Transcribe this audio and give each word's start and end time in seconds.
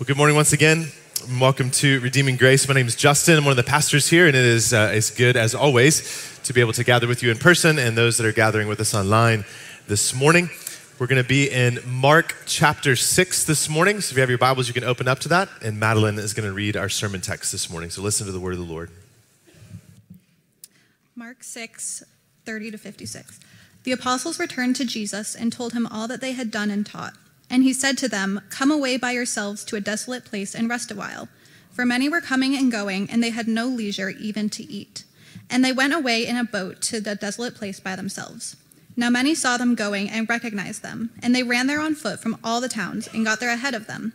Well, 0.00 0.06
good 0.06 0.16
morning 0.16 0.34
once 0.34 0.54
again. 0.54 0.86
Welcome 1.38 1.70
to 1.72 2.00
Redeeming 2.00 2.36
Grace. 2.36 2.66
My 2.66 2.72
name 2.72 2.86
is 2.86 2.96
Justin. 2.96 3.36
I'm 3.36 3.44
one 3.44 3.50
of 3.50 3.58
the 3.58 3.70
pastors 3.70 4.08
here, 4.08 4.26
and 4.26 4.34
it 4.34 4.46
is 4.46 4.72
uh, 4.72 4.88
as 4.90 5.10
good 5.10 5.36
as 5.36 5.54
always 5.54 6.40
to 6.44 6.54
be 6.54 6.62
able 6.62 6.72
to 6.72 6.84
gather 6.84 7.06
with 7.06 7.22
you 7.22 7.30
in 7.30 7.36
person 7.36 7.78
and 7.78 7.98
those 7.98 8.16
that 8.16 8.26
are 8.26 8.32
gathering 8.32 8.66
with 8.66 8.80
us 8.80 8.94
online 8.94 9.44
this 9.88 10.14
morning. 10.14 10.48
We're 10.98 11.06
going 11.06 11.22
to 11.22 11.28
be 11.28 11.50
in 11.50 11.80
Mark 11.84 12.34
chapter 12.46 12.96
6 12.96 13.44
this 13.44 13.68
morning. 13.68 14.00
So 14.00 14.14
if 14.14 14.16
you 14.16 14.20
have 14.22 14.30
your 14.30 14.38
Bibles, 14.38 14.68
you 14.68 14.72
can 14.72 14.84
open 14.84 15.06
up 15.06 15.18
to 15.18 15.28
that. 15.28 15.50
And 15.60 15.78
Madeline 15.78 16.18
is 16.18 16.32
going 16.32 16.48
to 16.48 16.54
read 16.54 16.78
our 16.78 16.88
sermon 16.88 17.20
text 17.20 17.52
this 17.52 17.68
morning. 17.68 17.90
So 17.90 18.00
listen 18.00 18.24
to 18.24 18.32
the 18.32 18.40
word 18.40 18.54
of 18.54 18.58
the 18.58 18.72
Lord. 18.72 18.90
Mark 21.14 21.44
6, 21.44 22.04
30 22.46 22.70
to 22.70 22.78
56. 22.78 23.38
The 23.84 23.92
apostles 23.92 24.38
returned 24.38 24.76
to 24.76 24.86
Jesus 24.86 25.34
and 25.34 25.52
told 25.52 25.74
him 25.74 25.86
all 25.86 26.08
that 26.08 26.22
they 26.22 26.32
had 26.32 26.50
done 26.50 26.70
and 26.70 26.86
taught. 26.86 27.12
And 27.50 27.64
he 27.64 27.72
said 27.72 27.98
to 27.98 28.08
them, 28.08 28.40
Come 28.48 28.70
away 28.70 28.96
by 28.96 29.10
yourselves 29.10 29.64
to 29.64 29.76
a 29.76 29.80
desolate 29.80 30.24
place 30.24 30.54
and 30.54 30.70
rest 30.70 30.90
a 30.90 30.94
while. 30.94 31.28
For 31.72 31.84
many 31.84 32.08
were 32.08 32.20
coming 32.20 32.56
and 32.56 32.70
going, 32.70 33.10
and 33.10 33.22
they 33.22 33.30
had 33.30 33.48
no 33.48 33.66
leisure 33.66 34.10
even 34.10 34.48
to 34.50 34.70
eat. 34.70 35.04
And 35.50 35.64
they 35.64 35.72
went 35.72 35.92
away 35.92 36.26
in 36.26 36.36
a 36.36 36.44
boat 36.44 36.80
to 36.82 37.00
the 37.00 37.16
desolate 37.16 37.56
place 37.56 37.80
by 37.80 37.96
themselves. 37.96 38.56
Now 38.96 39.10
many 39.10 39.34
saw 39.34 39.56
them 39.56 39.74
going 39.74 40.08
and 40.08 40.28
recognized 40.28 40.82
them, 40.82 41.10
and 41.22 41.34
they 41.34 41.42
ran 41.42 41.66
there 41.66 41.80
on 41.80 41.94
foot 41.94 42.20
from 42.20 42.38
all 42.44 42.60
the 42.60 42.68
towns 42.68 43.08
and 43.08 43.24
got 43.24 43.40
there 43.40 43.50
ahead 43.50 43.74
of 43.74 43.86
them. 43.86 44.12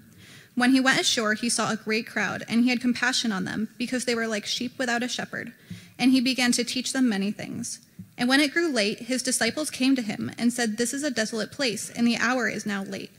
When 0.53 0.71
he 0.71 0.79
went 0.79 1.01
ashore, 1.01 1.33
he 1.33 1.49
saw 1.49 1.71
a 1.71 1.77
great 1.77 2.07
crowd, 2.07 2.43
and 2.47 2.63
he 2.63 2.69
had 2.69 2.79
compassion 2.79 3.33
on 3.33 3.43
them, 3.43 3.69
because 3.77 4.05
they 4.05 4.15
were 4.15 4.27
like 4.27 4.45
sheep 4.45 4.77
without 4.77 5.03
a 5.03 5.09
shepherd. 5.09 5.53
And 5.99 6.11
he 6.11 6.21
began 6.21 6.53
to 6.53 6.63
teach 6.63 6.93
them 6.93 7.09
many 7.09 7.31
things. 7.31 7.79
And 8.17 8.29
when 8.29 8.39
it 8.39 8.53
grew 8.53 8.71
late, 8.71 8.99
his 8.99 9.23
disciples 9.23 9.69
came 9.69 9.95
to 9.97 10.01
him 10.01 10.31
and 10.37 10.53
said, 10.53 10.77
This 10.77 10.93
is 10.93 11.03
a 11.03 11.11
desolate 11.11 11.51
place, 11.51 11.89
and 11.89 12.07
the 12.07 12.17
hour 12.17 12.47
is 12.47 12.65
now 12.65 12.83
late. 12.83 13.11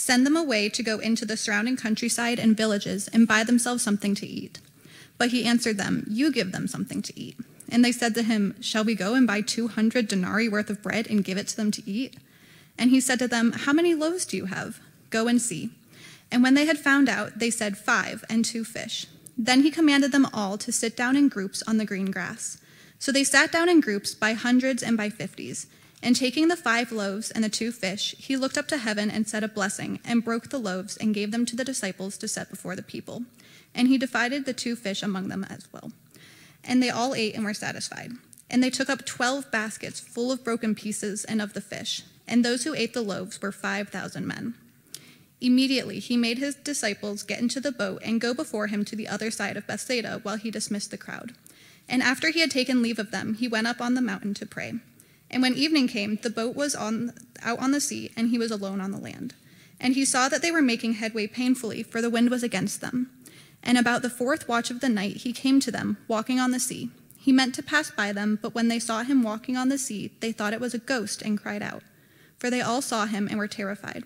Send 0.00 0.24
them 0.24 0.34
away 0.34 0.70
to 0.70 0.82
go 0.82 0.98
into 0.98 1.26
the 1.26 1.36
surrounding 1.36 1.76
countryside 1.76 2.38
and 2.38 2.56
villages 2.56 3.06
and 3.08 3.28
buy 3.28 3.44
themselves 3.44 3.82
something 3.82 4.14
to 4.14 4.26
eat. 4.26 4.58
But 5.18 5.28
he 5.28 5.44
answered 5.44 5.76
them, 5.76 6.06
You 6.08 6.32
give 6.32 6.52
them 6.52 6.66
something 6.66 7.02
to 7.02 7.20
eat. 7.20 7.36
And 7.68 7.84
they 7.84 7.92
said 7.92 8.14
to 8.14 8.22
him, 8.22 8.54
Shall 8.62 8.82
we 8.82 8.94
go 8.94 9.12
and 9.12 9.26
buy 9.26 9.42
200 9.42 10.08
denarii 10.08 10.48
worth 10.48 10.70
of 10.70 10.82
bread 10.82 11.06
and 11.10 11.22
give 11.22 11.36
it 11.36 11.48
to 11.48 11.56
them 11.58 11.70
to 11.72 11.82
eat? 11.86 12.16
And 12.78 12.88
he 12.88 12.98
said 12.98 13.18
to 13.18 13.28
them, 13.28 13.52
How 13.52 13.74
many 13.74 13.92
loaves 13.92 14.24
do 14.24 14.38
you 14.38 14.46
have? 14.46 14.80
Go 15.10 15.28
and 15.28 15.40
see. 15.40 15.68
And 16.32 16.42
when 16.42 16.54
they 16.54 16.64
had 16.64 16.78
found 16.78 17.10
out, 17.10 17.38
they 17.38 17.50
said, 17.50 17.76
Five 17.76 18.24
and 18.30 18.42
two 18.42 18.64
fish. 18.64 19.04
Then 19.36 19.64
he 19.64 19.70
commanded 19.70 20.12
them 20.12 20.28
all 20.32 20.56
to 20.56 20.72
sit 20.72 20.96
down 20.96 21.14
in 21.14 21.28
groups 21.28 21.62
on 21.68 21.76
the 21.76 21.84
green 21.84 22.10
grass. 22.10 22.56
So 22.98 23.12
they 23.12 23.22
sat 23.22 23.52
down 23.52 23.68
in 23.68 23.82
groups 23.82 24.14
by 24.14 24.32
hundreds 24.32 24.82
and 24.82 24.96
by 24.96 25.10
fifties. 25.10 25.66
And 26.02 26.16
taking 26.16 26.48
the 26.48 26.56
five 26.56 26.92
loaves 26.92 27.30
and 27.30 27.44
the 27.44 27.48
two 27.48 27.72
fish, 27.72 28.14
he 28.18 28.36
looked 28.36 28.56
up 28.56 28.68
to 28.68 28.78
heaven 28.78 29.10
and 29.10 29.28
said 29.28 29.44
a 29.44 29.48
blessing, 29.48 30.00
and 30.04 30.24
broke 30.24 30.48
the 30.48 30.58
loaves 30.58 30.96
and 30.96 31.14
gave 31.14 31.30
them 31.30 31.44
to 31.46 31.56
the 31.56 31.64
disciples 31.64 32.16
to 32.18 32.28
set 32.28 32.48
before 32.48 32.74
the 32.74 32.82
people. 32.82 33.24
And 33.74 33.88
he 33.88 33.98
divided 33.98 34.46
the 34.46 34.54
two 34.54 34.76
fish 34.76 35.02
among 35.02 35.28
them 35.28 35.44
as 35.50 35.68
well. 35.72 35.92
And 36.64 36.82
they 36.82 36.90
all 36.90 37.14
ate 37.14 37.34
and 37.34 37.44
were 37.44 37.54
satisfied. 37.54 38.12
And 38.48 38.62
they 38.62 38.70
took 38.70 38.90
up 38.90 39.04
twelve 39.04 39.50
baskets 39.50 40.00
full 40.00 40.32
of 40.32 40.42
broken 40.42 40.74
pieces 40.74 41.24
and 41.24 41.40
of 41.40 41.52
the 41.52 41.60
fish. 41.60 42.02
And 42.26 42.44
those 42.44 42.64
who 42.64 42.74
ate 42.74 42.94
the 42.94 43.02
loaves 43.02 43.40
were 43.40 43.52
five 43.52 43.90
thousand 43.90 44.26
men. 44.26 44.54
Immediately 45.40 46.00
he 46.00 46.16
made 46.16 46.38
his 46.38 46.54
disciples 46.54 47.22
get 47.22 47.40
into 47.40 47.60
the 47.60 47.72
boat 47.72 48.02
and 48.04 48.20
go 48.20 48.34
before 48.34 48.66
him 48.66 48.84
to 48.86 48.96
the 48.96 49.08
other 49.08 49.30
side 49.30 49.56
of 49.56 49.66
Bethsaida 49.66 50.20
while 50.22 50.36
he 50.36 50.50
dismissed 50.50 50.90
the 50.90 50.98
crowd. 50.98 51.32
And 51.88 52.02
after 52.02 52.30
he 52.30 52.40
had 52.40 52.50
taken 52.50 52.82
leave 52.82 52.98
of 52.98 53.10
them, 53.10 53.34
he 53.34 53.48
went 53.48 53.66
up 53.66 53.80
on 53.80 53.94
the 53.94 54.02
mountain 54.02 54.34
to 54.34 54.46
pray. 54.46 54.74
And 55.30 55.42
when 55.42 55.54
evening 55.54 55.88
came, 55.88 56.16
the 56.16 56.30
boat 56.30 56.56
was 56.56 56.74
on, 56.74 57.12
out 57.42 57.60
on 57.60 57.70
the 57.70 57.80
sea, 57.80 58.10
and 58.16 58.30
he 58.30 58.38
was 58.38 58.50
alone 58.50 58.80
on 58.80 58.90
the 58.90 58.98
land. 58.98 59.34
And 59.80 59.94
he 59.94 60.04
saw 60.04 60.28
that 60.28 60.42
they 60.42 60.50
were 60.50 60.62
making 60.62 60.94
headway 60.94 61.26
painfully, 61.26 61.82
for 61.82 62.02
the 62.02 62.10
wind 62.10 62.30
was 62.30 62.42
against 62.42 62.80
them. 62.80 63.10
And 63.62 63.78
about 63.78 64.02
the 64.02 64.10
fourth 64.10 64.48
watch 64.48 64.70
of 64.70 64.80
the 64.80 64.88
night, 64.88 65.18
he 65.18 65.32
came 65.32 65.60
to 65.60 65.70
them, 65.70 65.98
walking 66.08 66.40
on 66.40 66.50
the 66.50 66.60
sea. 66.60 66.90
He 67.16 67.32
meant 67.32 67.54
to 67.54 67.62
pass 67.62 67.90
by 67.90 68.12
them, 68.12 68.38
but 68.40 68.54
when 68.54 68.68
they 68.68 68.78
saw 68.78 69.02
him 69.02 69.22
walking 69.22 69.56
on 69.56 69.68
the 69.68 69.78
sea, 69.78 70.12
they 70.20 70.32
thought 70.32 70.54
it 70.54 70.60
was 70.60 70.74
a 70.74 70.78
ghost 70.78 71.22
and 71.22 71.40
cried 71.40 71.62
out. 71.62 71.82
For 72.38 72.50
they 72.50 72.62
all 72.62 72.82
saw 72.82 73.06
him 73.06 73.28
and 73.28 73.38
were 73.38 73.48
terrified. 73.48 74.04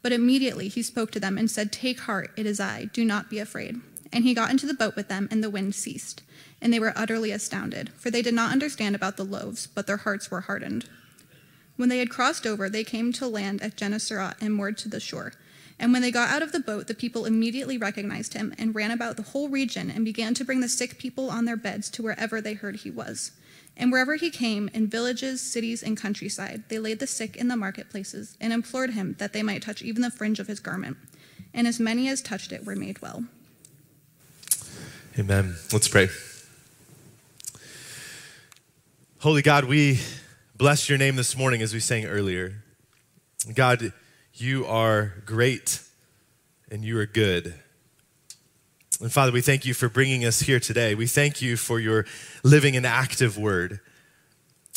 But 0.00 0.12
immediately 0.12 0.68
he 0.68 0.82
spoke 0.82 1.10
to 1.12 1.20
them 1.20 1.36
and 1.36 1.50
said, 1.50 1.72
Take 1.72 2.00
heart, 2.00 2.30
it 2.36 2.46
is 2.46 2.60
I, 2.60 2.86
do 2.92 3.04
not 3.04 3.30
be 3.30 3.38
afraid. 3.38 3.80
And 4.12 4.24
he 4.24 4.34
got 4.34 4.50
into 4.50 4.66
the 4.66 4.74
boat 4.74 4.96
with 4.96 5.08
them, 5.08 5.28
and 5.30 5.42
the 5.42 5.50
wind 5.50 5.74
ceased 5.74 6.22
and 6.62 6.72
they 6.72 6.80
were 6.80 6.92
utterly 6.96 7.32
astounded, 7.32 7.90
for 7.96 8.10
they 8.10 8.22
did 8.22 8.32
not 8.32 8.52
understand 8.52 8.94
about 8.94 9.16
the 9.16 9.24
loaves, 9.24 9.66
but 9.66 9.86
their 9.86 9.98
hearts 9.98 10.30
were 10.30 10.42
hardened. 10.42 10.88
When 11.76 11.88
they 11.88 11.98
had 11.98 12.08
crossed 12.08 12.46
over, 12.46 12.70
they 12.70 12.84
came 12.84 13.12
to 13.14 13.26
land 13.26 13.60
at 13.62 13.76
Gennesaret 13.76 14.36
and 14.40 14.54
moored 14.54 14.78
to 14.78 14.88
the 14.88 15.00
shore. 15.00 15.32
And 15.78 15.92
when 15.92 16.02
they 16.02 16.12
got 16.12 16.30
out 16.30 16.42
of 16.42 16.52
the 16.52 16.60
boat, 16.60 16.86
the 16.86 16.94
people 16.94 17.24
immediately 17.24 17.76
recognized 17.76 18.34
him 18.34 18.54
and 18.56 18.74
ran 18.74 18.92
about 18.92 19.16
the 19.16 19.24
whole 19.24 19.48
region 19.48 19.90
and 19.90 20.04
began 20.04 20.32
to 20.34 20.44
bring 20.44 20.60
the 20.60 20.68
sick 20.68 20.98
people 20.98 21.28
on 21.28 21.44
their 21.44 21.56
beds 21.56 21.90
to 21.90 22.02
wherever 22.02 22.40
they 22.40 22.54
heard 22.54 22.76
he 22.76 22.90
was. 22.90 23.32
And 23.76 23.90
wherever 23.90 24.14
he 24.14 24.30
came, 24.30 24.70
in 24.72 24.86
villages, 24.86 25.40
cities, 25.40 25.82
and 25.82 25.96
countryside, 25.96 26.64
they 26.68 26.78
laid 26.78 27.00
the 27.00 27.06
sick 27.06 27.36
in 27.36 27.48
the 27.48 27.56
marketplaces 27.56 28.36
and 28.40 28.52
implored 28.52 28.90
him 28.90 29.16
that 29.18 29.32
they 29.32 29.42
might 29.42 29.62
touch 29.62 29.82
even 29.82 30.02
the 30.02 30.10
fringe 30.10 30.38
of 30.38 30.46
his 30.46 30.60
garment. 30.60 30.98
And 31.52 31.66
as 31.66 31.80
many 31.80 32.08
as 32.08 32.22
touched 32.22 32.52
it 32.52 32.64
were 32.64 32.76
made 32.76 33.02
well. 33.02 33.24
Amen. 35.18 35.56
Let's 35.72 35.88
pray. 35.88 36.08
Holy 39.22 39.40
God, 39.40 39.66
we 39.66 40.00
bless 40.56 40.88
your 40.88 40.98
name 40.98 41.14
this 41.14 41.36
morning 41.36 41.62
as 41.62 41.72
we 41.72 41.78
sang 41.78 42.06
earlier. 42.06 42.64
God, 43.54 43.92
you 44.34 44.66
are 44.66 45.22
great 45.24 45.80
and 46.72 46.84
you 46.84 46.98
are 46.98 47.06
good. 47.06 47.54
And 49.00 49.12
Father, 49.12 49.30
we 49.30 49.40
thank 49.40 49.64
you 49.64 49.74
for 49.74 49.88
bringing 49.88 50.24
us 50.24 50.40
here 50.40 50.58
today. 50.58 50.96
We 50.96 51.06
thank 51.06 51.40
you 51.40 51.56
for 51.56 51.78
your 51.78 52.04
living 52.42 52.74
and 52.74 52.84
active 52.84 53.38
word. 53.38 53.78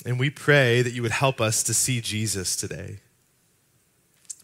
And 0.05 0.19
we 0.19 0.29
pray 0.29 0.83
that 0.83 0.93
you 0.93 1.01
would 1.01 1.09
help 1.09 1.41
us 1.41 1.63
to 1.63 1.73
see 1.73 1.99
Jesus 1.99 2.55
today. 2.55 2.99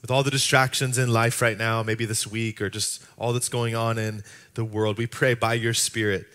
With 0.02 0.10
all 0.10 0.24
the 0.24 0.32
distractions 0.32 0.98
in 0.98 1.14
life 1.14 1.44
right 1.44 1.60
now, 1.60 1.84
maybe 1.84 2.06
this 2.06 2.26
week, 2.26 2.60
or 2.60 2.72
just 2.72 3.06
all 3.20 3.34
that's 3.34 3.50
going 3.50 3.76
on 3.76 4.00
in 4.00 4.24
the 4.56 4.66
world, 4.66 4.98
we 4.98 5.06
pray 5.06 5.36
by 5.36 5.54
your 5.54 5.76
Spirit 5.76 6.26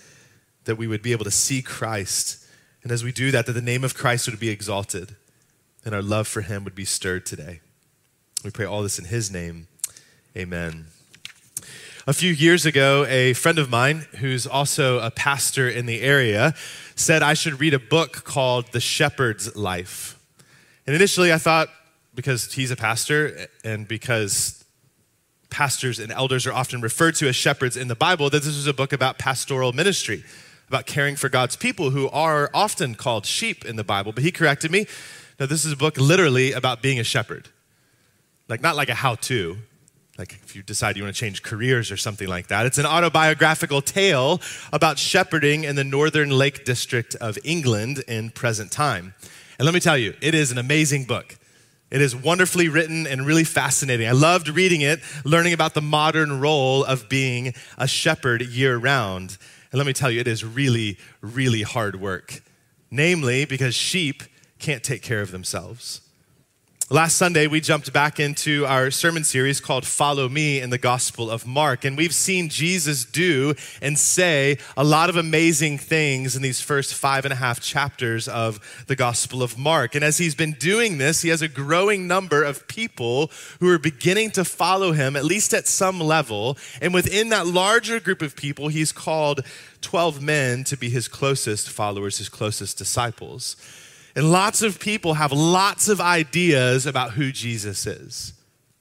that 0.67 0.77
we 0.77 0.87
would 0.87 1.03
be 1.03 1.11
able 1.11 1.25
to 1.25 1.33
see 1.33 1.63
Christ 1.63 2.45
and 2.87 2.93
as 2.93 3.03
we 3.03 3.11
do 3.11 3.33
that, 3.33 3.47
that 3.47 3.53
the 3.53 3.61
name 3.61 3.83
of 3.83 3.97
Christ 3.97 4.29
would 4.29 4.39
be 4.39 4.49
exalted 4.49 5.17
and 5.85 5.93
our 5.93 6.01
love 6.01 6.29
for 6.29 6.43
him 6.43 6.63
would 6.63 6.77
be 6.77 6.85
stirred 6.85 7.27
today. 7.27 7.59
We 8.45 8.53
pray 8.53 8.65
all 8.65 8.81
this 8.85 8.97
in 8.97 9.07
his 9.07 9.29
name. 9.29 9.67
Amen. 10.37 10.87
A 12.07 12.13
few 12.13 12.33
years 12.33 12.65
ago, 12.65 13.05
a 13.09 13.33
friend 13.33 13.59
of 13.59 13.69
mine, 13.69 14.07
who's 14.21 14.47
also 14.47 15.01
a 15.01 15.11
pastor 15.11 15.69
in 15.69 15.87
the 15.87 16.01
area, 16.01 16.55
said 16.95 17.25
I 17.25 17.35
should 17.35 17.59
read 17.59 17.75
a 17.75 17.81
book 17.81 18.23
called 18.23 18.71
The 18.71 18.79
Shepherd's 18.79 19.57
Life. 19.57 20.17
And 20.87 20.95
initially, 20.95 21.33
I 21.33 21.39
thought, 21.39 21.69
because 22.15 22.53
he's 22.53 22.71
a 22.71 22.77
pastor 22.77 23.49
and 23.65 23.89
because 23.89 24.65
pastors 25.51 25.99
and 25.99 26.13
elders 26.13 26.47
are 26.47 26.53
often 26.53 26.81
referred 26.81 27.17
to 27.17 27.27
as 27.27 27.35
shepherds 27.35 27.77
in 27.77 27.89
the 27.89 27.97
Bible, 27.97 28.31
that 28.31 28.45
this 28.45 28.55
was 28.55 28.69
a 28.69 28.73
book 28.73 28.93
about 28.93 29.19
pastoral 29.19 29.73
ministry 29.73 30.23
about 30.69 30.87
caring 30.87 31.17
for 31.17 31.29
God's 31.29 31.57
people 31.57 31.91
who 31.91 32.09
are 32.11 32.51
often 32.53 32.95
called 32.95 33.27
sheep 33.27 33.65
in 33.65 33.77
the 33.77 33.85
Bible. 33.85 34.13
But 34.13 34.25
he 34.25 34.33
corrected 34.33 34.71
me. 34.71 34.87
No, 35.39 35.47
this 35.47 35.65
is 35.65 35.73
a 35.73 35.77
book 35.77 35.97
literally 35.99 36.53
about 36.53 36.83
being 36.83 36.99
a 36.99 37.05
shepherd. 37.05 37.49
Like, 38.49 38.63
not 38.63 38.77
like 38.77 38.89
a 38.89 38.95
how 38.95 39.17
to, 39.17 39.59
like 40.19 40.39
if 40.45 40.57
you 40.57 40.63
decide 40.63 40.97
you 40.97 41.03
want 41.03 41.15
to 41.15 41.21
change 41.21 41.43
careers 41.43 41.91
or 41.91 41.97
something 41.97 42.29
like 42.29 42.47
that. 42.49 42.65
It's 42.65 42.79
an 42.79 42.87
autobiographical 42.87 43.83
tale 43.83 44.41
about 44.73 44.99
shepherding 44.99 45.65
in 45.65 45.77
the 45.77 45.85
northern 45.85 46.31
Lake 46.31 46.65
District 46.65 47.15
of 47.17 47.39
England 47.45 48.03
in 48.09 48.31
present 48.31 48.73
time. 48.73 49.15
And 49.59 49.67
let 49.67 49.75
me 49.75 49.81
tell 49.81 49.99
you, 49.99 50.15
it 50.21 50.35
is 50.35 50.51
an 50.51 50.59
amazing 50.59 51.05
book. 51.05 51.37
It 51.91 52.01
is 52.01 52.17
wonderfully 52.17 52.69
written 52.69 53.07
and 53.07 53.25
really 53.25 53.45
fascinating. 53.45 54.09
I 54.09 54.13
loved 54.13 54.49
reading 54.49 54.81
it, 54.81 55.01
learning 55.25 55.53
about 55.53 55.75
the 55.75 55.83
modern 55.83 56.41
role 56.41 56.85
of 56.85 57.09
being 57.09 57.55
a 57.79 57.87
shepherd 57.87 58.43
year 58.43 58.77
round. 58.77 59.39
And 59.77 59.79
let 59.79 59.87
me 59.87 59.93
tell 59.93 60.11
you, 60.11 60.21
it 60.21 60.27
is 60.27 60.43
really, 60.43 60.97
really 61.21 61.61
hard 61.61 62.01
work. 62.01 62.41
Namely, 62.91 63.45
because 63.45 63.75
sheep 63.75 64.23
can't 64.59 64.83
take 64.83 65.03
care 65.03 65.21
of 65.21 65.33
themselves. 65.33 66.01
Last 66.89 67.17
Sunday, 67.17 67.49
we 67.49 67.61
jumped 67.61 67.93
back 67.93 68.21
into 68.21 68.65
our 68.65 68.93
sermon 68.93 69.25
series 69.25 69.61
called 69.61 69.85
Follow 69.85 70.29
Me 70.29 70.61
in 70.61 70.71
the 70.71 70.79
Gospel 70.79 71.29
of 71.29 71.45
Mark. 71.45 71.85
And 71.85 71.97
we've 71.97 72.15
seen 72.15 72.49
Jesus 72.49 73.05
do 73.05 73.55
and 73.83 73.99
say 73.99 74.59
a 74.77 74.85
lot 74.85 75.11
of 75.11 75.17
amazing 75.17 75.79
things 75.79 76.37
in 76.37 76.43
these 76.43 76.61
first 76.61 76.95
five 76.95 77.25
and 77.25 77.33
a 77.33 77.37
half 77.37 77.59
chapters 77.59 78.29
of 78.29 78.61
the 78.87 78.95
Gospel 78.95 79.43
of 79.43 79.59
Mark. 79.59 79.97
And 79.97 80.05
as 80.05 80.19
he's 80.19 80.37
been 80.37 80.53
doing 80.53 80.99
this, 80.99 81.23
he 81.23 81.31
has 81.31 81.43
a 81.43 81.49
growing 81.49 82.07
number 82.07 82.45
of 82.45 82.69
people 82.69 83.33
who 83.59 83.69
are 83.69 83.81
beginning 83.81 84.31
to 84.31 84.45
follow 84.45 84.93
him, 84.93 85.17
at 85.17 85.25
least 85.25 85.55
at 85.55 85.67
some 85.67 85.99
level. 85.99 86.57
And 86.81 86.95
within 86.95 87.31
that 87.31 87.49
larger 87.49 87.99
group 87.99 88.23
of 88.23 88.37
people, 88.37 88.69
he's 88.69 88.93
called 88.93 89.45
12 89.81 90.23
men 90.23 90.63
to 90.63 90.77
be 90.77 90.89
his 90.89 91.09
closest 91.09 91.69
followers, 91.69 92.19
his 92.19 92.29
closest 92.29 92.79
disciples. 92.79 93.57
And 94.17 94.33
lots 94.33 94.63
of 94.63 94.81
people 94.81 95.15
have 95.15 95.31
lots 95.31 95.89
of 95.89 96.01
ideas 96.01 96.87
about 96.87 97.13
who 97.13 97.31
Jesus 97.31 97.87
is. 97.87 98.33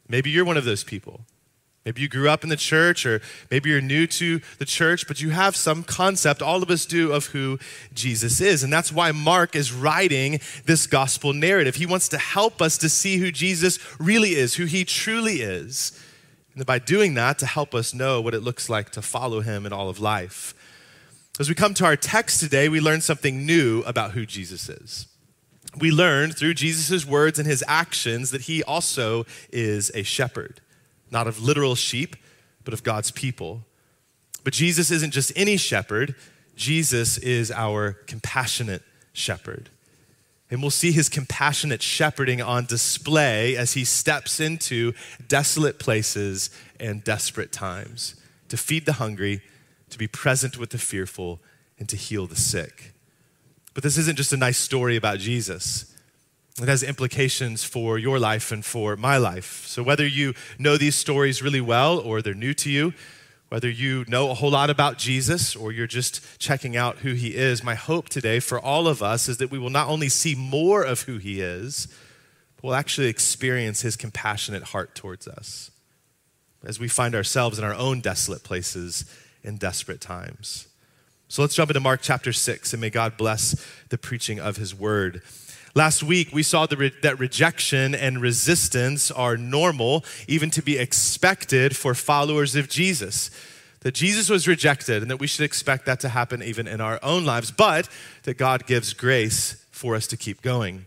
Maybe 0.08 0.30
you're 0.30 0.46
one 0.46 0.56
of 0.56 0.64
those 0.64 0.86
people. 0.86 1.22
Maybe 1.84 2.02
you 2.02 2.08
grew 2.08 2.30
up 2.30 2.44
in 2.44 2.50
the 2.50 2.56
church, 2.56 3.06
or 3.06 3.22
maybe 3.52 3.70
you're 3.70 3.82
new 3.82 4.08
to 4.08 4.40
the 4.58 4.66
church, 4.66 5.08
but 5.08 5.22
you 5.22 5.32
have 5.32 5.56
some 5.56 5.84
concept, 5.84 6.42
all 6.42 6.64
of 6.64 6.72
us 6.72 6.86
do, 6.86 7.12
of 7.12 7.28
who 7.28 7.60
Jesus 7.94 8.40
is. 8.42 8.64
And 8.64 8.74
that's 8.74 8.92
why 8.94 9.12
Mark 9.12 9.56
is 9.56 9.72
writing 9.72 10.40
this 10.66 10.88
gospel 10.88 11.34
narrative. 11.34 11.76
He 11.76 11.86
wants 11.86 12.08
to 12.10 12.18
help 12.18 12.62
us 12.62 12.78
to 12.80 12.90
see 12.90 13.18
who 13.18 13.32
Jesus 13.32 13.78
really 14.00 14.32
is, 14.32 14.56
who 14.56 14.66
he 14.66 14.84
truly 14.86 15.42
is. 15.42 16.02
And 16.56 16.66
by 16.66 16.80
doing 16.80 17.14
that, 17.16 17.38
to 17.40 17.46
help 17.46 17.76
us 17.76 17.94
know 17.94 18.22
what 18.22 18.34
it 18.34 18.42
looks 18.42 18.70
like 18.70 18.90
to 18.92 19.02
follow 19.02 19.42
him 19.42 19.66
in 19.66 19.74
all 19.74 19.90
of 19.90 20.00
life. 20.00 20.56
As 21.40 21.50
we 21.50 21.56
come 21.56 21.74
to 21.76 21.86
our 21.86 21.98
text 21.98 22.40
today, 22.40 22.70
we 22.70 22.80
learn 22.80 23.02
something 23.02 23.46
new 23.46 23.82
about 23.82 24.12
who 24.12 24.26
Jesus 24.26 24.70
is. 24.70 25.08
We 25.78 25.92
learn 25.92 26.32
through 26.32 26.54
Jesus' 26.54 27.06
words 27.06 27.38
and 27.38 27.48
his 27.48 27.64
actions 27.68 28.32
that 28.32 28.42
he 28.42 28.64
also 28.64 29.26
is 29.52 29.92
a 29.94 30.04
shepherd 30.04 30.62
not 31.12 31.28
of 31.28 31.42
literal 31.42 31.76
sheep, 31.76 32.16
but 32.64 32.74
of 32.74 32.84
God's 32.84 33.12
people. 33.12 33.62
But 34.44 34.54
Jesus 34.54 34.92
isn't 34.92 35.12
just 35.12 35.32
any 35.36 35.56
shepherd, 35.56 36.16
Jesus 36.56 37.18
is 37.18 37.52
our 37.52 37.94
compassionate 37.94 38.84
shepherd. 39.14 39.70
And 40.52 40.62
we'll 40.62 40.72
see 40.72 40.92
his 40.92 41.10
compassionate 41.10 41.82
shepherding 41.82 42.42
on 42.42 42.66
display 42.66 43.56
as 43.56 43.74
he 43.74 43.84
steps 43.84 44.40
into 44.40 44.94
desolate 45.28 45.80
places 45.80 46.50
and 46.80 47.04
desperate 47.04 47.52
times 47.52 48.16
to 48.50 48.58
feed 48.58 48.86
the 48.86 48.94
hungry, 48.94 49.42
to 49.90 49.98
be 49.98 50.08
present 50.08 50.58
with 50.58 50.70
the 50.70 50.78
fearful, 50.78 51.40
and 51.80 51.90
to 51.90 51.96
heal 51.96 52.28
the 52.28 52.36
sick. 52.36 52.95
But 53.76 53.84
this 53.84 53.98
isn't 53.98 54.16
just 54.16 54.34
a 54.34 54.38
nice 54.38 54.58
story 54.58 54.96
about 54.96 55.20
Jesus. 55.20 55.94
It 56.60 56.70
has 56.70 56.82
implications 56.82 57.66
for 57.66 58.00
your 58.00 58.18
life 58.18 58.52
and 58.52 58.64
for 58.64 58.96
my 58.96 59.18
life. 59.18 59.68
So, 59.68 59.84
whether 59.84 60.08
you 60.08 60.34
know 60.58 60.78
these 60.78 60.96
stories 60.96 61.44
really 61.44 61.62
well 61.62 62.00
or 62.00 62.22
they're 62.22 62.34
new 62.34 62.54
to 62.56 62.72
you, 62.72 62.94
whether 63.50 63.70
you 63.70 64.06
know 64.08 64.32
a 64.32 64.34
whole 64.34 64.52
lot 64.52 64.70
about 64.70 64.98
Jesus 64.98 65.56
or 65.56 65.74
you're 65.74 65.86
just 65.86 66.40
checking 66.40 66.78
out 66.78 67.00
who 67.00 67.14
he 67.14 67.36
is, 67.36 67.64
my 67.64 67.76
hope 67.76 68.08
today 68.08 68.40
for 68.40 68.60
all 68.60 68.88
of 68.88 69.04
us 69.04 69.28
is 69.28 69.38
that 69.38 69.52
we 69.52 69.60
will 69.60 69.70
not 69.70 69.90
only 69.90 70.08
see 70.08 70.34
more 70.34 70.82
of 70.82 71.02
who 71.02 71.18
he 71.18 71.42
is, 71.42 71.88
but 72.56 72.64
we'll 72.64 72.76
actually 72.76 73.08
experience 73.08 73.82
his 73.82 73.98
compassionate 73.98 74.64
heart 74.64 74.96
towards 74.96 75.28
us 75.28 75.70
as 76.64 76.80
we 76.80 76.88
find 76.88 77.14
ourselves 77.14 77.60
in 77.60 77.66
our 77.66 77.76
own 77.76 78.00
desolate 78.00 78.44
places 78.44 79.04
in 79.44 79.58
desperate 79.58 80.02
times. 80.02 80.68
So 81.28 81.42
let's 81.42 81.56
jump 81.56 81.72
into 81.72 81.80
Mark 81.80 82.02
chapter 82.04 82.32
6 82.32 82.74
and 82.74 82.82
may 82.82 82.92
God 82.92 83.18
bless 83.18 83.56
the 83.90 83.98
preaching 83.98 84.40
of 84.40 84.58
his 84.58 84.76
word. 84.76 85.24
Last 85.74 86.04
week, 86.04 86.30
we 86.32 86.44
saw 86.44 86.68
re- 86.72 86.94
that 87.02 87.20
rejection 87.20 87.94
and 87.96 88.22
resistance 88.22 89.12
are 89.12 89.36
normal, 89.36 90.06
even 90.28 90.50
to 90.52 90.62
be 90.62 90.78
expected 90.78 91.76
for 91.76 91.94
followers 91.94 92.56
of 92.56 92.70
Jesus. 92.70 93.32
That 93.82 93.94
Jesus 93.94 94.30
was 94.30 94.48
rejected 94.48 95.02
and 95.02 95.12
that 95.12 95.20
we 95.20 95.28
should 95.28 95.44
expect 95.44 95.86
that 95.88 96.00
to 96.02 96.10
happen 96.10 96.42
even 96.42 96.68
in 96.68 96.80
our 96.80 97.00
own 97.04 97.26
lives, 97.26 97.52
but 97.52 97.90
that 98.24 98.38
God 98.38 98.66
gives 98.66 98.94
grace 98.94 99.66
for 99.72 99.96
us 99.96 100.08
to 100.08 100.18
keep 100.18 100.42
going. 100.42 100.86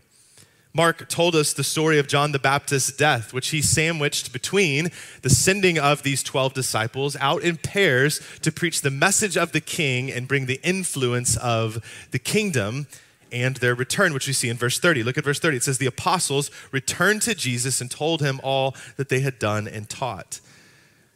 Mark 0.73 1.09
told 1.09 1.35
us 1.35 1.51
the 1.51 1.63
story 1.63 1.97
of 1.97 2.07
John 2.07 2.31
the 2.31 2.37
Baptist's 2.37 2.95
death, 2.95 3.33
which 3.33 3.49
he 3.49 3.61
sandwiched 3.61 4.31
between 4.31 4.89
the 5.23 5.29
sending 5.29 5.79
of 5.79 6.03
these 6.03 6.21
12 6.21 6.53
disciples 6.53 7.15
out 7.19 7.41
in 7.41 7.57
pairs 7.57 8.21
to 8.43 8.51
preach 8.51 8.81
the 8.81 8.91
message 8.91 9.35
of 9.35 9.51
the 9.51 9.61
king 9.61 10.11
and 10.11 10.27
bring 10.27 10.45
the 10.45 10.59
influence 10.63 11.35
of 11.37 11.83
the 12.11 12.19
kingdom 12.19 12.87
and 13.31 13.57
their 13.57 13.73
return, 13.73 14.13
which 14.13 14.27
we 14.27 14.33
see 14.33 14.49
in 14.49 14.57
verse 14.57 14.79
30. 14.79 15.01
Look 15.01 15.17
at 15.17 15.23
verse 15.23 15.39
30. 15.39 15.57
It 15.57 15.63
says, 15.63 15.79
The 15.79 15.87
apostles 15.87 16.51
returned 16.71 17.23
to 17.23 17.33
Jesus 17.33 17.81
and 17.81 17.89
told 17.89 18.21
him 18.21 18.39
all 18.43 18.75
that 18.97 19.09
they 19.09 19.21
had 19.21 19.39
done 19.39 19.67
and 19.67 19.89
taught. 19.89 20.39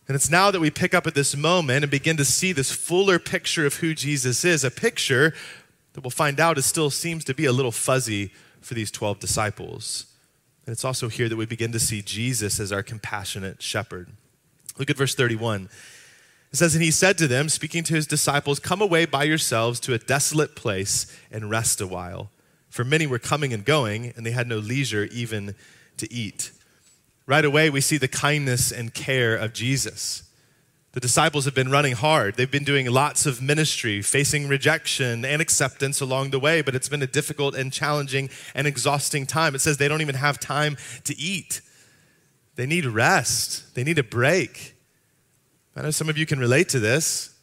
And 0.07 0.15
it's 0.15 0.31
now 0.31 0.51
that 0.51 0.59
we 0.59 0.71
pick 0.71 0.93
up 0.95 1.07
at 1.07 1.15
this 1.15 1.35
moment 1.35 1.83
and 1.83 1.91
begin 1.91 2.17
to 2.17 2.25
see 2.25 2.51
this 2.53 2.71
fuller 2.71 3.19
picture 3.19 3.65
of 3.65 3.75
who 3.75 3.93
Jesus 3.93 4.43
is, 4.43 4.63
a 4.63 4.71
picture 4.71 5.33
that 5.93 6.01
we'll 6.01 6.11
find 6.11 6.39
out 6.39 6.57
is 6.57 6.65
still 6.65 6.89
seems 6.89 7.23
to 7.25 7.35
be 7.35 7.45
a 7.45 7.53
little 7.53 7.71
fuzzy 7.71 8.31
for 8.63 8.73
these 8.73 8.91
12 8.91 9.19
disciples. 9.19 10.05
And 10.65 10.73
it's 10.73 10.85
also 10.85 11.09
here 11.09 11.27
that 11.29 11.35
we 11.35 11.45
begin 11.45 11.71
to 11.73 11.79
see 11.79 12.01
Jesus 12.01 12.59
as 12.59 12.71
our 12.71 12.83
compassionate 12.83 13.61
shepherd. 13.61 14.09
Look 14.77 14.89
at 14.89 14.97
verse 14.97 15.15
31. 15.15 15.69
It 16.51 16.57
says, 16.57 16.75
And 16.75 16.83
he 16.83 16.91
said 16.91 17.17
to 17.17 17.27
them, 17.27 17.49
speaking 17.49 17.83
to 17.85 17.95
his 17.95 18.07
disciples, 18.07 18.59
Come 18.59 18.81
away 18.81 19.05
by 19.05 19.23
yourselves 19.23 19.79
to 19.81 19.93
a 19.93 19.97
desolate 19.97 20.55
place 20.55 21.07
and 21.31 21.49
rest 21.49 21.81
a 21.81 21.87
while. 21.87 22.29
For 22.69 22.83
many 22.83 23.05
were 23.05 23.19
coming 23.19 23.53
and 23.53 23.65
going, 23.65 24.13
and 24.15 24.25
they 24.25 24.31
had 24.31 24.47
no 24.47 24.57
leisure 24.57 25.05
even 25.11 25.55
to 25.97 26.11
eat. 26.11 26.51
Right 27.25 27.45
away, 27.45 27.69
we 27.69 27.81
see 27.81 27.97
the 27.97 28.07
kindness 28.07 28.71
and 28.71 28.93
care 28.93 29.35
of 29.35 29.53
Jesus. 29.53 30.23
The 30.93 30.99
disciples 30.99 31.45
have 31.45 31.55
been 31.55 31.71
running 31.71 31.93
hard. 31.93 32.35
They've 32.35 32.49
been 32.49 32.63
doing 32.63 32.85
lots 32.85 33.25
of 33.25 33.41
ministry, 33.41 34.03
facing 34.03 34.47
rejection 34.47 35.25
and 35.25 35.41
acceptance 35.41 36.01
along 36.01 36.29
the 36.29 36.39
way, 36.39 36.61
but 36.61 36.75
it's 36.75 36.87
been 36.87 37.01
a 37.01 37.07
difficult 37.07 37.55
and 37.55 37.73
challenging 37.73 38.29
and 38.53 38.67
exhausting 38.67 39.25
time. 39.25 39.55
It 39.55 39.61
says 39.61 39.77
they 39.77 39.87
don't 39.87 40.01
even 40.01 40.15
have 40.15 40.39
time 40.39 40.77
to 41.05 41.17
eat. 41.17 41.61
They 42.55 42.67
need 42.67 42.85
rest, 42.85 43.73
they 43.73 43.83
need 43.83 43.97
a 43.97 44.03
break. 44.03 44.75
I 45.75 45.81
know 45.81 45.89
some 45.89 46.09
of 46.09 46.17
you 46.19 46.27
can 46.27 46.37
relate 46.37 46.69
to 46.69 46.79
this. 46.79 47.33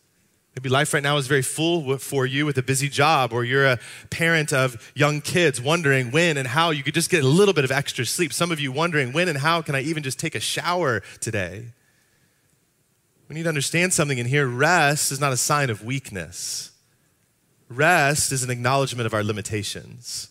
Maybe 0.54 0.68
life 0.68 0.94
right 0.94 1.02
now 1.02 1.16
is 1.16 1.26
very 1.26 1.42
full 1.42 1.98
for 1.98 2.26
you 2.26 2.46
with 2.46 2.56
a 2.56 2.62
busy 2.62 2.88
job, 2.88 3.32
or 3.32 3.44
you're 3.44 3.66
a 3.66 3.80
parent 4.10 4.52
of 4.52 4.92
young 4.94 5.20
kids 5.20 5.60
wondering 5.60 6.12
when 6.12 6.36
and 6.36 6.46
how 6.46 6.70
you 6.70 6.84
could 6.84 6.94
just 6.94 7.10
get 7.10 7.24
a 7.24 7.26
little 7.26 7.54
bit 7.54 7.64
of 7.64 7.72
extra 7.72 8.06
sleep. 8.06 8.32
Some 8.32 8.52
of 8.52 8.60
you 8.60 8.70
wondering 8.70 9.12
when 9.12 9.28
and 9.28 9.38
how 9.38 9.60
can 9.60 9.74
I 9.74 9.80
even 9.80 10.04
just 10.04 10.20
take 10.20 10.36
a 10.36 10.40
shower 10.40 11.02
today? 11.18 11.66
We 13.30 13.36
need 13.36 13.44
to 13.44 13.48
understand 13.48 13.92
something 13.92 14.18
in 14.18 14.26
here. 14.26 14.48
Rest 14.48 15.12
is 15.12 15.20
not 15.20 15.32
a 15.32 15.36
sign 15.36 15.70
of 15.70 15.84
weakness, 15.84 16.72
rest 17.68 18.32
is 18.32 18.42
an 18.42 18.50
acknowledgement 18.50 19.06
of 19.06 19.14
our 19.14 19.22
limitations, 19.22 20.30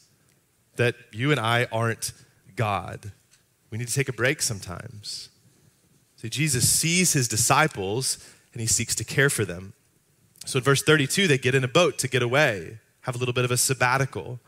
that 0.75 0.95
you 1.13 1.31
and 1.31 1.39
I 1.39 1.65
aren't 1.71 2.11
God. 2.57 3.13
We 3.71 3.77
need 3.77 3.87
to 3.87 3.93
take 3.93 4.09
a 4.09 4.13
break 4.13 4.41
sometimes. 4.41 5.29
So 6.17 6.27
Jesus 6.27 6.67
sees 6.67 7.13
his 7.13 7.29
disciples 7.29 8.17
and 8.51 8.59
he 8.59 8.67
seeks 8.67 8.95
to 8.95 9.05
care 9.05 9.29
for 9.29 9.45
them. 9.45 9.71
So 10.45 10.57
in 10.57 10.63
verse 10.65 10.83
32, 10.83 11.27
they 11.27 11.37
get 11.37 11.55
in 11.55 11.63
a 11.63 11.69
boat 11.69 11.97
to 11.99 12.09
get 12.09 12.21
away, 12.21 12.79
have 13.01 13.15
a 13.15 13.17
little 13.17 13.33
bit 13.33 13.45
of 13.45 13.51
a 13.51 13.57
sabbatical. 13.57 14.41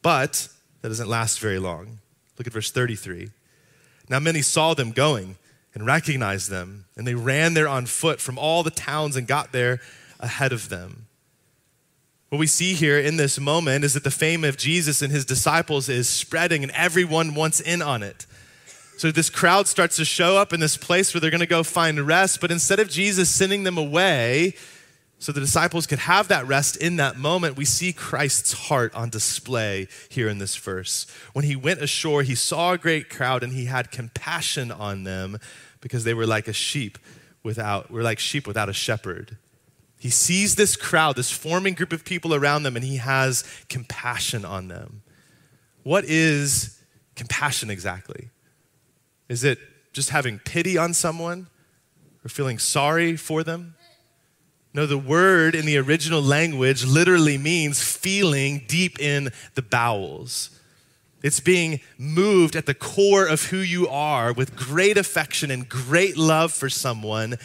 But 0.00 0.48
that 0.82 0.88
doesn't 0.88 1.08
last 1.08 1.40
very 1.40 1.58
long. 1.58 1.98
Look 2.38 2.46
at 2.46 2.52
verse 2.52 2.70
33. 2.70 3.30
Now 4.08 4.20
many 4.20 4.42
saw 4.42 4.74
them 4.74 4.92
going 4.92 5.36
and 5.74 5.86
recognized 5.86 6.50
them, 6.50 6.86
and 6.96 7.06
they 7.06 7.14
ran 7.14 7.54
there 7.54 7.68
on 7.68 7.86
foot 7.86 8.20
from 8.20 8.38
all 8.38 8.62
the 8.62 8.70
towns 8.70 9.16
and 9.16 9.26
got 9.26 9.52
there 9.52 9.80
ahead 10.18 10.52
of 10.52 10.68
them. 10.68 11.06
What 12.28 12.38
we 12.38 12.46
see 12.46 12.74
here 12.74 12.98
in 12.98 13.16
this 13.16 13.40
moment 13.40 13.84
is 13.84 13.94
that 13.94 14.04
the 14.04 14.10
fame 14.10 14.44
of 14.44 14.56
Jesus 14.56 15.02
and 15.02 15.12
his 15.12 15.24
disciples 15.24 15.88
is 15.88 16.08
spreading, 16.08 16.62
and 16.62 16.72
everyone 16.72 17.34
wants 17.34 17.60
in 17.60 17.82
on 17.82 18.02
it. 18.02 18.26
So 18.96 19.10
this 19.10 19.30
crowd 19.30 19.66
starts 19.66 19.96
to 19.96 20.04
show 20.04 20.36
up 20.36 20.52
in 20.52 20.60
this 20.60 20.76
place 20.76 21.14
where 21.14 21.20
they're 21.20 21.30
going 21.30 21.40
to 21.40 21.46
go 21.46 21.62
find 21.62 22.06
rest, 22.06 22.40
but 22.40 22.50
instead 22.50 22.80
of 22.80 22.88
Jesus 22.88 23.30
sending 23.30 23.64
them 23.64 23.78
away 23.78 24.54
so 25.18 25.32
the 25.32 25.40
disciples 25.40 25.86
could 25.86 25.98
have 26.00 26.28
that 26.28 26.46
rest 26.46 26.76
in 26.76 26.96
that 26.96 27.16
moment, 27.16 27.56
we 27.56 27.64
see 27.64 27.92
Christ's 27.92 28.52
heart 28.52 28.94
on 28.94 29.10
display 29.10 29.88
here 30.08 30.28
in 30.28 30.38
this 30.38 30.56
verse. 30.56 31.06
When 31.32 31.44
he 31.44 31.56
went 31.56 31.82
ashore, 31.82 32.22
he 32.22 32.34
saw 32.34 32.72
a 32.72 32.78
great 32.78 33.10
crowd 33.10 33.42
and 33.42 33.52
he 33.52 33.66
had 33.66 33.90
compassion 33.90 34.70
on 34.70 35.04
them 35.04 35.38
because 35.80 36.04
they 36.04 36.14
were 36.14 36.26
like 36.26 36.48
a 36.48 36.52
sheep 36.52 36.98
without 37.42 37.90
were 37.90 38.02
like 38.02 38.18
sheep 38.18 38.46
without 38.46 38.68
a 38.68 38.72
shepherd. 38.72 39.36
He 39.98 40.10
sees 40.10 40.54
this 40.54 40.76
crowd, 40.76 41.16
this 41.16 41.30
forming 41.30 41.74
group 41.74 41.92
of 41.92 42.04
people 42.04 42.34
around 42.34 42.62
them 42.62 42.76
and 42.76 42.84
he 42.84 42.96
has 42.96 43.44
compassion 43.68 44.44
on 44.44 44.68
them. 44.68 45.02
What 45.82 46.04
is 46.04 46.78
compassion 47.16 47.70
exactly? 47.70 48.30
Is 49.28 49.44
it 49.44 49.58
just 49.92 50.10
having 50.10 50.38
pity 50.38 50.78
on 50.78 50.94
someone 50.94 51.48
or 52.24 52.28
feeling 52.28 52.58
sorry 52.58 53.16
for 53.16 53.42
them? 53.42 53.74
No, 54.72 54.86
the 54.86 54.98
word 54.98 55.54
in 55.54 55.66
the 55.66 55.78
original 55.78 56.22
language 56.22 56.84
literally 56.84 57.36
means 57.36 57.82
feeling 57.82 58.64
deep 58.68 59.00
in 59.00 59.30
the 59.54 59.62
bowels. 59.62 60.59
It's 61.22 61.40
being 61.40 61.80
moved 61.98 62.56
at 62.56 62.66
the 62.66 62.74
core 62.74 63.26
of 63.26 63.46
who 63.46 63.58
you 63.58 63.88
are 63.88 64.32
with 64.32 64.56
great 64.56 64.96
affection 64.96 65.50
and 65.50 65.68
great 65.68 66.16
love 66.16 66.52
for 66.52 66.70
someone, 66.70 67.36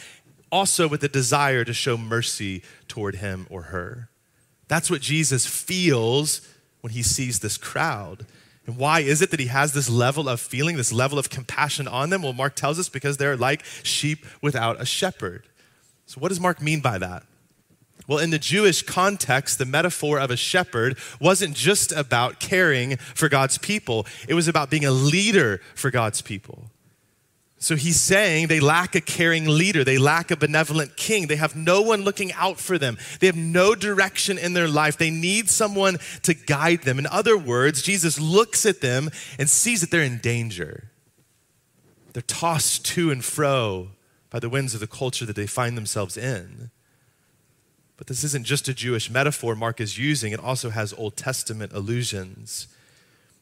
also 0.50 0.88
with 0.88 1.04
a 1.04 1.08
desire 1.08 1.64
to 1.64 1.74
show 1.74 1.96
mercy 1.96 2.62
toward 2.88 3.16
him 3.16 3.46
or 3.50 3.62
her. 3.62 4.08
That's 4.68 4.90
what 4.90 5.02
Jesus 5.02 5.46
feels 5.46 6.46
when 6.80 6.92
he 6.92 7.02
sees 7.02 7.40
this 7.40 7.56
crowd. 7.56 8.26
And 8.66 8.76
why 8.76 9.00
is 9.00 9.22
it 9.22 9.30
that 9.30 9.40
he 9.40 9.46
has 9.46 9.72
this 9.72 9.88
level 9.88 10.28
of 10.28 10.40
feeling, 10.40 10.76
this 10.76 10.92
level 10.92 11.18
of 11.18 11.30
compassion 11.30 11.86
on 11.86 12.10
them? 12.10 12.22
Well, 12.22 12.32
Mark 12.32 12.56
tells 12.56 12.78
us 12.78 12.88
because 12.88 13.16
they're 13.16 13.36
like 13.36 13.64
sheep 13.82 14.24
without 14.42 14.80
a 14.80 14.86
shepherd. 14.86 15.44
So, 16.06 16.20
what 16.20 16.28
does 16.28 16.40
Mark 16.40 16.60
mean 16.60 16.80
by 16.80 16.98
that? 16.98 17.24
Well, 18.06 18.18
in 18.18 18.30
the 18.30 18.38
Jewish 18.38 18.82
context, 18.82 19.58
the 19.58 19.64
metaphor 19.64 20.18
of 20.20 20.30
a 20.30 20.36
shepherd 20.36 20.96
wasn't 21.20 21.56
just 21.56 21.90
about 21.90 22.38
caring 22.38 22.96
for 22.96 23.28
God's 23.28 23.58
people, 23.58 24.06
it 24.28 24.34
was 24.34 24.48
about 24.48 24.70
being 24.70 24.84
a 24.84 24.90
leader 24.90 25.60
for 25.74 25.90
God's 25.90 26.22
people. 26.22 26.70
So 27.58 27.74
he's 27.74 28.00
saying 28.00 28.48
they 28.48 28.60
lack 28.60 28.94
a 28.94 29.00
caring 29.00 29.46
leader. 29.46 29.82
They 29.82 29.96
lack 29.96 30.30
a 30.30 30.36
benevolent 30.36 30.96
king. 30.96 31.26
They 31.26 31.36
have 31.36 31.56
no 31.56 31.80
one 31.80 32.02
looking 32.02 32.32
out 32.34 32.58
for 32.60 32.76
them. 32.76 32.98
They 33.18 33.26
have 33.26 33.36
no 33.36 33.74
direction 33.74 34.36
in 34.36 34.52
their 34.52 34.68
life. 34.68 34.98
They 34.98 35.10
need 35.10 35.48
someone 35.48 35.96
to 36.22 36.34
guide 36.34 36.82
them. 36.82 36.98
In 36.98 37.06
other 37.06 37.36
words, 37.36 37.80
Jesus 37.80 38.20
looks 38.20 38.66
at 38.66 38.82
them 38.82 39.10
and 39.38 39.48
sees 39.48 39.80
that 39.80 39.90
they're 39.90 40.02
in 40.02 40.18
danger. 40.18 40.90
They're 42.12 42.22
tossed 42.22 42.84
to 42.86 43.10
and 43.10 43.24
fro 43.24 43.88
by 44.28 44.38
the 44.38 44.50
winds 44.50 44.74
of 44.74 44.80
the 44.80 44.86
culture 44.86 45.24
that 45.24 45.36
they 45.36 45.46
find 45.46 45.76
themselves 45.76 46.16
in. 46.16 46.70
But 47.96 48.08
this 48.08 48.24
isn't 48.24 48.44
just 48.44 48.68
a 48.68 48.74
Jewish 48.74 49.10
metaphor 49.10 49.54
Mark 49.54 49.80
is 49.80 49.98
using, 49.98 50.32
it 50.32 50.40
also 50.40 50.70
has 50.70 50.92
Old 50.92 51.16
Testament 51.16 51.72
allusions. 51.72 52.68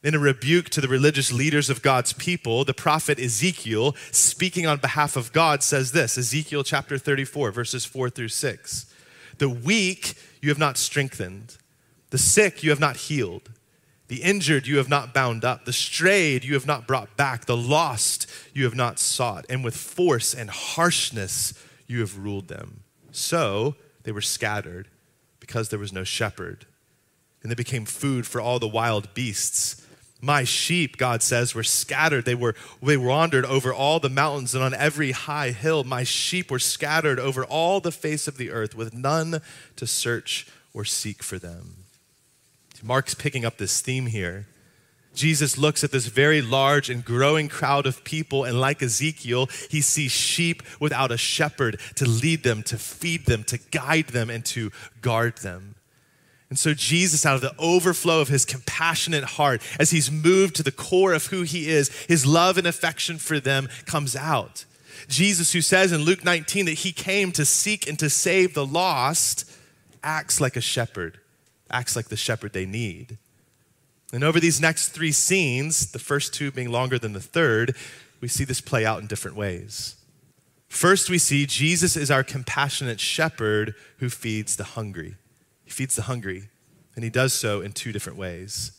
In 0.02 0.14
a 0.14 0.18
rebuke 0.18 0.68
to 0.70 0.82
the 0.82 0.88
religious 0.88 1.32
leaders 1.32 1.70
of 1.70 1.80
God's 1.80 2.12
people, 2.12 2.64
the 2.64 2.74
prophet 2.74 3.18
Ezekiel, 3.18 3.96
speaking 4.12 4.66
on 4.66 4.76
behalf 4.76 5.16
of 5.16 5.32
God, 5.32 5.62
says 5.62 5.92
this 5.92 6.18
Ezekiel 6.18 6.62
chapter 6.62 6.98
34, 6.98 7.50
verses 7.50 7.84
4 7.86 8.10
through 8.10 8.28
6. 8.28 8.86
The 9.38 9.48
weak 9.48 10.14
you 10.42 10.50
have 10.50 10.58
not 10.58 10.76
strengthened, 10.76 11.56
the 12.10 12.18
sick 12.18 12.62
you 12.62 12.70
have 12.70 12.78
not 12.78 12.96
healed, 12.98 13.50
the 14.08 14.22
injured 14.22 14.66
you 14.66 14.76
have 14.76 14.90
not 14.90 15.14
bound 15.14 15.44
up, 15.44 15.64
the 15.64 15.72
strayed 15.72 16.44
you 16.44 16.52
have 16.52 16.66
not 16.66 16.86
brought 16.86 17.16
back, 17.16 17.46
the 17.46 17.56
lost 17.56 18.30
you 18.52 18.64
have 18.64 18.74
not 18.74 18.98
sought, 18.98 19.46
and 19.48 19.64
with 19.64 19.74
force 19.74 20.34
and 20.34 20.50
harshness 20.50 21.54
you 21.86 22.00
have 22.00 22.18
ruled 22.18 22.48
them. 22.48 22.82
So 23.10 23.74
they 24.04 24.12
were 24.12 24.20
scattered 24.20 24.88
because 25.40 25.68
there 25.68 25.78
was 25.78 25.92
no 25.92 26.04
shepherd, 26.04 26.66
and 27.42 27.50
they 27.50 27.56
became 27.56 27.84
food 27.84 28.26
for 28.26 28.40
all 28.40 28.58
the 28.58 28.68
wild 28.68 29.12
beasts. 29.14 29.84
My 30.20 30.44
sheep, 30.44 30.96
God 30.96 31.22
says, 31.22 31.54
were 31.54 31.62
scattered. 31.62 32.24
They 32.24 32.34
were 32.34 32.54
they 32.82 32.96
wandered 32.96 33.44
over 33.44 33.74
all 33.74 34.00
the 34.00 34.08
mountains 34.08 34.54
and 34.54 34.64
on 34.64 34.72
every 34.72 35.12
high 35.12 35.50
hill. 35.50 35.84
My 35.84 36.02
sheep 36.02 36.50
were 36.50 36.58
scattered 36.58 37.20
over 37.20 37.44
all 37.44 37.80
the 37.80 37.92
face 37.92 38.26
of 38.26 38.38
the 38.38 38.50
earth 38.50 38.74
with 38.74 38.94
none 38.94 39.42
to 39.76 39.86
search 39.86 40.46
or 40.72 40.86
seek 40.86 41.22
for 41.22 41.38
them. 41.38 41.84
Mark's 42.82 43.14
picking 43.14 43.44
up 43.44 43.58
this 43.58 43.80
theme 43.80 44.06
here. 44.06 44.46
Jesus 45.14 45.56
looks 45.56 45.84
at 45.84 45.92
this 45.92 46.06
very 46.06 46.42
large 46.42 46.90
and 46.90 47.04
growing 47.04 47.48
crowd 47.48 47.86
of 47.86 48.04
people, 48.04 48.44
and 48.44 48.60
like 48.60 48.82
Ezekiel, 48.82 49.48
he 49.70 49.80
sees 49.80 50.12
sheep 50.12 50.62
without 50.80 51.12
a 51.12 51.16
shepherd 51.16 51.80
to 51.96 52.08
lead 52.08 52.42
them, 52.42 52.62
to 52.64 52.76
feed 52.76 53.26
them, 53.26 53.44
to 53.44 53.58
guide 53.58 54.08
them, 54.08 54.28
and 54.28 54.44
to 54.46 54.70
guard 55.00 55.38
them. 55.38 55.76
And 56.50 56.58
so, 56.58 56.74
Jesus, 56.74 57.24
out 57.24 57.36
of 57.36 57.40
the 57.40 57.54
overflow 57.58 58.20
of 58.20 58.28
his 58.28 58.44
compassionate 58.44 59.24
heart, 59.24 59.62
as 59.78 59.90
he's 59.90 60.10
moved 60.10 60.54
to 60.56 60.62
the 60.62 60.72
core 60.72 61.12
of 61.12 61.26
who 61.26 61.42
he 61.42 61.68
is, 61.68 61.88
his 62.02 62.26
love 62.26 62.58
and 62.58 62.66
affection 62.66 63.18
for 63.18 63.40
them 63.40 63.68
comes 63.86 64.14
out. 64.14 64.64
Jesus, 65.08 65.52
who 65.52 65.60
says 65.60 65.92
in 65.92 66.02
Luke 66.02 66.24
19 66.24 66.66
that 66.66 66.72
he 66.72 66.92
came 66.92 67.32
to 67.32 67.44
seek 67.44 67.88
and 67.88 67.98
to 67.98 68.10
save 68.10 68.54
the 68.54 68.66
lost, 68.66 69.50
acts 70.02 70.40
like 70.40 70.56
a 70.56 70.60
shepherd, 70.60 71.18
acts 71.70 71.96
like 71.96 72.08
the 72.08 72.16
shepherd 72.16 72.52
they 72.52 72.66
need. 72.66 73.18
And 74.14 74.22
over 74.22 74.38
these 74.38 74.60
next 74.60 74.90
three 74.90 75.10
scenes, 75.10 75.90
the 75.90 75.98
first 75.98 76.32
two 76.32 76.52
being 76.52 76.70
longer 76.70 77.00
than 77.00 77.14
the 77.14 77.20
third, 77.20 77.74
we 78.20 78.28
see 78.28 78.44
this 78.44 78.60
play 78.60 78.86
out 78.86 79.00
in 79.00 79.08
different 79.08 79.36
ways. 79.36 79.96
First, 80.68 81.10
we 81.10 81.18
see 81.18 81.46
Jesus 81.46 81.96
is 81.96 82.12
our 82.12 82.22
compassionate 82.22 83.00
shepherd 83.00 83.74
who 83.98 84.08
feeds 84.08 84.54
the 84.54 84.62
hungry. 84.62 85.16
He 85.64 85.70
feeds 85.72 85.96
the 85.96 86.02
hungry, 86.02 86.44
and 86.94 87.02
he 87.02 87.10
does 87.10 87.32
so 87.32 87.60
in 87.60 87.72
two 87.72 87.90
different 87.90 88.16
ways. 88.16 88.70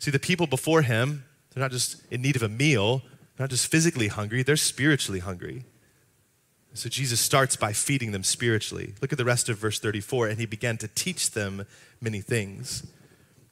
See, 0.00 0.10
the 0.10 0.18
people 0.18 0.48
before 0.48 0.82
him, 0.82 1.24
they're 1.54 1.62
not 1.62 1.70
just 1.70 2.02
in 2.10 2.20
need 2.20 2.34
of 2.34 2.42
a 2.42 2.48
meal, 2.48 3.02
they're 3.36 3.44
not 3.44 3.50
just 3.50 3.70
physically 3.70 4.08
hungry, 4.08 4.42
they're 4.42 4.56
spiritually 4.56 5.20
hungry. 5.20 5.66
So 6.74 6.88
Jesus 6.88 7.20
starts 7.20 7.54
by 7.54 7.72
feeding 7.72 8.10
them 8.10 8.24
spiritually. 8.24 8.94
Look 9.00 9.12
at 9.12 9.18
the 9.18 9.24
rest 9.24 9.48
of 9.48 9.56
verse 9.56 9.78
34. 9.78 10.28
And 10.28 10.38
he 10.38 10.46
began 10.46 10.76
to 10.78 10.88
teach 10.88 11.30
them 11.30 11.64
many 12.00 12.20
things. 12.20 12.86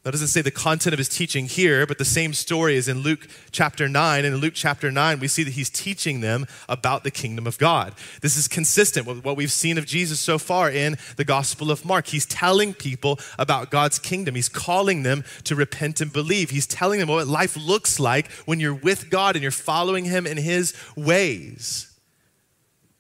That 0.06 0.12
doesn't 0.12 0.28
say 0.28 0.40
the 0.40 0.52
content 0.52 0.92
of 0.92 0.98
his 0.98 1.08
teaching 1.08 1.46
here, 1.46 1.84
but 1.84 1.98
the 1.98 2.04
same 2.04 2.32
story 2.32 2.76
is 2.76 2.86
in 2.86 3.00
Luke 3.00 3.26
chapter 3.50 3.88
9. 3.88 4.24
And 4.24 4.36
in 4.36 4.40
Luke 4.40 4.52
chapter 4.54 4.92
9, 4.92 5.18
we 5.18 5.26
see 5.26 5.42
that 5.42 5.54
he's 5.54 5.68
teaching 5.68 6.20
them 6.20 6.46
about 6.68 7.02
the 7.02 7.10
kingdom 7.10 7.44
of 7.44 7.58
God. 7.58 7.92
This 8.20 8.36
is 8.36 8.46
consistent 8.46 9.04
with 9.04 9.24
what 9.24 9.36
we've 9.36 9.50
seen 9.50 9.78
of 9.78 9.84
Jesus 9.84 10.20
so 10.20 10.38
far 10.38 10.70
in 10.70 10.96
the 11.16 11.24
Gospel 11.24 11.72
of 11.72 11.84
Mark. 11.84 12.06
He's 12.06 12.24
telling 12.24 12.72
people 12.72 13.18
about 13.36 13.72
God's 13.72 13.98
kingdom, 13.98 14.36
he's 14.36 14.48
calling 14.48 15.02
them 15.02 15.24
to 15.42 15.56
repent 15.56 16.00
and 16.00 16.12
believe. 16.12 16.50
He's 16.50 16.68
telling 16.68 17.00
them 17.00 17.08
what 17.08 17.26
life 17.26 17.56
looks 17.56 17.98
like 17.98 18.30
when 18.44 18.60
you're 18.60 18.74
with 18.74 19.10
God 19.10 19.34
and 19.34 19.42
you're 19.42 19.50
following 19.50 20.04
him 20.04 20.24
in 20.24 20.36
his 20.36 20.72
ways. 20.94 21.92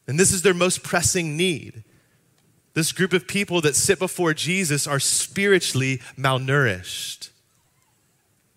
And 0.08 0.18
this 0.18 0.32
is 0.32 0.42
their 0.42 0.54
most 0.54 0.82
pressing 0.82 1.36
need. 1.36 1.84
This 2.76 2.92
group 2.92 3.14
of 3.14 3.26
people 3.26 3.62
that 3.62 3.74
sit 3.74 3.98
before 3.98 4.34
Jesus 4.34 4.86
are 4.86 5.00
spiritually 5.00 6.02
malnourished. 6.14 7.30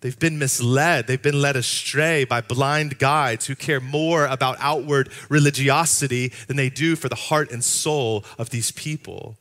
They've 0.02 0.18
been 0.18 0.38
misled. 0.38 1.06
They've 1.06 1.22
been 1.22 1.40
led 1.40 1.56
astray 1.56 2.24
by 2.24 2.42
blind 2.42 2.98
guides 2.98 3.46
who 3.46 3.56
care 3.56 3.80
more 3.80 4.26
about 4.26 4.58
outward 4.60 5.08
religiosity 5.30 6.34
than 6.48 6.58
they 6.58 6.68
do 6.68 6.96
for 6.96 7.08
the 7.08 7.14
heart 7.14 7.50
and 7.50 7.64
soul 7.64 8.22
of 8.38 8.50
these 8.50 8.72
people. 8.72 9.38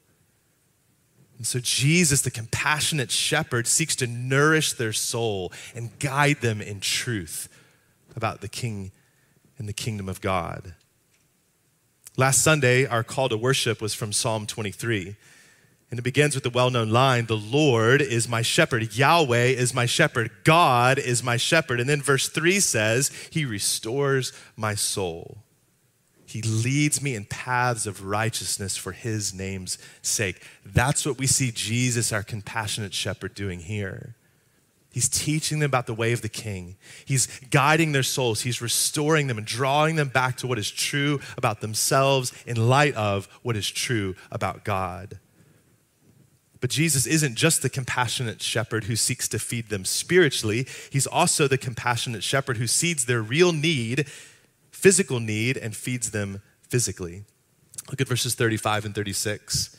And 1.38 1.46
so, 1.46 1.60
Jesus, 1.60 2.22
the 2.22 2.32
compassionate 2.32 3.12
shepherd, 3.12 3.68
seeks 3.68 3.98
to 3.98 4.08
nourish 4.08 4.72
their 4.72 4.94
soul 4.94 5.52
and 5.76 6.00
guide 6.00 6.40
them 6.40 6.62
in 6.62 6.80
truth 6.80 7.50
about 8.16 8.40
the 8.40 8.48
King 8.48 8.94
and 9.58 9.68
the 9.68 9.74
kingdom 9.74 10.08
of 10.08 10.22
God. 10.22 10.74
Last 12.18 12.42
Sunday, 12.42 12.86
our 12.86 13.04
call 13.04 13.30
to 13.30 13.38
worship 13.38 13.82
was 13.82 13.94
from 13.94 14.12
Psalm 14.12 14.46
23. 14.46 15.16
And 15.90 16.00
it 16.00 16.04
begins 16.04 16.36
with 16.36 16.44
the 16.44 16.50
well 16.50 16.70
known 16.70 16.90
line 16.90 17.26
The 17.26 17.38
Lord 17.38 18.02
is 18.02 18.28
my 18.28 18.42
shepherd. 18.42 18.96
Yahweh 18.96 19.46
is 19.46 19.74
my 19.74 19.86
shepherd. 19.86 20.30
God 20.44 21.00
is 21.00 21.24
my 21.24 21.38
shepherd. 21.38 21.80
And 21.80 21.90
then 21.90 22.02
verse 22.02 22.30
3 22.30 22.60
says, 22.60 23.10
He 23.32 23.46
restores 23.46 24.32
my 24.56 24.76
soul. 24.76 25.40
He 26.26 26.44
leads 26.44 27.02
me 27.02 27.16
in 27.16 27.26
paths 27.26 27.88
of 27.88 28.06
righteousness 28.06 28.78
for 28.78 28.92
His 28.92 29.34
name's 29.34 29.80
sake. 30.04 30.46
That's 30.64 31.04
what 31.04 31.18
we 31.18 31.26
see 31.26 31.52
Jesus, 31.52 32.14
our 32.14 32.22
compassionate 32.22 32.94
shepherd, 32.94 33.34
doing 33.34 33.62
here. 33.62 34.16
He's 34.92 35.08
teaching 35.08 35.60
them 35.60 35.70
about 35.70 35.86
the 35.86 35.94
way 35.94 36.14
of 36.14 36.22
the 36.22 36.30
king. 36.30 36.76
He's 37.06 37.28
guiding 37.52 37.92
their 37.92 38.04
souls. 38.04 38.42
He's 38.42 38.62
restoring 38.62 39.28
them 39.28 39.38
and 39.38 39.46
drawing 39.46 39.98
them 39.98 40.10
back 40.10 40.38
to 40.38 40.48
what 40.48 40.58
is 40.58 40.72
true 40.72 41.20
about 41.38 41.62
themselves 41.62 42.34
in 42.48 42.70
light 42.70 42.96
of 42.96 43.28
what 43.44 43.56
is 43.56 43.70
true 43.70 44.16
about 44.32 44.66
God. 44.66 45.20
But 46.60 46.72
Jesus 46.72 47.06
isn't 47.06 47.36
just 47.36 47.62
the 47.62 47.70
compassionate 47.70 48.42
shepherd 48.42 48.86
who 48.86 48.96
seeks 48.96 49.28
to 49.30 49.40
feed 49.40 49.70
them 49.70 49.86
spiritually, 49.86 50.68
he's 50.90 51.08
also 51.08 51.48
the 51.48 51.58
compassionate 51.58 52.24
shepherd 52.24 52.58
who 52.58 52.68
sees 52.68 53.06
their 53.06 53.22
real 53.22 53.54
need, 53.54 54.08
physical 54.72 55.20
need, 55.20 55.56
and 55.56 55.76
feeds 55.76 56.12
them 56.12 56.42
physically. 56.62 57.24
Look 57.90 58.02
at 58.02 58.08
verses 58.08 58.36
35 58.36 58.86
and 58.86 58.96
36. 58.96 59.78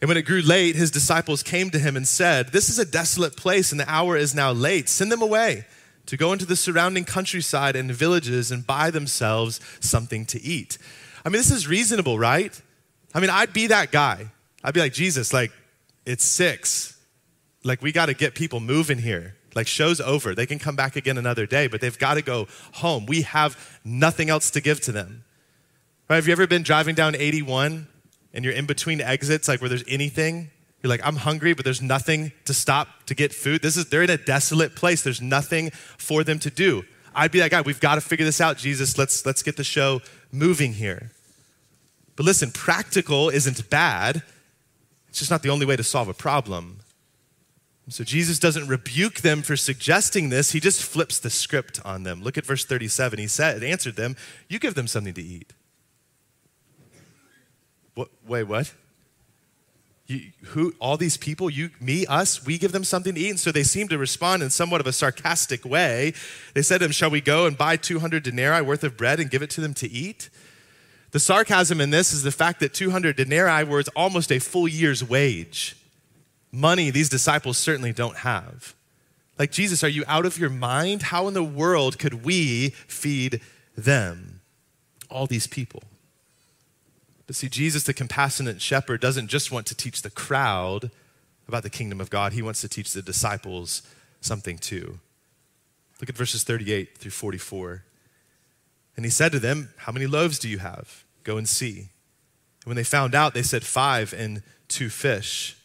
And 0.00 0.08
when 0.08 0.16
it 0.16 0.22
grew 0.22 0.40
late, 0.40 0.76
his 0.76 0.90
disciples 0.90 1.42
came 1.42 1.70
to 1.70 1.78
him 1.78 1.96
and 1.96 2.08
said, 2.08 2.48
This 2.48 2.70
is 2.70 2.78
a 2.78 2.84
desolate 2.84 3.36
place, 3.36 3.70
and 3.70 3.80
the 3.80 3.90
hour 3.90 4.16
is 4.16 4.34
now 4.34 4.50
late. 4.52 4.88
Send 4.88 5.12
them 5.12 5.20
away 5.20 5.66
to 6.06 6.16
go 6.16 6.32
into 6.32 6.46
the 6.46 6.56
surrounding 6.56 7.04
countryside 7.04 7.76
and 7.76 7.92
villages 7.92 8.50
and 8.50 8.66
buy 8.66 8.90
themselves 8.90 9.60
something 9.80 10.24
to 10.26 10.42
eat. 10.42 10.78
I 11.24 11.28
mean, 11.28 11.38
this 11.38 11.50
is 11.50 11.68
reasonable, 11.68 12.18
right? 12.18 12.58
I 13.14 13.20
mean, 13.20 13.30
I'd 13.30 13.52
be 13.52 13.66
that 13.68 13.92
guy. 13.92 14.30
I'd 14.64 14.74
be 14.74 14.80
like, 14.80 14.94
Jesus, 14.94 15.32
like, 15.32 15.52
it's 16.06 16.24
six. 16.24 16.98
Like, 17.62 17.82
we 17.82 17.92
got 17.92 18.06
to 18.06 18.14
get 18.14 18.34
people 18.34 18.58
moving 18.58 18.98
here. 18.98 19.36
Like, 19.54 19.66
show's 19.66 20.00
over. 20.00 20.34
They 20.34 20.46
can 20.46 20.58
come 20.58 20.76
back 20.76 20.96
again 20.96 21.18
another 21.18 21.44
day, 21.44 21.66
but 21.66 21.80
they've 21.80 21.98
got 21.98 22.14
to 22.14 22.22
go 22.22 22.46
home. 22.72 23.04
We 23.04 23.22
have 23.22 23.78
nothing 23.84 24.30
else 24.30 24.50
to 24.52 24.60
give 24.60 24.80
to 24.82 24.92
them. 24.92 25.24
Right? 26.08 26.16
Have 26.16 26.26
you 26.26 26.32
ever 26.32 26.46
been 26.46 26.62
driving 26.62 26.94
down 26.94 27.14
81 27.14 27.86
and 28.32 28.44
you're 28.44 28.54
in 28.54 28.66
between 28.66 29.00
exits, 29.00 29.48
like 29.48 29.60
where 29.60 29.68
there's 29.68 29.84
anything, 29.88 30.50
you're 30.82 30.88
like, 30.88 31.04
I'm 31.04 31.16
hungry, 31.16 31.52
but 31.52 31.64
there's 31.64 31.82
nothing 31.82 32.32
to 32.46 32.54
stop 32.54 33.04
to 33.06 33.14
get 33.14 33.34
food. 33.34 33.60
This 33.62 33.76
is 33.76 33.86
they're 33.86 34.02
in 34.02 34.10
a 34.10 34.16
desolate 34.16 34.74
place. 34.74 35.02
There's 35.02 35.20
nothing 35.20 35.70
for 35.98 36.24
them 36.24 36.38
to 36.40 36.50
do. 36.50 36.84
I'd 37.14 37.32
be 37.32 37.40
that 37.40 37.50
guy. 37.50 37.60
We've 37.60 37.80
got 37.80 37.96
to 37.96 38.00
figure 38.00 38.24
this 38.24 38.40
out, 38.40 38.56
Jesus. 38.56 38.96
Let's 38.96 39.26
let's 39.26 39.42
get 39.42 39.56
the 39.56 39.64
show 39.64 40.00
moving 40.32 40.74
here. 40.74 41.10
But 42.16 42.24
listen, 42.24 42.50
practical 42.50 43.28
isn't 43.28 43.68
bad. 43.68 44.22
It's 45.08 45.18
just 45.18 45.30
not 45.30 45.42
the 45.42 45.50
only 45.50 45.66
way 45.66 45.76
to 45.76 45.82
solve 45.82 46.08
a 46.08 46.14
problem. 46.14 46.80
So 47.88 48.04
Jesus 48.04 48.38
doesn't 48.38 48.68
rebuke 48.68 49.16
them 49.16 49.42
for 49.42 49.56
suggesting 49.56 50.28
this. 50.28 50.52
He 50.52 50.60
just 50.60 50.84
flips 50.84 51.18
the 51.18 51.30
script 51.30 51.80
on 51.84 52.04
them. 52.04 52.22
Look 52.22 52.38
at 52.38 52.46
verse 52.46 52.64
37. 52.64 53.18
He 53.18 53.26
said, 53.26 53.64
answered 53.64 53.96
them, 53.96 54.16
"You 54.48 54.60
give 54.60 54.74
them 54.74 54.86
something 54.86 55.14
to 55.14 55.22
eat." 55.22 55.52
What, 58.00 58.08
wait, 58.26 58.44
what? 58.44 58.72
You, 60.06 60.32
who 60.46 60.72
all 60.78 60.96
these 60.96 61.18
people 61.18 61.50
you 61.50 61.68
me 61.82 62.06
us 62.06 62.46
we 62.46 62.56
give 62.56 62.72
them 62.72 62.82
something 62.82 63.14
to 63.14 63.20
eat? 63.20 63.28
And 63.28 63.38
so 63.38 63.52
they 63.52 63.62
seem 63.62 63.88
to 63.88 63.98
respond 63.98 64.42
in 64.42 64.48
somewhat 64.48 64.80
of 64.80 64.86
a 64.86 64.92
sarcastic 64.92 65.66
way. 65.66 66.14
They 66.54 66.62
said 66.62 66.78
to 66.78 66.86
him 66.86 66.92
shall 66.92 67.10
we 67.10 67.20
go 67.20 67.44
and 67.44 67.58
buy 67.58 67.76
200 67.76 68.22
denarii 68.22 68.62
worth 68.62 68.84
of 68.84 68.96
bread 68.96 69.20
and 69.20 69.30
give 69.30 69.42
it 69.42 69.50
to 69.50 69.60
them 69.60 69.74
to 69.74 69.90
eat? 69.90 70.30
The 71.10 71.20
sarcasm 71.20 71.78
in 71.78 71.90
this 71.90 72.10
is 72.10 72.22
the 72.22 72.32
fact 72.32 72.60
that 72.60 72.72
200 72.72 73.16
denarii 73.16 73.64
was 73.64 73.88
almost 73.88 74.32
a 74.32 74.38
full 74.38 74.66
year's 74.66 75.04
wage. 75.04 75.76
Money 76.50 76.88
these 76.88 77.10
disciples 77.10 77.58
certainly 77.58 77.92
don't 77.92 78.16
have. 78.16 78.74
Like 79.38 79.52
jesus 79.52 79.84
are 79.84 79.88
you 79.88 80.04
out 80.06 80.24
of 80.24 80.38
your 80.38 80.48
mind? 80.48 81.02
How 81.02 81.28
in 81.28 81.34
the 81.34 81.44
world 81.44 81.98
could 81.98 82.24
we 82.24 82.70
feed 82.70 83.42
them? 83.76 84.40
All 85.10 85.26
these 85.26 85.46
people 85.46 85.82
but 87.30 87.36
see, 87.36 87.48
Jesus, 87.48 87.84
the 87.84 87.94
compassionate 87.94 88.60
shepherd, 88.60 89.00
doesn't 89.00 89.28
just 89.28 89.52
want 89.52 89.64
to 89.66 89.74
teach 89.76 90.02
the 90.02 90.10
crowd 90.10 90.90
about 91.46 91.62
the 91.62 91.70
kingdom 91.70 92.00
of 92.00 92.10
God, 92.10 92.32
he 92.32 92.42
wants 92.42 92.60
to 92.62 92.68
teach 92.68 92.92
the 92.92 93.02
disciples 93.02 93.82
something 94.20 94.58
too. 94.58 94.98
Look 96.00 96.08
at 96.08 96.16
verses 96.16 96.42
38 96.42 96.98
through 96.98 97.12
44. 97.12 97.84
And 98.96 99.04
he 99.04 99.12
said 99.12 99.30
to 99.30 99.38
them, 99.38 99.72
How 99.76 99.92
many 99.92 100.08
loaves 100.08 100.40
do 100.40 100.48
you 100.48 100.58
have? 100.58 101.04
Go 101.22 101.36
and 101.36 101.48
see. 101.48 101.90
And 102.62 102.66
when 102.66 102.74
they 102.74 102.82
found 102.82 103.14
out, 103.14 103.32
they 103.32 103.44
said, 103.44 103.62
Five 103.62 104.12
and 104.12 104.42
two 104.66 104.88
fish. 104.88 105.56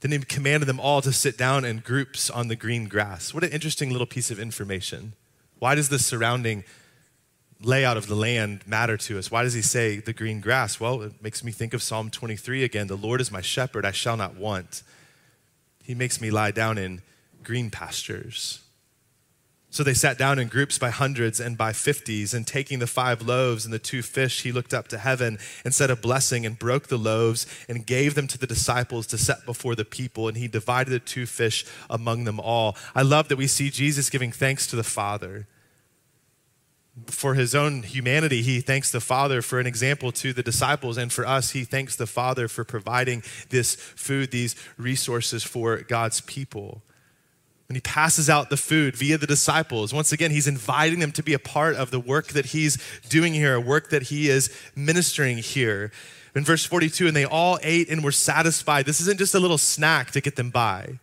Then 0.00 0.10
he 0.10 0.18
commanded 0.18 0.66
them 0.66 0.80
all 0.80 1.02
to 1.02 1.12
sit 1.12 1.38
down 1.38 1.64
in 1.64 1.78
groups 1.78 2.28
on 2.28 2.48
the 2.48 2.56
green 2.56 2.88
grass. 2.88 3.32
What 3.32 3.44
an 3.44 3.50
interesting 3.50 3.90
little 3.90 4.08
piece 4.08 4.32
of 4.32 4.40
information. 4.40 5.12
Why 5.60 5.76
does 5.76 5.88
the 5.88 6.00
surrounding 6.00 6.64
layout 7.62 7.96
of 7.96 8.06
the 8.06 8.14
land 8.14 8.66
matter 8.66 8.96
to 8.96 9.18
us? 9.18 9.30
Why 9.30 9.42
does 9.42 9.54
he 9.54 9.62
say 9.62 9.98
the 9.98 10.12
green 10.12 10.40
grass? 10.40 10.78
Well, 10.78 11.02
it 11.02 11.22
makes 11.22 11.42
me 11.42 11.52
think 11.52 11.74
of 11.74 11.82
Psalm 11.82 12.10
23 12.10 12.64
again. 12.64 12.86
The 12.86 12.96
Lord 12.96 13.20
is 13.20 13.30
my 13.30 13.40
shepherd, 13.40 13.84
I 13.84 13.92
shall 13.92 14.16
not 14.16 14.36
want. 14.36 14.82
He 15.82 15.94
makes 15.94 16.20
me 16.20 16.30
lie 16.30 16.50
down 16.50 16.78
in 16.78 17.02
green 17.42 17.70
pastures. 17.70 18.60
So 19.76 19.82
they 19.82 19.94
sat 19.94 20.16
down 20.16 20.38
in 20.38 20.48
groups 20.48 20.78
by 20.78 20.88
hundreds 20.88 21.38
and 21.38 21.58
by 21.58 21.74
fifties, 21.74 22.32
and 22.32 22.46
taking 22.46 22.78
the 22.78 22.86
five 22.86 23.20
loaves 23.20 23.66
and 23.66 23.74
the 23.74 23.78
two 23.78 24.00
fish, 24.00 24.42
he 24.42 24.50
looked 24.50 24.72
up 24.72 24.88
to 24.88 24.96
heaven 24.96 25.38
and 25.64 25.74
said 25.74 25.90
a 25.90 25.96
blessing 25.96 26.46
and 26.46 26.58
broke 26.58 26.86
the 26.86 26.96
loaves 26.96 27.46
and 27.68 27.84
gave 27.84 28.14
them 28.14 28.26
to 28.28 28.38
the 28.38 28.46
disciples 28.46 29.06
to 29.08 29.18
set 29.18 29.44
before 29.44 29.74
the 29.74 29.84
people. 29.84 30.28
And 30.28 30.36
he 30.38 30.48
divided 30.48 30.92
the 30.92 30.98
two 30.98 31.26
fish 31.26 31.66
among 31.90 32.24
them 32.24 32.40
all. 32.40 32.74
I 32.94 33.02
love 33.02 33.28
that 33.28 33.36
we 33.36 33.46
see 33.46 33.68
Jesus 33.68 34.08
giving 34.08 34.32
thanks 34.32 34.66
to 34.68 34.76
the 34.76 34.82
Father 34.82 35.46
for 37.06 37.34
his 37.34 37.54
own 37.54 37.82
humanity, 37.82 38.42
he 38.42 38.60
thanks 38.60 38.90
the 38.90 39.00
Father 39.00 39.42
for 39.42 39.60
an 39.60 39.66
example 39.66 40.12
to 40.12 40.32
the 40.32 40.42
disciples. 40.42 40.96
And 40.96 41.12
for 41.12 41.26
us, 41.26 41.50
he 41.50 41.64
thanks 41.64 41.96
the 41.96 42.06
Father 42.06 42.48
for 42.48 42.64
providing 42.64 43.22
this 43.50 43.74
food, 43.74 44.30
these 44.30 44.56
resources 44.78 45.44
for 45.44 45.78
God's 45.78 46.22
people. 46.22 46.82
When 47.68 47.74
he 47.74 47.80
passes 47.80 48.30
out 48.30 48.48
the 48.48 48.56
food 48.56 48.96
via 48.96 49.18
the 49.18 49.26
disciples, 49.26 49.92
once 49.92 50.12
again, 50.12 50.30
he's 50.30 50.46
inviting 50.46 51.00
them 51.00 51.12
to 51.12 51.22
be 51.22 51.34
a 51.34 51.38
part 51.38 51.74
of 51.74 51.90
the 51.90 52.00
work 52.00 52.28
that 52.28 52.46
he's 52.46 52.78
doing 53.08 53.34
here, 53.34 53.56
a 53.56 53.60
work 53.60 53.90
that 53.90 54.04
he 54.04 54.28
is 54.30 54.54
ministering 54.74 55.38
here. 55.38 55.90
In 56.34 56.44
verse 56.44 56.64
42, 56.64 57.08
and 57.08 57.16
they 57.16 57.24
all 57.24 57.58
ate 57.62 57.90
and 57.90 58.04
were 58.04 58.12
satisfied. 58.12 58.86
This 58.86 59.00
isn't 59.00 59.18
just 59.18 59.34
a 59.34 59.40
little 59.40 59.58
snack 59.58 60.12
to 60.12 60.20
get 60.20 60.36
them 60.36 60.50
by. 60.50 60.98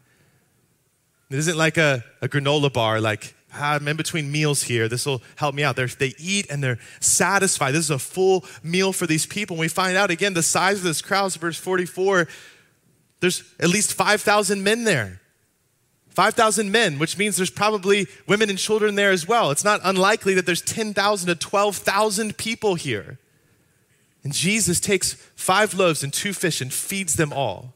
It 1.29 1.39
isn't 1.39 1.57
like 1.57 1.77
a, 1.77 2.03
a 2.21 2.29
granola 2.29 2.71
bar, 2.71 3.01
like 3.01 3.33
I'm 3.53 3.87
in 3.87 3.97
between 3.97 4.31
meals 4.31 4.63
here. 4.63 4.87
This 4.87 5.05
will 5.05 5.21
help 5.35 5.55
me 5.55 5.63
out. 5.63 5.75
They're, 5.75 5.87
they 5.87 6.13
eat 6.17 6.47
and 6.49 6.63
they're 6.63 6.79
satisfied. 6.99 7.71
This 7.71 7.85
is 7.85 7.91
a 7.91 7.99
full 7.99 8.45
meal 8.63 8.93
for 8.93 9.05
these 9.05 9.25
people. 9.25 9.55
And 9.55 9.61
we 9.61 9.67
find 9.67 9.97
out 9.97 10.11
again 10.11 10.33
the 10.33 10.43
size 10.43 10.77
of 10.77 10.83
this 10.83 11.01
crowd, 11.01 11.33
verse 11.35 11.57
44, 11.57 12.27
there's 13.19 13.43
at 13.59 13.69
least 13.69 13.93
5,000 13.93 14.63
men 14.63 14.83
there. 14.83 15.21
5,000 16.09 16.71
men, 16.71 16.99
which 16.99 17.17
means 17.17 17.37
there's 17.37 17.49
probably 17.49 18.07
women 18.27 18.49
and 18.49 18.59
children 18.59 18.95
there 18.95 19.11
as 19.11 19.27
well. 19.27 19.49
It's 19.49 19.63
not 19.63 19.81
unlikely 19.83 20.35
that 20.35 20.45
there's 20.45 20.61
10,000 20.61 21.27
to 21.27 21.35
12,000 21.35 22.37
people 22.37 22.75
here. 22.75 23.17
And 24.23 24.31
Jesus 24.31 24.79
takes 24.79 25.13
five 25.35 25.73
loaves 25.73 26.03
and 26.03 26.13
two 26.13 26.33
fish 26.33 26.61
and 26.61 26.71
feeds 26.71 27.15
them 27.15 27.33
all. 27.33 27.73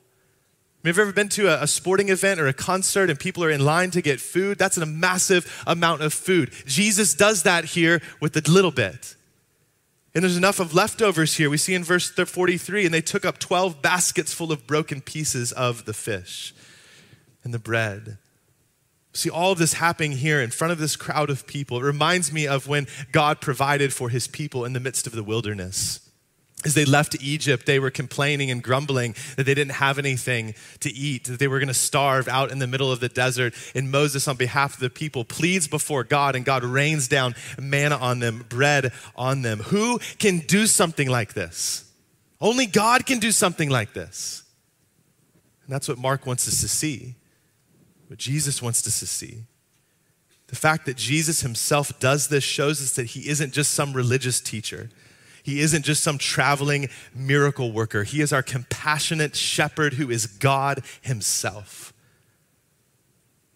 Have 0.86 0.96
you 0.96 1.03
ever 1.03 1.11
been 1.11 1.29
to 1.29 1.48
a, 1.48 1.63
a, 1.63 1.68
sporting 1.68 2.09
event 2.09 2.40
or 2.40 2.48
a 2.48 2.53
concert 2.53 3.09
and 3.09 3.20
people 3.20 3.44
are 3.44 3.50
in 3.50 3.66
line 3.66 3.92
to 3.92 4.01
get 4.01 4.22
food? 4.22 4.57
That's 4.57 4.77
a 4.77 4.85
massive 4.85 5.63
amount 5.68 6.01
of 6.01 6.13
food. 6.13 6.51
Jesus 6.66 7.13
does 7.13 7.44
that 7.44 7.66
here 7.66 8.01
with 8.22 8.37
a 8.37 8.51
little 8.51 8.72
bit. 8.72 9.16
And 10.16 10.24
there's 10.24 10.37
enough 10.37 10.59
of 10.59 10.74
leftovers 10.74 11.35
here. 11.35 11.50
We 11.50 11.57
see 11.57 11.74
in 11.75 11.83
verse 11.83 12.09
43 12.09 12.85
and 12.85 12.94
they 12.94 13.01
took 13.01 13.25
up 13.25 13.37
12 13.37 13.81
baskets 13.81 14.33
full 14.33 14.51
of 14.51 14.66
broken 14.66 15.01
pieces 15.01 15.51
of 15.51 15.85
the 15.85 15.94
fish 15.94 16.53
and 17.44 17.53
the 17.53 17.59
bread. 17.59 18.18
See 19.13 19.29
all 19.29 19.51
of 19.51 19.57
this 19.57 19.74
happening 19.74 20.13
here 20.13 20.42
in 20.42 20.51
front 20.51 20.72
of 20.72 20.79
this 20.79 20.96
crowd 20.96 21.29
of 21.29 21.48
people. 21.48 21.79
It 21.79 21.83
reminds 21.83 22.31
me 22.31 22.48
of 22.48 22.68
when 22.68 22.87
God 23.11 23.42
provided 23.42 23.94
for 23.94 24.09
his 24.09 24.27
people 24.27 24.63
in 24.63 24.74
the 24.74 24.79
midst 24.79 25.07
of 25.07 25.13
the 25.13 25.24
wilderness. 25.24 26.06
As 26.65 26.74
they 26.74 26.85
left 26.85 27.15
Egypt, 27.22 27.67
they 27.67 27.77
were 27.77 27.91
complaining 27.91 28.50
and 28.50 28.63
grumbling 28.63 29.15
that 29.35 29.46
they 29.46 29.53
didn't 29.53 29.74
have 29.74 30.00
anything 30.00 30.55
to 30.79 30.91
eat, 30.91 31.25
that 31.25 31.37
they 31.37 31.48
were 31.48 31.59
going 31.59 31.67
to 31.67 31.74
starve 31.74 32.27
out 32.27 32.51
in 32.51 32.57
the 32.57 32.65
middle 32.65 32.91
of 32.91 33.00
the 33.00 33.09
desert. 33.09 33.53
And 33.75 33.91
Moses, 33.91 34.27
on 34.27 34.37
behalf 34.37 34.74
of 34.74 34.79
the 34.79 34.89
people, 34.89 35.24
pleads 35.24 35.67
before 35.67 36.03
God, 36.03 36.35
and 36.35 36.43
God 36.43 36.63
rains 36.63 37.07
down 37.07 37.35
manna 37.59 37.96
on 37.98 38.20
them, 38.20 38.43
bread 38.50 38.91
on 39.15 39.43
them. 39.43 39.59
Who 39.59 40.00
can 40.17 40.39
do 40.39 40.65
something 40.65 41.07
like 41.07 41.35
this? 41.35 41.83
Only 42.41 42.65
God 42.65 43.05
can 43.05 43.20
do 43.20 43.31
something 43.31 43.70
like 43.70 43.93
this. 43.93 44.43
And 45.65 45.74
that's 45.74 45.87
what 45.87 46.00
Mark 46.00 46.25
wants 46.25 46.48
us 46.48 46.61
to 46.61 46.67
see, 46.67 47.15
what 48.07 48.17
Jesus 48.17 48.63
wants 48.63 48.85
us 48.87 49.00
to 49.00 49.05
see. 49.05 49.43
The 50.48 50.55
fact 50.55 50.85
that 50.87 50.98
Jesus 50.98 51.41
himself 51.41 52.00
does 52.00 52.29
this 52.29 52.43
shows 52.43 52.81
us 52.81 52.96
that 52.96 53.07
he 53.07 53.29
isn't 53.29 53.53
just 53.53 53.74
some 53.74 53.93
religious 53.93 54.39
teacher 54.39 54.89
he 55.48 55.62
isn't 55.62 55.83
just 55.83 56.03
some 56.03 56.18
traveling 56.18 56.90
miracle 57.16 57.72
worker. 57.72 58.03
He 58.03 58.20
is 58.20 58.33
our 58.33 58.44
compassionate 58.44 59.33
shepherd 59.33 59.94
who 59.94 60.12
is 60.12 60.27
God 60.27 60.83
Himself. 61.01 61.94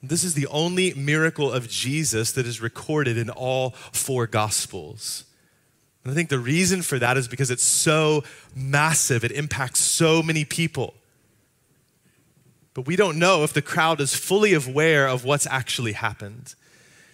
This 0.02 0.24
is 0.24 0.34
the 0.34 0.48
only 0.48 0.94
miracle 0.94 1.52
of 1.52 1.68
Jesus 1.68 2.32
that 2.32 2.48
is 2.48 2.62
recorded 2.62 3.18
in 3.18 3.30
all 3.30 3.72
four 3.92 4.26
Gospels. 4.26 5.26
And 6.06 6.14
I 6.14 6.16
think 6.16 6.30
the 6.30 6.40
reason 6.40 6.82
for 6.82 6.98
that 6.98 7.18
is 7.18 7.28
because 7.28 7.52
it's 7.52 7.62
so 7.62 8.24
massive, 8.56 9.26
it 9.26 9.34
impacts 9.34 9.82
so 9.82 10.24
many 10.24 10.46
people. 10.46 10.94
But 12.74 12.88
we 12.88 12.96
don't 12.96 13.20
know 13.20 13.44
if 13.44 13.52
the 13.52 13.62
crowd 13.62 14.00
is 14.00 14.16
fully 14.16 14.54
aware 14.54 15.10
of 15.10 15.26
what's 15.26 15.46
actually 15.46 15.92
happened. 15.92 16.56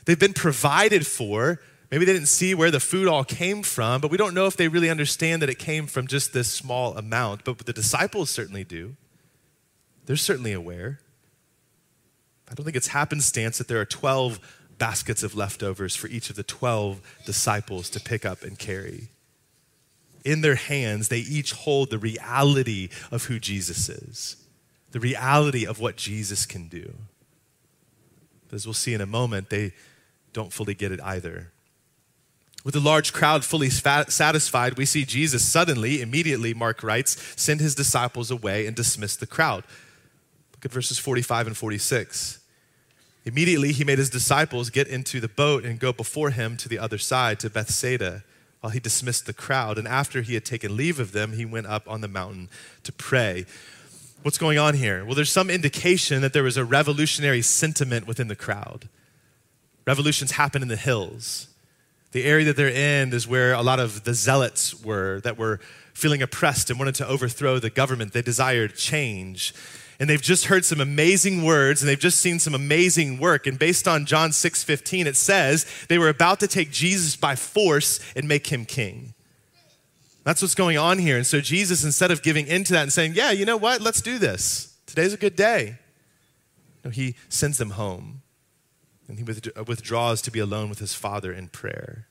They've 0.05 0.19
been 0.19 0.33
provided 0.33 1.07
for 1.07 1.61
Maybe 1.89 2.03
they 2.03 2.13
didn't 2.13 2.27
see 2.27 2.53
where 2.53 2.71
the 2.71 2.81
food 2.81 3.07
all 3.07 3.23
came 3.23 3.63
from, 3.63 4.01
but 4.01 4.11
we 4.11 4.17
don't 4.17 4.33
know 4.33 4.45
if 4.45 4.57
they 4.57 4.67
really 4.67 4.89
understand 4.89 5.41
that 5.41 5.49
it 5.49 5.57
came 5.57 5.87
from 5.87 6.07
just 6.07 6.33
this 6.33 6.51
small 6.51 6.97
amount. 6.97 7.45
But 7.45 7.59
the 7.59 7.73
disciples 7.73 8.29
certainly 8.29 8.65
do. 8.65 8.95
They're 10.05 10.17
certainly 10.17 10.53
aware. 10.53 10.99
I 12.49 12.53
don't 12.53 12.65
think 12.65 12.77
it's 12.77 12.87
happenstance 12.87 13.57
that 13.57 13.67
there 13.67 13.79
are 13.79 13.85
12 13.85 14.39
baskets 14.77 15.23
of 15.23 15.35
leftovers 15.35 15.95
for 15.95 16.07
each 16.07 16.29
of 16.29 16.35
the 16.35 16.43
12 16.43 17.01
disciples 17.25 17.89
to 17.91 17.99
pick 17.99 18.25
up 18.25 18.43
and 18.43 18.59
carry. 18.59 19.09
In 20.23 20.41
their 20.41 20.55
hands, 20.55 21.07
they 21.07 21.19
each 21.19 21.53
hold 21.53 21.89
the 21.89 21.97
reality 21.97 22.89
of 23.11 23.25
who 23.25 23.39
Jesus 23.39 23.87
is, 23.89 24.35
the 24.91 24.99
reality 24.99 25.65
of 25.65 25.79
what 25.79 25.95
Jesus 25.95 26.45
can 26.45 26.67
do. 26.67 26.93
But 28.49 28.55
as 28.55 28.65
we'll 28.65 28.73
see 28.73 28.93
in 28.93 29.01
a 29.01 29.05
moment, 29.05 29.49
they 29.49 29.73
don't 30.33 30.53
fully 30.53 30.73
get 30.73 30.91
it 30.91 31.01
either. 31.01 31.51
With 32.67 32.73
the 32.73 32.81
large 32.81 33.13
crowd 33.13 33.45
fully 33.45 33.69
satisfied, 33.69 34.77
we 34.77 34.83
see 34.83 35.05
Jesus 35.05 35.41
suddenly, 35.41 36.01
immediately, 36.01 36.53
Mark 36.53 36.83
writes, 36.83 37.15
send 37.41 37.61
his 37.61 37.73
disciples 37.73 38.29
away 38.29 38.67
and 38.67 38.75
dismiss 38.75 39.15
the 39.15 39.25
crowd. 39.25 39.63
Look 40.51 40.65
at 40.65 40.73
verses 40.73 40.99
45 40.99 41.47
and 41.47 41.55
46. 41.55 42.39
Immediately, 43.23 43.71
he 43.71 43.85
made 43.85 43.99
his 43.99 44.09
disciples 44.09 44.69
get 44.69 44.89
into 44.89 45.21
the 45.21 45.29
boat 45.29 45.63
and 45.63 45.79
go 45.79 45.93
before 45.93 46.31
him 46.31 46.57
to 46.57 46.67
the 46.67 46.77
other 46.77 46.97
side, 46.97 47.39
to 47.39 47.49
Bethsaida, 47.49 48.25
while 48.59 48.71
he 48.71 48.81
dismissed 48.81 49.27
the 49.27 49.33
crowd. 49.33 49.77
And 49.77 49.87
after 49.87 50.21
he 50.21 50.33
had 50.33 50.43
taken 50.43 50.75
leave 50.75 50.99
of 50.99 51.13
them, 51.13 51.31
he 51.31 51.45
went 51.45 51.67
up 51.67 51.89
on 51.89 52.01
the 52.01 52.09
mountain 52.09 52.49
to 52.83 52.91
pray. 52.91 53.45
What's 54.23 54.37
going 54.37 54.57
on 54.57 54.73
here? 54.73 55.05
Well, 55.05 55.15
there's 55.15 55.31
some 55.31 55.49
indication 55.49 56.21
that 56.21 56.33
there 56.33 56.43
was 56.43 56.57
a 56.57 56.65
revolutionary 56.65 57.43
sentiment 57.43 58.07
within 58.07 58.27
the 58.27 58.35
crowd. 58.35 58.89
Revolutions 59.85 60.31
happen 60.31 60.61
in 60.61 60.67
the 60.67 60.75
hills. 60.75 61.47
The 62.17 62.25
area 62.25 62.45
that 62.45 62.55
they're 62.55 62.67
in 62.67 63.13
is 63.13 63.27
where 63.27 63.53
a 63.53 63.61
lot 63.61 63.79
of 63.79 64.03
the 64.03 64.15
zealots 64.15 64.73
were 64.83 65.21
that 65.21 65.37
were 65.37 65.59
feeling 65.93 66.23
oppressed 66.23 66.71
and 66.71 66.79
wanted 66.79 66.95
to 66.95 67.07
overthrow 67.07 67.59
the 67.59 67.69
government. 67.69 68.11
They 68.11 68.23
desired 68.23 68.73
change. 68.73 69.53
And 69.99 70.09
they've 70.09 70.19
just 70.19 70.45
heard 70.45 70.65
some 70.65 70.81
amazing 70.81 71.43
words 71.43 71.83
and 71.83 71.87
they've 71.87 71.99
just 71.99 72.17
seen 72.17 72.39
some 72.39 72.55
amazing 72.55 73.19
work. 73.19 73.45
And 73.45 73.59
based 73.59 73.87
on 73.87 74.07
John 74.07 74.31
6 74.31 74.63
15, 74.63 75.05
it 75.05 75.15
says 75.15 75.67
they 75.89 75.99
were 75.99 76.09
about 76.09 76.39
to 76.39 76.47
take 76.47 76.71
Jesus 76.71 77.15
by 77.15 77.35
force 77.35 77.99
and 78.15 78.27
make 78.27 78.47
him 78.47 78.65
king. 78.65 79.13
That's 80.23 80.41
what's 80.41 80.55
going 80.55 80.79
on 80.79 80.97
here. 80.97 81.17
And 81.17 81.27
so 81.27 81.39
Jesus, 81.39 81.83
instead 81.83 82.09
of 82.09 82.23
giving 82.23 82.47
into 82.47 82.73
that 82.73 82.81
and 82.81 82.91
saying, 82.91 83.13
Yeah, 83.13 83.29
you 83.29 83.45
know 83.45 83.57
what? 83.57 83.79
Let's 83.79 84.01
do 84.01 84.17
this. 84.17 84.75
Today's 84.87 85.13
a 85.13 85.17
good 85.17 85.35
day. 85.35 85.77
No, 86.83 86.89
he 86.89 87.13
sends 87.29 87.59
them 87.59 87.69
home. 87.69 88.23
And 89.07 89.17
he 89.17 89.25
uh, 89.25 89.63
withdraws 89.63 90.21
to 90.23 90.31
be 90.31 90.39
alone 90.39 90.69
with 90.69 90.79
his 90.79 90.93
Father 90.93 91.31
in 91.31 91.47
prayer. 91.47 92.07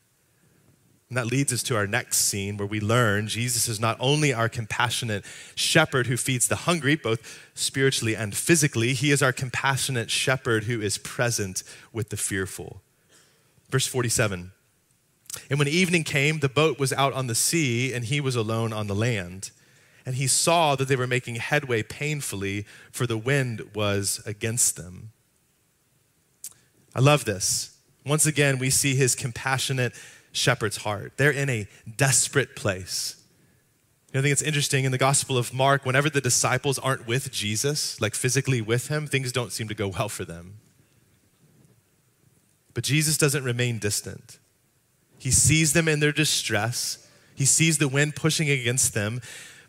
And 1.09 1.17
that 1.17 1.27
leads 1.27 1.53
us 1.53 1.63
to 1.65 1.77
our 1.77 1.87
next 1.87 2.19
scene 2.19 2.57
where 2.57 2.67
we 2.67 2.81
learn 2.81 3.29
Jesus 3.29 3.69
is 3.69 3.79
not 3.79 3.97
only 4.01 4.33
our 4.33 4.49
compassionate 4.49 5.25
shepherd 5.55 6.09
who 6.09 6.17
feeds 6.17 6.49
the 6.49 6.57
hungry, 6.57 6.97
both 6.97 7.41
spiritually 7.55 8.17
and 8.17 8.37
physically, 8.37 8.93
he 8.93 9.13
is 9.13 9.23
our 9.23 9.33
compassionate 9.33 10.11
shepherd 10.11 10.65
who 10.65 10.81
is 10.81 10.99
present 10.99 11.63
with 11.93 12.09
the 12.09 12.17
fearful. 12.17 12.83
Verse 13.71 13.87
47 13.87 14.51
And 15.49 15.59
when 15.61 15.69
evening 15.69 16.03
came, 16.03 16.41
the 16.41 16.49
boat 16.49 16.81
was 16.81 16.93
out 16.93 17.13
on 17.13 17.29
the 17.29 17.37
sea, 17.37 17.93
and 17.93 18.05
he 18.05 18.21
was 18.21 18.35
alone 18.35 18.73
on 18.73 18.89
the 18.89 18.95
land. 18.95 19.51
And 20.05 20.17
he 20.17 20.27
saw 20.27 20.77
that 20.77 20.89
they 20.89 20.97
were 20.97 21.07
making 21.07 21.37
headway 21.37 21.83
painfully, 21.83 22.65
for 22.91 23.07
the 23.07 23.19
wind 23.19 23.71
was 23.75 24.21
against 24.27 24.77
them. 24.77 25.13
I 26.97 27.01
love 27.01 27.27
this. 27.27 27.77
Once 28.07 28.25
again, 28.25 28.59
we 28.59 28.71
see 28.71 28.95
his 28.95 29.15
compassionate 29.15 29.93
shepherd's 30.33 30.79
heart. 30.79 31.13
They're 31.19 31.31
in 31.31 31.51
a 31.51 31.69
desperate 31.97 32.57
place. 32.57 33.23
You 34.09 34.15
know, 34.15 34.21
I 34.21 34.23
think 34.23 34.33
it's 34.33 34.41
interesting 34.41 34.87
in 34.87 34.93
the 34.93 34.99
Gospel 34.99 35.37
of 35.37 35.53
Mark, 35.53 35.85
whenever 35.85 36.09
the 36.09 36.23
disciples 36.23 36.79
aren't 36.79 37.07
with 37.07 37.31
Jesus, 37.31 38.01
like 38.01 38.15
physically 38.15 38.63
with 38.63 38.89
him, 38.89 39.07
things 39.07 39.31
don't 39.31 39.53
seem 39.53 39.69
to 39.69 39.75
go 39.75 39.89
well 39.89 40.09
for 40.09 40.25
them. 40.25 40.55
But 42.73 42.85
Jesus 42.85 43.19
doesn't 43.19 43.45
remain 43.45 43.79
distant. 43.79 44.39
He 45.19 45.31
sees 45.31 45.75
them 45.75 45.89
in 45.89 46.01
their 46.01 46.13
distress, 46.13 47.07
he 47.35 47.45
sees 47.45 47.77
the 47.77 47.89
wind 47.89 48.17
pushing 48.17 48.49
against 48.49 48.95
them. 48.95 49.21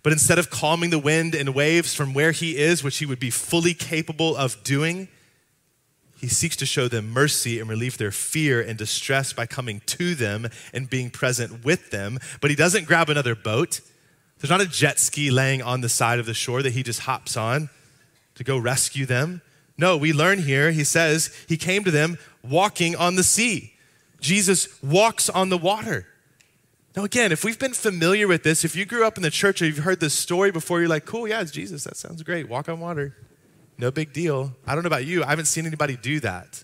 But 0.02 0.14
instead 0.14 0.40
of 0.40 0.50
calming 0.50 0.92
the 0.92 1.00
wind 1.00 1.36
and 1.36 1.54
waves 1.54 1.94
from 1.94 2.14
where 2.14 2.32
he 2.32 2.56
is, 2.56 2.86
which 2.86 3.00
he 3.00 3.06
would 3.06 3.20
be 3.20 3.32
fully 3.32 3.74
capable 3.74 4.38
of 4.38 4.64
doing, 4.64 5.10
he 6.20 6.28
seeks 6.28 6.56
to 6.58 6.66
show 6.66 6.88
them 6.88 7.10
mercy 7.10 7.60
and 7.60 7.70
relieve 7.70 7.98
their 7.98 8.12
fear 8.12 8.60
and 8.60 8.78
distress 8.78 9.34
by 9.34 9.46
coming 9.46 9.82
to 9.86 10.16
them 10.16 10.50
and 10.74 10.90
being 10.90 11.10
present 11.10 11.64
with 11.64 11.92
them. 11.92 12.20
But 12.42 12.50
he 12.50 12.56
doesn't 12.56 12.88
grab 12.88 13.10
another 13.10 13.36
boat. 13.36 13.82
There's 14.40 14.50
not 14.50 14.62
a 14.62 14.68
jet 14.68 15.00
ski 15.00 15.30
laying 15.32 15.62
on 15.62 15.82
the 15.82 15.90
side 15.90 16.20
of 16.20 16.26
the 16.26 16.34
shore 16.34 16.64
that 16.64 16.74
he 16.74 16.84
just 16.84 17.02
hops 17.02 17.38
on 17.38 17.70
to 18.36 18.44
go 18.44 18.58
rescue 18.58 19.06
them. 19.06 19.42
No, 19.78 19.96
we 19.96 20.12
learn 20.12 20.40
here, 20.40 20.72
he 20.72 20.84
says, 20.84 21.36
he 21.48 21.58
came 21.58 21.84
to 21.84 21.92
them 21.92 22.18
walking 22.44 22.96
on 22.96 23.16
the 23.16 23.24
sea. 23.24 23.74
Jesus 24.20 24.82
walks 24.82 25.30
on 25.30 25.50
the 25.50 25.58
water. 25.58 26.08
Now, 26.96 27.04
again, 27.04 27.32
if 27.32 27.44
we've 27.44 27.60
been 27.60 27.74
familiar 27.74 28.28
with 28.28 28.42
this, 28.42 28.66
if 28.66 28.76
you 28.76 28.86
grew 28.86 29.06
up 29.06 29.18
in 29.18 29.24
the 29.24 29.30
church 29.30 29.62
or 29.62 29.66
you've 29.66 29.78
heard 29.80 30.00
this 30.00 30.16
story 30.16 30.50
before, 30.50 30.80
you're 30.80 30.90
like, 30.90 31.06
cool, 31.06 31.28
yeah, 31.28 31.42
it's 31.42 31.52
Jesus. 31.52 31.84
That 31.84 31.96
sounds 31.96 32.24
great. 32.24 32.50
Walk 32.50 32.70
on 32.70 32.80
water. 32.80 33.16
No 33.78 33.92
big 33.92 34.14
deal. 34.14 34.54
I 34.66 34.74
don't 34.74 34.84
know 34.84 34.88
about 34.88 35.06
you, 35.06 35.24
I 35.24 35.28
haven't 35.28 35.46
seen 35.46 35.66
anybody 35.66 35.96
do 35.96 36.20
that. 36.22 36.64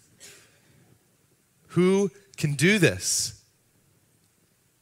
Who 1.69 2.11
can 2.37 2.53
do 2.53 2.79
this? 2.79 3.41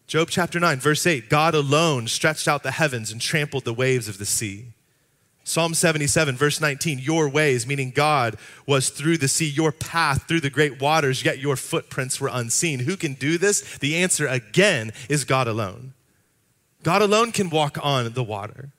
Job 0.07 0.29
chapter 0.29 0.59
9, 0.59 0.79
verse 0.79 1.07
8 1.07 1.29
God 1.29 1.55
alone 1.55 2.07
stretched 2.07 2.47
out 2.47 2.63
the 2.63 2.71
heavens 2.71 3.11
and 3.11 3.21
trampled 3.21 3.63
the 3.63 3.73
waves 3.73 4.07
of 4.09 4.17
the 4.17 4.25
sea. 4.25 4.73
Psalm 5.43 5.73
77, 5.73 6.35
verse 6.35 6.61
19, 6.61 6.99
your 6.99 7.27
ways, 7.27 7.65
meaning 7.65 7.91
God, 7.91 8.37
was 8.67 8.89
through 8.89 9.17
the 9.17 9.27
sea, 9.27 9.47
your 9.47 9.71
path 9.71 10.27
through 10.27 10.41
the 10.41 10.49
great 10.49 10.79
waters, 10.79 11.25
yet 11.25 11.39
your 11.39 11.55
footprints 11.55 12.21
were 12.21 12.29
unseen. 12.31 12.81
Who 12.81 12.95
can 12.95 13.15
do 13.15 13.37
this? 13.37 13.77
The 13.79 13.95
answer 13.95 14.27
again 14.27 14.91
is 15.09 15.23
God 15.23 15.47
alone. 15.47 15.93
God 16.83 17.01
alone 17.01 17.31
can 17.31 17.49
walk 17.49 17.77
on 17.81 18.13
the 18.13 18.23
water. 18.23 18.69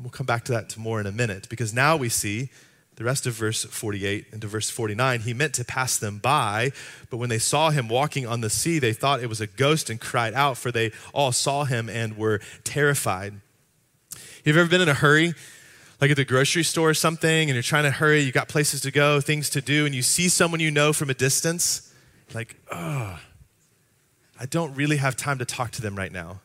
We'll 0.00 0.10
come 0.10 0.26
back 0.26 0.44
to 0.44 0.52
that 0.52 0.76
more 0.76 1.00
in 1.00 1.06
a 1.06 1.12
minute 1.12 1.48
because 1.48 1.72
now 1.72 1.96
we 1.96 2.08
see 2.08 2.50
the 2.96 3.04
rest 3.04 3.26
of 3.26 3.34
verse 3.34 3.64
48 3.64 4.26
into 4.32 4.46
verse 4.46 4.70
49. 4.70 5.20
He 5.20 5.34
meant 5.34 5.54
to 5.54 5.64
pass 5.64 5.98
them 5.98 6.18
by, 6.18 6.72
but 7.10 7.16
when 7.16 7.28
they 7.28 7.38
saw 7.38 7.70
him 7.70 7.88
walking 7.88 8.26
on 8.26 8.40
the 8.40 8.50
sea, 8.50 8.78
they 8.78 8.92
thought 8.92 9.22
it 9.22 9.28
was 9.28 9.40
a 9.40 9.46
ghost 9.46 9.90
and 9.90 10.00
cried 10.00 10.34
out, 10.34 10.56
for 10.56 10.70
they 10.70 10.92
all 11.12 11.32
saw 11.32 11.64
him 11.64 11.88
and 11.88 12.16
were 12.16 12.40
terrified. 12.62 13.34
You've 14.44 14.56
ever 14.56 14.68
been 14.68 14.80
in 14.80 14.88
a 14.88 14.94
hurry? 14.94 15.34
Like 16.00 16.10
at 16.10 16.16
the 16.16 16.24
grocery 16.24 16.64
store 16.64 16.90
or 16.90 16.94
something, 16.94 17.48
and 17.48 17.54
you're 17.54 17.62
trying 17.62 17.84
to 17.84 17.90
hurry, 17.90 18.20
you 18.20 18.32
got 18.32 18.48
places 18.48 18.80
to 18.82 18.90
go, 18.90 19.20
things 19.20 19.48
to 19.50 19.60
do, 19.60 19.86
and 19.86 19.94
you 19.94 20.02
see 20.02 20.28
someone 20.28 20.60
you 20.60 20.70
know 20.70 20.92
from 20.92 21.08
a 21.08 21.14
distance, 21.14 21.92
like, 22.34 22.56
oh, 22.70 23.18
I 24.38 24.46
don't 24.46 24.74
really 24.74 24.98
have 24.98 25.16
time 25.16 25.38
to 25.38 25.44
talk 25.44 25.70
to 25.72 25.82
them 25.82 25.96
right 25.96 26.12
now. 26.12 26.40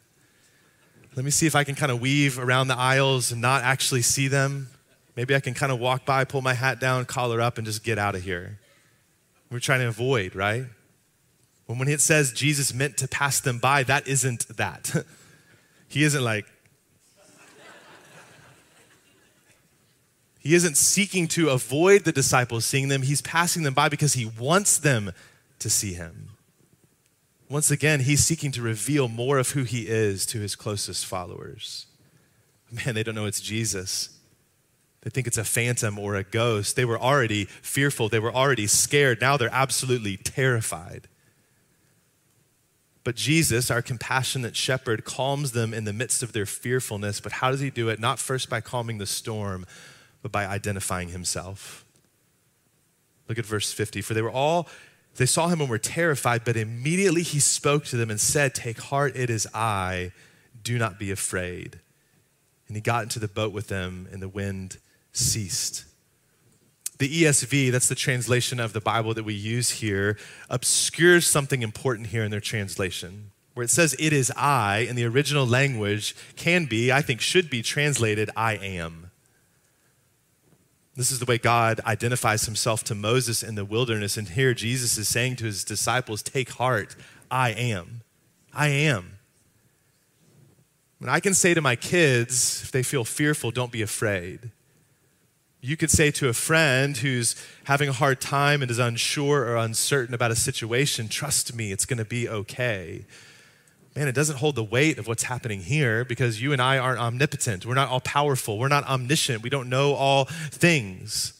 Let 1.19 1.25
me 1.25 1.31
see 1.31 1.47
if 1.47 1.53
I 1.53 1.65
can 1.65 1.75
kind 1.75 1.91
of 1.91 1.99
weave 1.99 2.39
around 2.39 2.69
the 2.69 2.77
aisles 2.77 3.33
and 3.33 3.41
not 3.41 3.61
actually 3.61 4.03
see 4.03 4.29
them. 4.29 4.69
Maybe 5.17 5.35
I 5.35 5.41
can 5.41 5.53
kind 5.53 5.69
of 5.69 5.77
walk 5.77 6.05
by, 6.05 6.23
pull 6.23 6.41
my 6.41 6.53
hat 6.53 6.79
down, 6.79 7.03
collar 7.03 7.41
up, 7.41 7.57
and 7.57 7.67
just 7.67 7.83
get 7.83 7.97
out 7.97 8.15
of 8.15 8.23
here. 8.23 8.57
We're 9.51 9.59
trying 9.59 9.81
to 9.81 9.89
avoid, 9.89 10.33
right? 10.33 10.63
When 11.65 11.89
it 11.89 11.99
says 11.99 12.31
Jesus 12.31 12.73
meant 12.73 12.95
to 12.99 13.07
pass 13.09 13.41
them 13.41 13.59
by, 13.59 13.83
that 13.83 14.07
isn't 14.07 14.47
that. 14.55 14.95
he 15.89 16.05
isn't 16.05 16.23
like, 16.23 16.45
he 20.39 20.55
isn't 20.55 20.77
seeking 20.77 21.27
to 21.27 21.49
avoid 21.49 22.05
the 22.05 22.13
disciples 22.13 22.63
seeing 22.63 22.87
them. 22.87 23.01
He's 23.01 23.21
passing 23.21 23.63
them 23.63 23.73
by 23.73 23.89
because 23.89 24.13
he 24.13 24.25
wants 24.25 24.77
them 24.77 25.11
to 25.59 25.69
see 25.69 25.91
him. 25.91 26.28
Once 27.49 27.71
again, 27.71 28.01
he's 28.01 28.23
seeking 28.23 28.51
to 28.51 28.61
reveal 28.61 29.07
more 29.07 29.39
of 29.39 29.51
who 29.51 29.63
he 29.63 29.87
is 29.87 30.25
to 30.27 30.39
his 30.39 30.55
closest 30.55 31.05
followers. 31.05 31.87
Man, 32.71 32.93
they 32.93 33.01
don't 33.01 33.15
know 33.15 33.25
it's 33.25 33.41
Jesus. 33.41 34.09
They 35.01 35.09
think 35.09 35.25
it's 35.25 35.37
a 35.37 35.43
phantom 35.43 35.97
or 35.97 36.15
a 36.15 36.23
ghost. 36.23 36.75
They 36.75 36.85
were 36.85 36.99
already 36.99 37.45
fearful. 37.45 38.09
They 38.09 38.19
were 38.19 38.33
already 38.33 38.67
scared. 38.67 39.19
Now 39.19 39.35
they're 39.37 39.49
absolutely 39.51 40.17
terrified. 40.17 41.07
But 43.03 43.15
Jesus, 43.15 43.71
our 43.71 43.81
compassionate 43.81 44.55
shepherd, 44.55 45.03
calms 45.03 45.53
them 45.53 45.73
in 45.73 45.85
the 45.85 45.93
midst 45.93 46.21
of 46.21 46.33
their 46.33 46.45
fearfulness. 46.45 47.19
But 47.19 47.31
how 47.31 47.49
does 47.49 47.61
he 47.61 47.71
do 47.71 47.89
it? 47.89 47.99
Not 47.99 48.19
first 48.19 48.49
by 48.49 48.61
calming 48.61 48.99
the 48.99 49.07
storm, 49.07 49.65
but 50.21 50.31
by 50.31 50.45
identifying 50.45 51.09
himself. 51.09 51.85
Look 53.27 53.39
at 53.39 53.45
verse 53.45 53.71
50. 53.71 54.01
For 54.01 54.13
they 54.13 54.21
were 54.21 54.29
all 54.29 54.67
they 55.15 55.25
saw 55.25 55.47
him 55.47 55.59
and 55.59 55.69
were 55.69 55.77
terrified, 55.77 56.43
but 56.45 56.55
immediately 56.55 57.23
he 57.23 57.39
spoke 57.39 57.85
to 57.85 57.97
them 57.97 58.09
and 58.09 58.19
said, 58.19 58.55
Take 58.55 58.79
heart, 58.79 59.15
it 59.15 59.29
is 59.29 59.47
I. 59.53 60.11
Do 60.63 60.77
not 60.77 60.99
be 60.99 61.11
afraid. 61.11 61.79
And 62.67 62.77
he 62.77 62.81
got 62.81 63.03
into 63.03 63.19
the 63.19 63.27
boat 63.27 63.51
with 63.51 63.67
them, 63.67 64.07
and 64.11 64.21
the 64.21 64.29
wind 64.29 64.77
ceased. 65.11 65.85
The 66.99 67.23
ESV, 67.23 67.71
that's 67.71 67.87
the 67.87 67.95
translation 67.95 68.59
of 68.59 68.73
the 68.73 68.81
Bible 68.81 69.13
that 69.13 69.23
we 69.23 69.33
use 69.33 69.71
here, 69.71 70.17
obscures 70.49 71.25
something 71.25 71.61
important 71.61 72.07
here 72.07 72.23
in 72.23 72.31
their 72.31 72.41
translation. 72.41 73.31
Where 73.53 73.63
it 73.63 73.69
says, 73.69 73.95
It 73.99 74.13
is 74.13 74.31
I, 74.37 74.79
in 74.79 74.95
the 74.95 75.05
original 75.05 75.45
language, 75.45 76.15
can 76.35 76.65
be, 76.65 76.91
I 76.91 77.01
think 77.01 77.21
should 77.21 77.49
be 77.49 77.61
translated, 77.61 78.29
I 78.35 78.55
am. 78.55 79.08
This 80.99 81.13
is 81.13 81.19
the 81.19 81.25
way 81.25 81.37
God 81.37 81.79
identifies 81.85 82.43
himself 82.43 82.83
to 82.83 82.93
Moses 82.93 83.41
in 83.41 83.55
the 83.55 83.63
wilderness. 83.63 84.17
And 84.17 84.27
here 84.27 84.53
Jesus 84.53 84.97
is 84.97 85.07
saying 85.07 85.37
to 85.37 85.45
his 85.45 85.63
disciples, 85.63 86.21
Take 86.21 86.49
heart, 86.49 86.97
I 87.31 87.51
am. 87.51 88.01
I 88.53 88.67
am. 88.67 89.13
And 90.99 91.09
I 91.09 91.21
can 91.21 91.33
say 91.33 91.53
to 91.53 91.61
my 91.61 91.77
kids, 91.77 92.63
if 92.63 92.73
they 92.73 92.83
feel 92.83 93.05
fearful, 93.05 93.49
don't 93.49 93.71
be 93.71 93.81
afraid. 93.81 94.51
You 95.61 95.77
could 95.77 95.89
say 95.89 96.11
to 96.11 96.27
a 96.27 96.33
friend 96.33 96.97
who's 96.97 97.33
having 97.63 97.87
a 97.87 97.93
hard 97.93 98.19
time 98.19 98.61
and 98.61 98.69
is 98.69 98.77
unsure 98.77 99.45
or 99.45 99.55
uncertain 99.55 100.13
about 100.13 100.31
a 100.31 100.35
situation, 100.35 101.07
trust 101.07 101.55
me, 101.55 101.71
it's 101.71 101.85
going 101.85 101.99
to 101.99 102.03
be 102.03 102.27
okay 102.27 103.05
man, 103.95 104.07
it 104.07 104.15
doesn't 104.15 104.37
hold 104.37 104.55
the 104.55 104.63
weight 104.63 104.97
of 104.97 105.07
what's 105.07 105.23
happening 105.23 105.61
here 105.61 106.05
because 106.05 106.41
you 106.41 106.53
and 106.53 106.61
I 106.61 106.77
aren't 106.77 106.99
omnipotent. 106.99 107.65
We're 107.65 107.73
not 107.73 107.89
all 107.89 108.01
powerful. 108.01 108.57
We're 108.57 108.67
not 108.67 108.87
omniscient. 108.87 109.43
We 109.43 109.49
don't 109.49 109.69
know 109.69 109.93
all 109.93 110.25
things. 110.25 111.33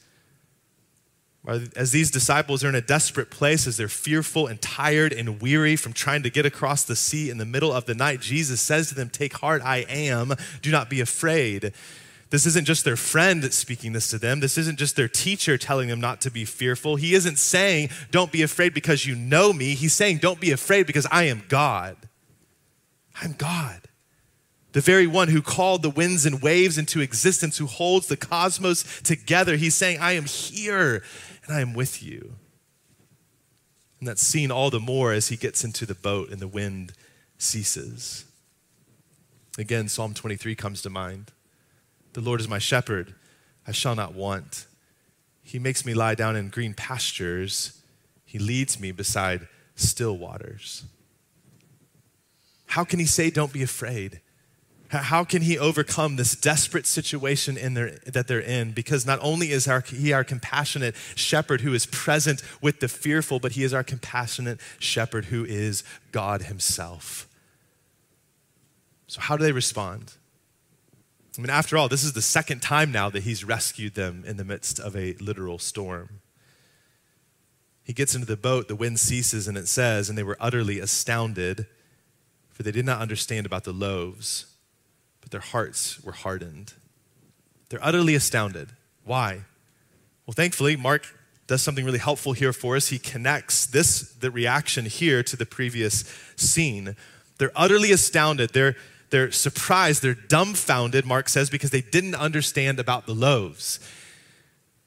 As 1.76 1.92
these 1.92 2.12
disciples 2.12 2.64
are 2.64 2.70
in 2.70 2.76
a 2.76 2.82
desperate 2.82 3.32
place, 3.32 3.66
as 3.66 3.78
they're 3.78 3.88
fearful 3.88 4.46
and 4.46 4.62
tired 4.62 5.14
and 5.14 5.42
weary 5.42 5.76
from 5.76 5.94
trying 5.94 6.22
to 6.24 6.30
get 6.30 6.46
across 6.46 6.84
the 6.84 6.96
sea 6.96 7.30
in 7.30 7.38
the 7.38 7.46
middle 7.46 7.72
of 7.72 7.86
the 7.86 7.96
night, 7.96 8.20
Jesus 8.20 8.62
says 8.62 8.90
to 8.90 8.96
them, 8.96 9.10
Take 9.10 9.38
heart, 9.38 9.62
I 9.64 9.86
am. 9.90 10.34
Do 10.62 10.70
not 10.70 10.90
be 10.90 11.00
afraid. 11.00 11.74
This 12.30 12.46
isn't 12.46 12.66
just 12.66 12.86
their 12.86 12.98
friend 12.98 13.52
speaking 13.52 13.94
this 13.94 14.10
to 14.10 14.20
them. 14.20 14.42
This 14.42 14.58
isn't 14.58 14.78
just 14.78 14.96
their 14.96 15.08
teacher 15.08 15.58
telling 15.58 15.88
them 15.88 16.00
not 16.00 16.22
to 16.22 16.30
be 16.30 16.46
fearful. 16.46 16.98
He 16.98 17.16
isn't 17.16 17.40
saying, 17.40 17.90
Don't 18.12 18.32
be 18.32 18.44
afraid 18.44 18.74
because 18.74 19.06
you 19.06 19.16
know 19.16 19.52
me. 19.52 19.74
He's 19.74 19.94
saying, 19.94 20.18
Don't 20.18 20.40
be 20.40 20.52
afraid 20.52 20.86
because 20.86 21.08
I 21.10 21.24
am 21.24 21.44
God. 21.48 21.96
I'm 23.22 23.34
God. 23.34 23.82
The 24.72 24.82
very 24.82 25.08
one 25.08 25.30
who 25.30 25.42
called 25.42 25.82
the 25.82 25.90
winds 25.90 26.26
and 26.26 26.42
waves 26.42 26.78
into 26.78 27.02
existence, 27.02 27.58
who 27.58 27.66
holds 27.66 28.08
the 28.08 28.18
cosmos 28.18 29.02
together. 29.02 29.56
He's 29.56 29.76
saying, 29.76 30.00
I 30.00 30.12
am 30.14 30.26
here 30.26 31.04
and 31.46 31.56
I 31.56 31.62
am 31.62 31.74
with 31.74 32.04
you. 32.04 32.36
And 34.00 34.08
that's 34.08 34.22
seen 34.22 34.52
all 34.52 34.70
the 34.70 34.80
more 34.80 35.12
as 35.12 35.30
he 35.30 35.36
gets 35.36 35.64
into 35.64 35.86
the 35.86 35.96
boat 35.96 36.30
and 36.30 36.40
the 36.40 36.48
wind 36.48 36.94
ceases. 37.38 38.26
Again, 39.58 39.88
Psalm 39.88 40.14
23 40.14 40.56
comes 40.56 40.82
to 40.84 40.90
mind. 40.90 41.32
The 42.14 42.22
Lord 42.22 42.40
is 42.40 42.48
my 42.48 42.60
shepherd, 42.60 43.16
I 43.68 43.72
shall 43.72 43.96
not 43.96 44.14
want. 44.14 44.68
He 45.42 45.60
makes 45.60 45.86
me 45.86 45.94
lie 45.94 46.16
down 46.16 46.36
in 46.36 46.50
green 46.50 46.74
pastures, 46.74 47.82
He 48.24 48.40
leads 48.40 48.80
me 48.80 48.92
beside 48.92 49.48
still 49.76 50.18
waters. 50.18 50.86
How 52.70 52.84
can 52.84 53.00
He 53.00 53.06
say, 53.06 53.30
Don't 53.30 53.54
be 53.54 53.64
afraid? 53.64 54.22
How 54.90 55.24
can 55.24 55.44
he 55.44 55.56
overcome 55.56 56.16
this 56.16 56.36
desperate 56.36 56.88
situation 56.88 57.60
their, 57.76 58.00
that 58.08 58.28
they're 58.28 58.42
in? 58.42 58.72
Because 58.72 59.06
not 59.06 59.20
only 59.22 59.52
is 59.52 59.68
our, 59.68 59.82
he 59.82 60.14
our 60.14 60.24
compassionate 60.24 60.96
shepherd 61.14 61.62
who 61.62 61.76
is 61.76 61.86
present 61.86 62.42
with 62.60 62.80
the 62.80 62.88
fearful, 62.88 63.40
but 63.40 63.52
he 63.52 63.64
is 63.64 63.72
our 63.72 63.84
compassionate 63.84 64.60
shepherd 64.80 65.26
who 65.26 65.46
is 65.46 65.84
God 66.12 66.44
himself. 66.44 67.28
So, 69.06 69.22
how 69.22 69.38
do 69.38 69.44
they 69.44 69.52
respond? 69.52 70.14
I 71.38 71.42
mean, 71.42 71.52
after 71.52 71.78
all, 71.78 71.88
this 71.88 72.04
is 72.04 72.14
the 72.14 72.22
second 72.22 72.64
time 72.64 72.92
now 72.92 73.12
that 73.12 73.24
he's 73.24 73.44
rescued 73.44 73.94
them 73.94 74.24
in 74.26 74.38
the 74.38 74.44
midst 74.44 74.80
of 74.80 74.96
a 74.96 75.14
literal 75.22 75.60
storm. 75.60 76.22
He 77.84 77.94
gets 77.94 78.16
into 78.16 78.28
the 78.28 78.38
boat, 78.38 78.68
the 78.68 78.76
wind 78.76 79.00
ceases, 79.00 79.48
and 79.48 79.56
it 79.56 79.68
says, 79.68 80.10
And 80.10 80.18
they 80.18 80.24
were 80.24 80.38
utterly 80.40 80.80
astounded, 80.80 81.68
for 82.60 82.64
they 82.64 82.74
did 82.74 82.86
not 82.86 83.00
understand 83.00 83.46
about 83.46 83.64
the 83.64 83.72
loaves 83.72 84.50
but 85.30 85.32
their 85.32 85.52
hearts 85.52 86.04
were 86.04 86.12
hardened. 86.12 86.74
They're 87.70 87.84
utterly 87.86 88.16
astounded. 88.16 88.70
Why? 89.04 89.42
Well, 90.26 90.34
thankfully, 90.34 90.76
Mark 90.76 91.06
does 91.46 91.62
something 91.62 91.86
really 91.86 92.00
helpful 92.00 92.34
here 92.34 92.52
for 92.52 92.76
us. 92.76 92.88
He 92.88 92.98
connects 92.98 93.68
this, 93.68 94.12
the 94.14 94.32
reaction 94.32 94.86
here, 94.86 95.22
to 95.22 95.36
the 95.36 95.46
previous 95.46 96.04
scene. 96.36 96.96
They're 97.38 97.52
utterly 97.56 97.92
astounded. 97.92 98.54
They're, 98.54 98.76
they're 99.12 99.32
surprised. 99.32 100.02
They're 100.02 100.16
dumbfounded, 100.16 101.06
Mark 101.06 101.30
says, 101.30 101.52
because 101.52 101.70
they 101.70 101.82
didn't 101.82 102.16
understand 102.16 102.80
about 102.80 103.06
the 103.06 103.14
loaves. 103.14 103.80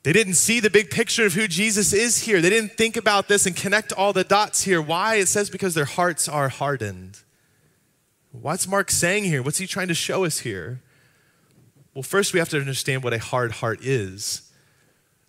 They 0.02 0.12
didn't 0.12 0.34
see 0.34 0.58
the 0.58 0.70
big 0.70 0.90
picture 0.90 1.26
of 1.26 1.34
who 1.34 1.46
Jesus 1.46 1.92
is 1.92 2.22
here. 2.22 2.40
They 2.40 2.50
didn't 2.50 2.76
think 2.76 2.96
about 2.96 3.28
this 3.28 3.46
and 3.46 3.54
connect 3.54 3.92
all 3.92 4.12
the 4.12 4.24
dots 4.24 4.64
here. 4.64 4.82
Why? 4.82 5.16
It 5.16 5.28
says 5.28 5.50
because 5.50 5.74
their 5.74 5.84
hearts 5.84 6.28
are 6.28 6.48
hardened. 6.48 7.20
What's 8.32 8.66
Mark 8.66 8.90
saying 8.90 9.24
here? 9.24 9.42
What's 9.42 9.58
he 9.58 9.66
trying 9.66 9.88
to 9.88 9.94
show 9.94 10.24
us 10.24 10.40
here? 10.40 10.80
Well, 11.94 12.02
first 12.02 12.32
we 12.32 12.38
have 12.38 12.48
to 12.48 12.58
understand 12.58 13.04
what 13.04 13.12
a 13.12 13.18
hard 13.18 13.52
heart 13.52 13.84
is. 13.84 14.50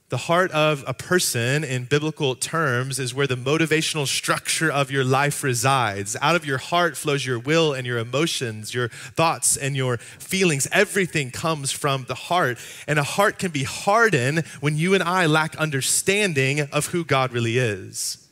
The 0.07 0.17
heart 0.17 0.51
of 0.51 0.83
a 0.87 0.93
person, 0.93 1.63
in 1.63 1.85
biblical 1.85 2.35
terms, 2.35 2.99
is 2.99 3.13
where 3.13 3.27
the 3.27 3.35
motivational 3.35 4.07
structure 4.07 4.71
of 4.71 4.91
your 4.91 5.03
life 5.03 5.43
resides. 5.43 6.15
Out 6.21 6.35
of 6.35 6.45
your 6.45 6.59
heart 6.59 6.95
flows 6.95 7.25
your 7.25 7.39
will 7.39 7.73
and 7.73 7.85
your 7.85 7.97
emotions, 7.97 8.73
your 8.73 8.89
thoughts 8.89 9.57
and 9.57 9.75
your 9.75 9.97
feelings. 9.97 10.67
Everything 10.71 11.31
comes 11.31 11.71
from 11.71 12.05
the 12.07 12.15
heart. 12.15 12.57
And 12.87 12.99
a 12.99 13.03
heart 13.03 13.39
can 13.39 13.51
be 13.51 13.63
hardened 13.63 14.45
when 14.61 14.77
you 14.77 14.93
and 14.93 15.03
I 15.03 15.25
lack 15.25 15.55
understanding 15.57 16.61
of 16.61 16.87
who 16.87 17.03
God 17.03 17.33
really 17.33 17.57
is. 17.57 18.29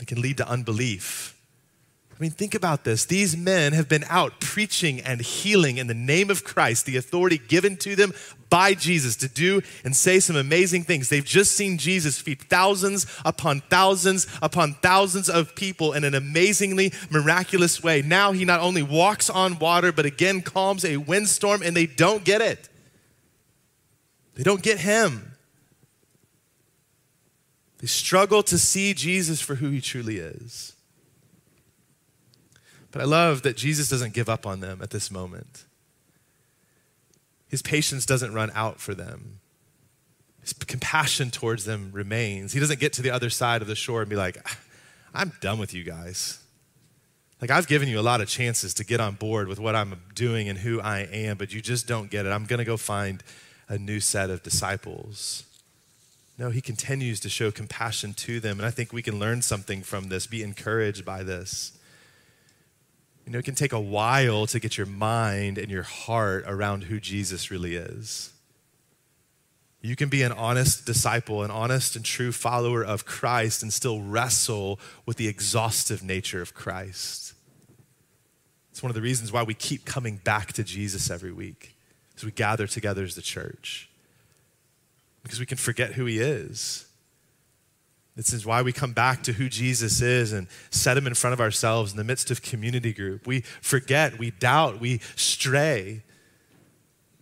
It 0.00 0.06
can 0.06 0.22
lead 0.22 0.38
to 0.38 0.48
unbelief. 0.48 1.39
I 2.20 2.22
mean, 2.22 2.32
think 2.32 2.54
about 2.54 2.84
this. 2.84 3.06
These 3.06 3.34
men 3.34 3.72
have 3.72 3.88
been 3.88 4.04
out 4.10 4.40
preaching 4.40 5.00
and 5.00 5.22
healing 5.22 5.78
in 5.78 5.86
the 5.86 5.94
name 5.94 6.28
of 6.28 6.44
Christ, 6.44 6.84
the 6.84 6.98
authority 6.98 7.38
given 7.38 7.78
to 7.78 7.96
them 7.96 8.12
by 8.50 8.74
Jesus 8.74 9.16
to 9.16 9.28
do 9.28 9.62
and 9.84 9.96
say 9.96 10.20
some 10.20 10.36
amazing 10.36 10.82
things. 10.82 11.08
They've 11.08 11.24
just 11.24 11.52
seen 11.52 11.78
Jesus 11.78 12.20
feed 12.20 12.42
thousands 12.42 13.06
upon 13.24 13.62
thousands 13.70 14.26
upon 14.42 14.74
thousands 14.82 15.30
of 15.30 15.54
people 15.54 15.94
in 15.94 16.04
an 16.04 16.14
amazingly 16.14 16.92
miraculous 17.08 17.82
way. 17.82 18.02
Now 18.02 18.32
he 18.32 18.44
not 18.44 18.60
only 18.60 18.82
walks 18.82 19.30
on 19.30 19.58
water, 19.58 19.90
but 19.90 20.04
again 20.04 20.42
calms 20.42 20.84
a 20.84 20.98
windstorm, 20.98 21.62
and 21.62 21.74
they 21.74 21.86
don't 21.86 22.22
get 22.22 22.42
it. 22.42 22.68
They 24.34 24.42
don't 24.42 24.62
get 24.62 24.80
him. 24.80 25.36
They 27.78 27.86
struggle 27.86 28.42
to 28.42 28.58
see 28.58 28.92
Jesus 28.92 29.40
for 29.40 29.54
who 29.54 29.70
he 29.70 29.80
truly 29.80 30.18
is. 30.18 30.74
But 32.92 33.02
I 33.02 33.04
love 33.04 33.42
that 33.42 33.56
Jesus 33.56 33.88
doesn't 33.88 34.14
give 34.14 34.28
up 34.28 34.46
on 34.46 34.60
them 34.60 34.80
at 34.82 34.90
this 34.90 35.10
moment. 35.10 35.64
His 37.48 37.62
patience 37.62 38.06
doesn't 38.06 38.32
run 38.32 38.50
out 38.54 38.80
for 38.80 38.94
them. 38.94 39.40
His 40.40 40.52
compassion 40.52 41.30
towards 41.30 41.64
them 41.64 41.90
remains. 41.92 42.52
He 42.52 42.60
doesn't 42.60 42.80
get 42.80 42.92
to 42.94 43.02
the 43.02 43.10
other 43.10 43.30
side 43.30 43.62
of 43.62 43.68
the 43.68 43.74
shore 43.74 44.00
and 44.00 44.10
be 44.10 44.16
like, 44.16 44.38
ah, 44.46 44.58
I'm 45.14 45.32
done 45.40 45.58
with 45.58 45.74
you 45.74 45.84
guys. 45.84 46.38
Like, 47.40 47.50
I've 47.50 47.66
given 47.66 47.88
you 47.88 47.98
a 47.98 48.02
lot 48.02 48.20
of 48.20 48.28
chances 48.28 48.74
to 48.74 48.84
get 48.84 49.00
on 49.00 49.14
board 49.14 49.48
with 49.48 49.58
what 49.58 49.74
I'm 49.74 50.00
doing 50.14 50.48
and 50.48 50.58
who 50.58 50.80
I 50.80 51.00
am, 51.00 51.38
but 51.38 51.52
you 51.52 51.60
just 51.60 51.86
don't 51.86 52.10
get 52.10 52.26
it. 52.26 52.30
I'm 52.30 52.44
going 52.44 52.58
to 52.58 52.64
go 52.64 52.76
find 52.76 53.22
a 53.68 53.78
new 53.78 54.00
set 54.00 54.30
of 54.30 54.42
disciples. 54.42 55.44
No, 56.38 56.50
he 56.50 56.60
continues 56.60 57.20
to 57.20 57.28
show 57.28 57.50
compassion 57.50 58.14
to 58.14 58.40
them. 58.40 58.58
And 58.58 58.66
I 58.66 58.70
think 58.70 58.92
we 58.92 59.02
can 59.02 59.18
learn 59.18 59.42
something 59.42 59.82
from 59.82 60.08
this, 60.08 60.26
be 60.26 60.42
encouraged 60.42 61.04
by 61.04 61.22
this. 61.22 61.72
You 63.26 63.32
know, 63.32 63.38
it 63.38 63.44
can 63.44 63.54
take 63.54 63.72
a 63.72 63.80
while 63.80 64.46
to 64.46 64.58
get 64.58 64.76
your 64.76 64.86
mind 64.86 65.58
and 65.58 65.70
your 65.70 65.82
heart 65.82 66.44
around 66.46 66.84
who 66.84 66.98
Jesus 66.98 67.50
really 67.50 67.76
is. 67.76 68.32
You 69.82 69.96
can 69.96 70.08
be 70.08 70.22
an 70.22 70.32
honest 70.32 70.84
disciple, 70.84 71.42
an 71.42 71.50
honest 71.50 71.96
and 71.96 72.04
true 72.04 72.32
follower 72.32 72.84
of 72.84 73.06
Christ, 73.06 73.62
and 73.62 73.72
still 73.72 74.02
wrestle 74.02 74.78
with 75.06 75.16
the 75.16 75.26
exhaustive 75.26 76.02
nature 76.02 76.42
of 76.42 76.52
Christ. 76.52 77.32
It's 78.70 78.82
one 78.82 78.90
of 78.90 78.94
the 78.94 79.02
reasons 79.02 79.32
why 79.32 79.42
we 79.42 79.54
keep 79.54 79.84
coming 79.84 80.16
back 80.16 80.52
to 80.54 80.64
Jesus 80.64 81.10
every 81.10 81.32
week 81.32 81.76
as 82.16 82.24
we 82.24 82.30
gather 82.30 82.66
together 82.66 83.04
as 83.04 83.14
the 83.14 83.22
church. 83.22 83.88
Because 85.22 85.40
we 85.40 85.46
can 85.46 85.58
forget 85.58 85.94
who 85.94 86.04
he 86.04 86.18
is. 86.18 86.86
This 88.16 88.32
is 88.32 88.44
why 88.44 88.62
we 88.62 88.72
come 88.72 88.92
back 88.92 89.22
to 89.24 89.32
who 89.32 89.48
Jesus 89.48 90.00
is 90.00 90.32
and 90.32 90.48
set 90.70 90.96
him 90.96 91.06
in 91.06 91.14
front 91.14 91.32
of 91.32 91.40
ourselves 91.40 91.92
in 91.92 91.96
the 91.96 92.04
midst 92.04 92.30
of 92.30 92.42
community 92.42 92.92
group. 92.92 93.26
We 93.26 93.40
forget, 93.60 94.18
we 94.18 94.32
doubt, 94.32 94.80
we 94.80 95.00
stray. 95.16 96.02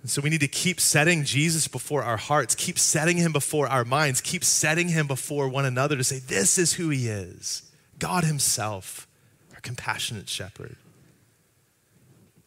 And 0.03 0.11
so 0.11 0.23
we 0.23 0.31
need 0.31 0.41
to 0.41 0.49
keep 0.49 0.81
setting 0.81 1.25
Jesus 1.25 1.69
before 1.69 2.03
our 2.03 2.17
hearts, 2.17 2.55
keep 2.55 2.79
setting 2.79 3.17
him 3.17 3.33
before 3.33 3.69
our 3.69 3.85
minds, 3.85 4.21
keep 4.21 4.45
setting 4.45 4.89
him 4.89 5.07
before 5.07 5.49
one 5.49 5.65
another 5.65 5.97
to 5.97 6.05
say, 6.05 6.19
This 6.19 6.57
is 6.57 6.75
who 6.75 6.89
he 6.89 7.09
is 7.09 7.71
God 7.99 8.25
himself, 8.25 9.07
our 9.55 9.61
compassionate 9.61 10.29
shepherd. 10.29 10.77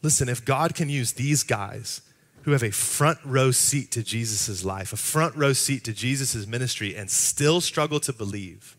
Listen, 0.02 0.28
if 0.28 0.44
God 0.44 0.74
can 0.74 0.88
use 0.88 1.12
these 1.12 1.42
guys, 1.44 2.00
who 2.42 2.52
have 2.52 2.62
a 2.62 2.70
front 2.70 3.18
row 3.24 3.50
seat 3.50 3.90
to 3.92 4.02
Jesus' 4.02 4.64
life, 4.64 4.92
a 4.92 4.96
front 4.96 5.36
row 5.36 5.52
seat 5.52 5.84
to 5.84 5.92
Jesus' 5.92 6.46
ministry, 6.46 6.94
and 6.94 7.10
still 7.10 7.60
struggle 7.60 8.00
to 8.00 8.12
believe, 8.12 8.76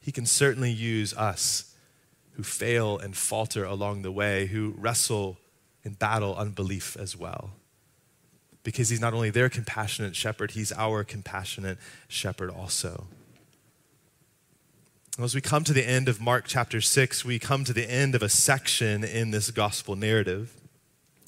he 0.00 0.12
can 0.12 0.26
certainly 0.26 0.70
use 0.70 1.12
us 1.14 1.74
who 2.32 2.42
fail 2.42 2.98
and 2.98 3.16
falter 3.16 3.64
along 3.64 4.02
the 4.02 4.12
way, 4.12 4.46
who 4.46 4.74
wrestle 4.78 5.36
and 5.84 5.98
battle 5.98 6.34
unbelief 6.36 6.96
as 6.96 7.16
well. 7.16 7.50
Because 8.62 8.88
he's 8.88 9.00
not 9.00 9.14
only 9.14 9.30
their 9.30 9.48
compassionate 9.48 10.14
shepherd, 10.14 10.52
he's 10.52 10.72
our 10.72 11.02
compassionate 11.02 11.78
shepherd 12.08 12.50
also. 12.50 13.06
As 15.18 15.34
we 15.34 15.40
come 15.40 15.64
to 15.64 15.72
the 15.72 15.86
end 15.86 16.08
of 16.08 16.20
Mark 16.20 16.44
chapter 16.46 16.80
6, 16.80 17.24
we 17.24 17.38
come 17.38 17.64
to 17.64 17.72
the 17.72 17.90
end 17.90 18.14
of 18.14 18.22
a 18.22 18.28
section 18.28 19.02
in 19.04 19.32
this 19.32 19.50
gospel 19.50 19.96
narrative. 19.96 20.59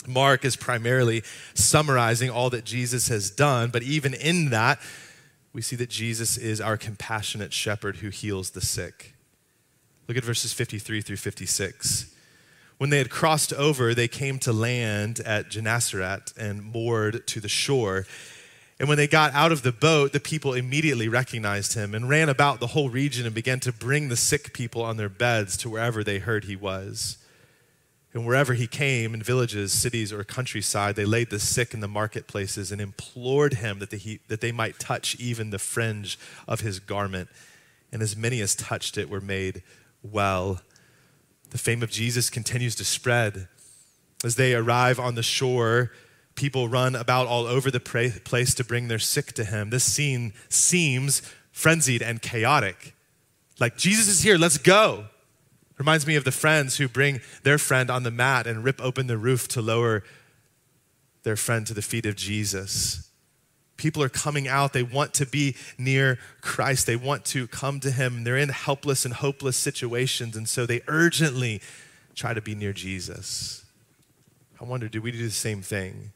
Mark 0.07 0.45
is 0.45 0.57
primarily 0.57 1.23
summarizing 1.55 2.31
all 2.31 2.51
that 2.51 2.65
Jesus 2.65 3.09
has 3.09 3.31
done, 3.31 3.71
but 3.71 3.83
even 3.83 4.15
in 4.15 4.51
that, 4.51 4.81
we 5.53 5.62
see 5.62 5.77
that 5.77 5.91
Jesus 5.91 6.37
is 6.37 6.61
our 6.61 6.77
compassionate 6.77 7.53
shepherd 7.53 7.97
who 7.97 8.09
heals 8.09 8.51
the 8.51 8.61
sick. 8.61 9.15
Look 10.09 10.17
at 10.17 10.25
verses 10.25 10.53
53 10.53 11.01
through 11.03 11.17
56. 11.17 12.15
When 12.79 12.91
they 12.91 12.99
had 12.99 13.11
crossed 13.11 13.53
over, 13.53 13.95
they 13.95 14.09
came 14.09 14.38
to 14.41 14.53
land 14.53 15.21
at 15.21 15.49
Gennesaret 15.49 16.33
and 16.37 16.65
moored 16.65 17.27
to 17.29 17.41
the 17.41 17.49
shore. 17.49 18.07
And 18.81 18.88
when 18.88 18.99
they 18.99 19.07
got 19.07 19.33
out 19.35 19.53
of 19.53 19.62
the 19.62 19.71
boat, 19.71 20.12
the 20.12 20.19
people 20.19 20.55
immediately 20.55 21.07
recognized 21.07 21.75
him 21.75 21.95
and 21.95 22.09
ran 22.09 22.29
about 22.29 22.59
the 22.59 22.69
whole 22.69 22.91
region 22.91 23.25
and 23.27 23.35
began 23.35 23.61
to 23.61 23.73
bring 23.73 24.09
the 24.09 24.17
sick 24.17 24.53
people 24.53 24.83
on 24.83 24.97
their 24.97 25.09
beds 25.09 25.57
to 25.59 25.71
wherever 25.71 26.03
they 26.03 26.19
heard 26.19 26.45
he 26.45 26.57
was. 26.57 27.19
And 28.14 28.27
wherever 28.27 28.53
he 28.53 28.66
came, 28.66 29.14
in 29.14 29.22
villages, 29.22 29.72
cities, 29.72 30.12
or 30.12 30.22
countryside, 30.22 30.96
they 30.96 31.07
laid 31.07 31.31
the 31.31 31.38
sick 31.38 31.72
in 31.72 31.81
the 31.81 31.88
marketplaces 31.88 32.70
and 32.70 32.81
implored 32.81 33.55
him 33.55 33.79
that 33.79 33.90
they, 33.90 34.20
that 34.29 34.42
they 34.42 34.53
might 34.53 34.79
touch 34.79 35.16
even 35.18 35.48
the 35.51 35.59
fringe 35.59 36.18
of 36.46 36.61
his 36.61 36.79
garment. 36.79 37.31
And 37.90 38.03
as 38.03 38.14
many 38.14 38.40
as 38.42 38.55
touched 38.55 38.98
it 38.98 39.09
were 39.09 39.20
made 39.20 39.62
well. 40.03 40.61
The 41.51 41.59
fame 41.59 41.83
of 41.83 41.90
Jesus 41.90 42.29
continues 42.29 42.75
to 42.77 42.85
spread. 42.85 43.48
As 44.25 44.37
they 44.37 44.55
arrive 44.55 45.01
on 45.01 45.14
the 45.14 45.22
shore, 45.22 45.90
people 46.35 46.68
run 46.68 46.94
about 46.94 47.27
all 47.27 47.46
over 47.46 47.70
the 47.70 47.81
place 47.81 48.55
to 48.55 48.64
bring 48.64 48.88
their 48.88 48.98
sick 48.98 49.33
to 49.33 49.44
him. 49.44 49.70
This 49.70 49.85
scene 49.85 50.35
seems 50.48 51.22
frenzied 51.51 52.03
and 52.03 52.20
chaotic. 52.20 52.94
Like, 53.59 53.77
Jesus 53.77 54.09
is 54.09 54.22
here, 54.22 54.37
let's 54.37 54.59
go. 54.59 55.07
Reminds 55.83 56.07
me 56.07 56.14
of 56.14 56.23
the 56.23 56.31
friends 56.31 56.77
who 56.77 56.87
bring 56.87 57.21
their 57.42 57.59
friend 57.59 57.90
on 57.90 58.05
the 58.05 58.12
mat 58.12 58.47
and 58.47 58.62
rip 58.62 58.81
open 58.81 59.09
the 59.09 59.18
roof 59.18 59.49
to 59.49 59.61
lower 59.61 60.05
their 61.25 61.35
friend 61.35 61.66
to 61.66 61.75
the 61.75 61.83
feet 61.83 62.07
of 62.07 62.14
Jesus. 62.14 63.11
People 63.77 64.01
are 64.01 64.09
coming 64.09 64.47
out. 64.47 64.75
They 64.75 64.85
want 64.85 65.12
to 65.14 65.27
be 65.27 65.57
near 65.77 66.21
Christ. 66.40 66.87
They 66.87 66.95
want 66.95 67.25
to 67.25 67.49
come 67.49 67.81
to 67.81 67.90
Him. 67.90 68.23
They're 68.23 68.37
in 68.37 68.51
helpless 68.51 69.05
and 69.05 69.12
hopeless 69.12 69.57
situations, 69.57 70.37
and 70.37 70.49
so 70.49 70.66
they 70.66 70.83
urgently 70.87 71.61
try 72.14 72.33
to 72.33 72.40
be 72.40 72.55
near 72.55 72.73
Jesus. 72.73 73.64
I 74.61 74.64
wonder, 74.64 74.88
do 74.88 75.03
we 75.03 75.11
do 75.11 75.18
the 75.18 75.31
same 75.33 75.62
thing? 75.62 76.12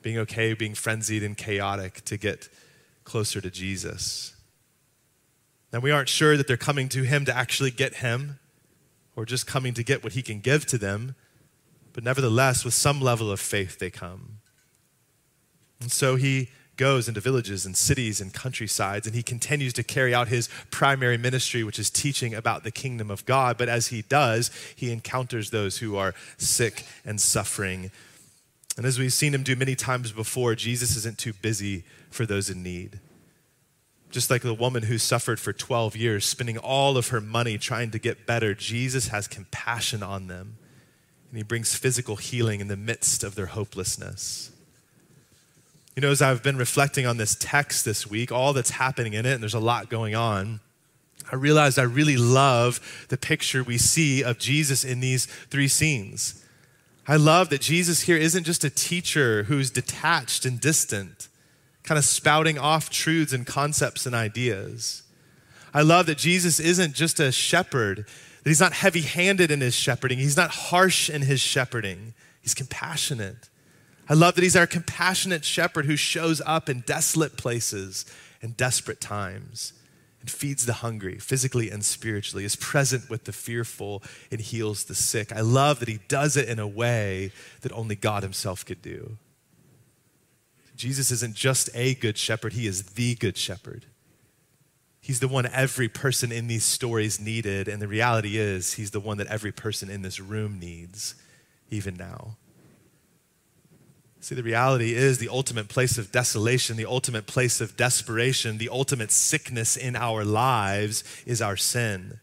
Being 0.00 0.16
okay, 0.16 0.54
being 0.54 0.74
frenzied 0.74 1.22
and 1.22 1.36
chaotic 1.36 2.06
to 2.06 2.16
get 2.16 2.48
closer 3.04 3.42
to 3.42 3.50
Jesus. 3.50 4.34
Now, 5.72 5.80
we 5.80 5.90
aren't 5.90 6.08
sure 6.08 6.36
that 6.36 6.46
they're 6.46 6.56
coming 6.56 6.88
to 6.90 7.02
Him 7.02 7.24
to 7.24 7.36
actually 7.36 7.70
get 7.70 7.96
Him 7.96 8.38
or 9.16 9.24
just 9.24 9.46
coming 9.46 9.74
to 9.74 9.82
get 9.82 10.02
what 10.02 10.14
He 10.14 10.22
can 10.22 10.40
give 10.40 10.66
to 10.66 10.78
them, 10.78 11.14
but 11.92 12.04
nevertheless, 12.04 12.64
with 12.64 12.74
some 12.74 13.00
level 13.00 13.30
of 13.30 13.40
faith, 13.40 13.78
they 13.78 13.90
come. 13.90 14.38
And 15.80 15.90
so 15.90 16.16
He 16.16 16.50
goes 16.80 17.08
into 17.08 17.20
villages 17.20 17.66
and 17.66 17.76
cities 17.76 18.22
and 18.22 18.32
countrysides, 18.32 19.06
and 19.06 19.14
he 19.14 19.22
continues 19.22 19.74
to 19.74 19.82
carry 19.82 20.14
out 20.14 20.28
his 20.28 20.48
primary 20.70 21.18
ministry, 21.18 21.62
which 21.62 21.78
is 21.78 21.90
teaching 21.90 22.34
about 22.34 22.64
the 22.64 22.70
kingdom 22.70 23.10
of 23.10 23.26
God. 23.26 23.58
But 23.58 23.68
as 23.68 23.88
he 23.88 24.00
does, 24.00 24.50
he 24.74 24.90
encounters 24.90 25.50
those 25.50 25.76
who 25.76 25.96
are 25.96 26.14
sick 26.38 26.86
and 27.04 27.20
suffering. 27.20 27.90
And 28.78 28.86
as 28.86 28.98
we've 28.98 29.12
seen 29.12 29.34
him 29.34 29.42
do 29.42 29.54
many 29.56 29.74
times 29.74 30.10
before, 30.10 30.54
Jesus 30.54 30.96
isn't 30.96 31.18
too 31.18 31.34
busy 31.34 31.84
for 32.10 32.24
those 32.24 32.48
in 32.48 32.62
need. 32.62 32.98
Just 34.10 34.30
like 34.30 34.42
the 34.42 34.54
woman 34.54 34.84
who 34.84 34.98
suffered 34.98 35.38
for 35.38 35.52
12 35.52 35.96
years, 35.96 36.26
spending 36.26 36.58
all 36.58 36.96
of 36.96 37.08
her 37.08 37.20
money 37.20 37.58
trying 37.58 37.90
to 37.92 37.98
get 37.98 38.26
better, 38.26 38.54
Jesus 38.54 39.08
has 39.08 39.28
compassion 39.28 40.02
on 40.02 40.26
them. 40.26 40.56
And 41.30 41.36
he 41.36 41.44
brings 41.44 41.76
physical 41.76 42.16
healing 42.16 42.60
in 42.60 42.68
the 42.68 42.76
midst 42.76 43.22
of 43.22 43.36
their 43.36 43.46
hopelessness. 43.46 44.50
You 45.94 46.02
know, 46.02 46.10
as 46.10 46.22
I've 46.22 46.42
been 46.42 46.56
reflecting 46.56 47.06
on 47.06 47.18
this 47.18 47.36
text 47.38 47.84
this 47.84 48.06
week, 48.06 48.32
all 48.32 48.52
that's 48.52 48.70
happening 48.70 49.12
in 49.12 49.26
it, 49.26 49.34
and 49.34 49.42
there's 49.42 49.54
a 49.54 49.60
lot 49.60 49.88
going 49.88 50.14
on, 50.14 50.60
I 51.30 51.36
realized 51.36 51.78
I 51.78 51.82
really 51.82 52.16
love 52.16 53.06
the 53.08 53.16
picture 53.16 53.62
we 53.62 53.78
see 53.78 54.22
of 54.22 54.38
Jesus 54.38 54.84
in 54.84 55.00
these 55.00 55.26
three 55.26 55.68
scenes. 55.68 56.44
I 57.06 57.16
love 57.16 57.48
that 57.50 57.60
Jesus 57.60 58.02
here 58.02 58.16
isn't 58.16 58.44
just 58.44 58.64
a 58.64 58.70
teacher 58.70 59.44
who's 59.44 59.70
detached 59.70 60.44
and 60.44 60.60
distant, 60.60 61.28
kind 61.90 61.98
of 61.98 62.04
spouting 62.04 62.56
off 62.56 62.88
truths 62.88 63.32
and 63.32 63.44
concepts 63.44 64.06
and 64.06 64.14
ideas. 64.14 65.02
I 65.74 65.82
love 65.82 66.06
that 66.06 66.18
Jesus 66.18 66.60
isn't 66.60 66.94
just 66.94 67.18
a 67.18 67.32
shepherd, 67.32 68.06
that 68.44 68.48
he's 68.48 68.60
not 68.60 68.74
heavy 68.74 69.00
handed 69.00 69.50
in 69.50 69.60
his 69.60 69.74
shepherding, 69.74 70.20
he's 70.20 70.36
not 70.36 70.52
harsh 70.52 71.10
in 71.10 71.22
his 71.22 71.40
shepherding, 71.40 72.14
he's 72.40 72.54
compassionate. 72.54 73.48
I 74.08 74.14
love 74.14 74.36
that 74.36 74.42
he's 74.42 74.54
our 74.54 74.68
compassionate 74.68 75.44
shepherd 75.44 75.86
who 75.86 75.96
shows 75.96 76.40
up 76.46 76.68
in 76.68 76.82
desolate 76.82 77.36
places 77.36 78.06
and 78.40 78.56
desperate 78.56 79.00
times 79.00 79.72
and 80.20 80.30
feeds 80.30 80.66
the 80.66 80.74
hungry 80.74 81.18
physically 81.18 81.72
and 81.72 81.84
spiritually, 81.84 82.44
is 82.44 82.54
present 82.54 83.10
with 83.10 83.24
the 83.24 83.32
fearful 83.32 84.00
and 84.30 84.40
heals 84.40 84.84
the 84.84 84.94
sick. 84.94 85.32
I 85.32 85.40
love 85.40 85.80
that 85.80 85.88
he 85.88 85.98
does 86.06 86.36
it 86.36 86.48
in 86.48 86.60
a 86.60 86.68
way 86.68 87.32
that 87.62 87.72
only 87.72 87.96
God 87.96 88.22
himself 88.22 88.64
could 88.64 88.80
do. 88.80 89.16
Jesus 90.80 91.10
isn't 91.10 91.34
just 91.34 91.68
a 91.74 91.94
good 91.94 92.16
shepherd, 92.16 92.54
he 92.54 92.66
is 92.66 92.82
the 92.82 93.14
good 93.14 93.36
shepherd. 93.36 93.84
He's 95.02 95.20
the 95.20 95.28
one 95.28 95.44
every 95.44 95.88
person 95.90 96.32
in 96.32 96.46
these 96.46 96.64
stories 96.64 97.20
needed, 97.20 97.68
and 97.68 97.82
the 97.82 97.86
reality 97.86 98.38
is, 98.38 98.74
he's 98.74 98.90
the 98.90 98.98
one 98.98 99.18
that 99.18 99.26
every 99.26 99.52
person 99.52 99.90
in 99.90 100.00
this 100.00 100.18
room 100.20 100.58
needs, 100.58 101.14
even 101.70 101.96
now. 101.96 102.38
See, 104.20 104.34
the 104.34 104.42
reality 104.42 104.94
is 104.94 105.18
the 105.18 105.28
ultimate 105.28 105.68
place 105.68 105.98
of 105.98 106.12
desolation, 106.12 106.78
the 106.78 106.86
ultimate 106.86 107.26
place 107.26 107.60
of 107.60 107.76
desperation, 107.76 108.56
the 108.56 108.70
ultimate 108.70 109.10
sickness 109.10 109.76
in 109.76 109.96
our 109.96 110.24
lives 110.24 111.04
is 111.26 111.42
our 111.42 111.58
sin. 111.58 112.20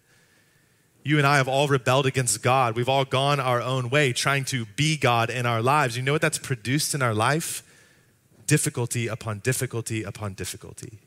You 1.04 1.20
and 1.20 1.28
I 1.28 1.38
have 1.38 1.48
all 1.48 1.67
rebelled 1.67 2.08
against 2.08 2.41
God. 2.41 2.76
We've 2.76 2.89
all 2.89 3.06
gone 3.06 3.39
our 3.39 3.62
own 3.62 3.91
way 3.91 4.13
trying 4.13 4.46
to 4.46 4.65
be 4.76 4.98
God 4.98 5.30
in 5.30 5.46
our 5.46 5.62
lives. 5.62 5.96
You 5.96 6.02
know 6.02 6.13
what 6.13 6.24
that's 6.24 6.39
produced 6.39 6.96
in 6.96 7.04
our 7.04 7.13
life? 7.13 7.62
Difficulty 8.47 9.07
upon 9.07 9.39
difficulty 9.39 10.03
upon 10.03 10.33
difficulty. 10.33 10.99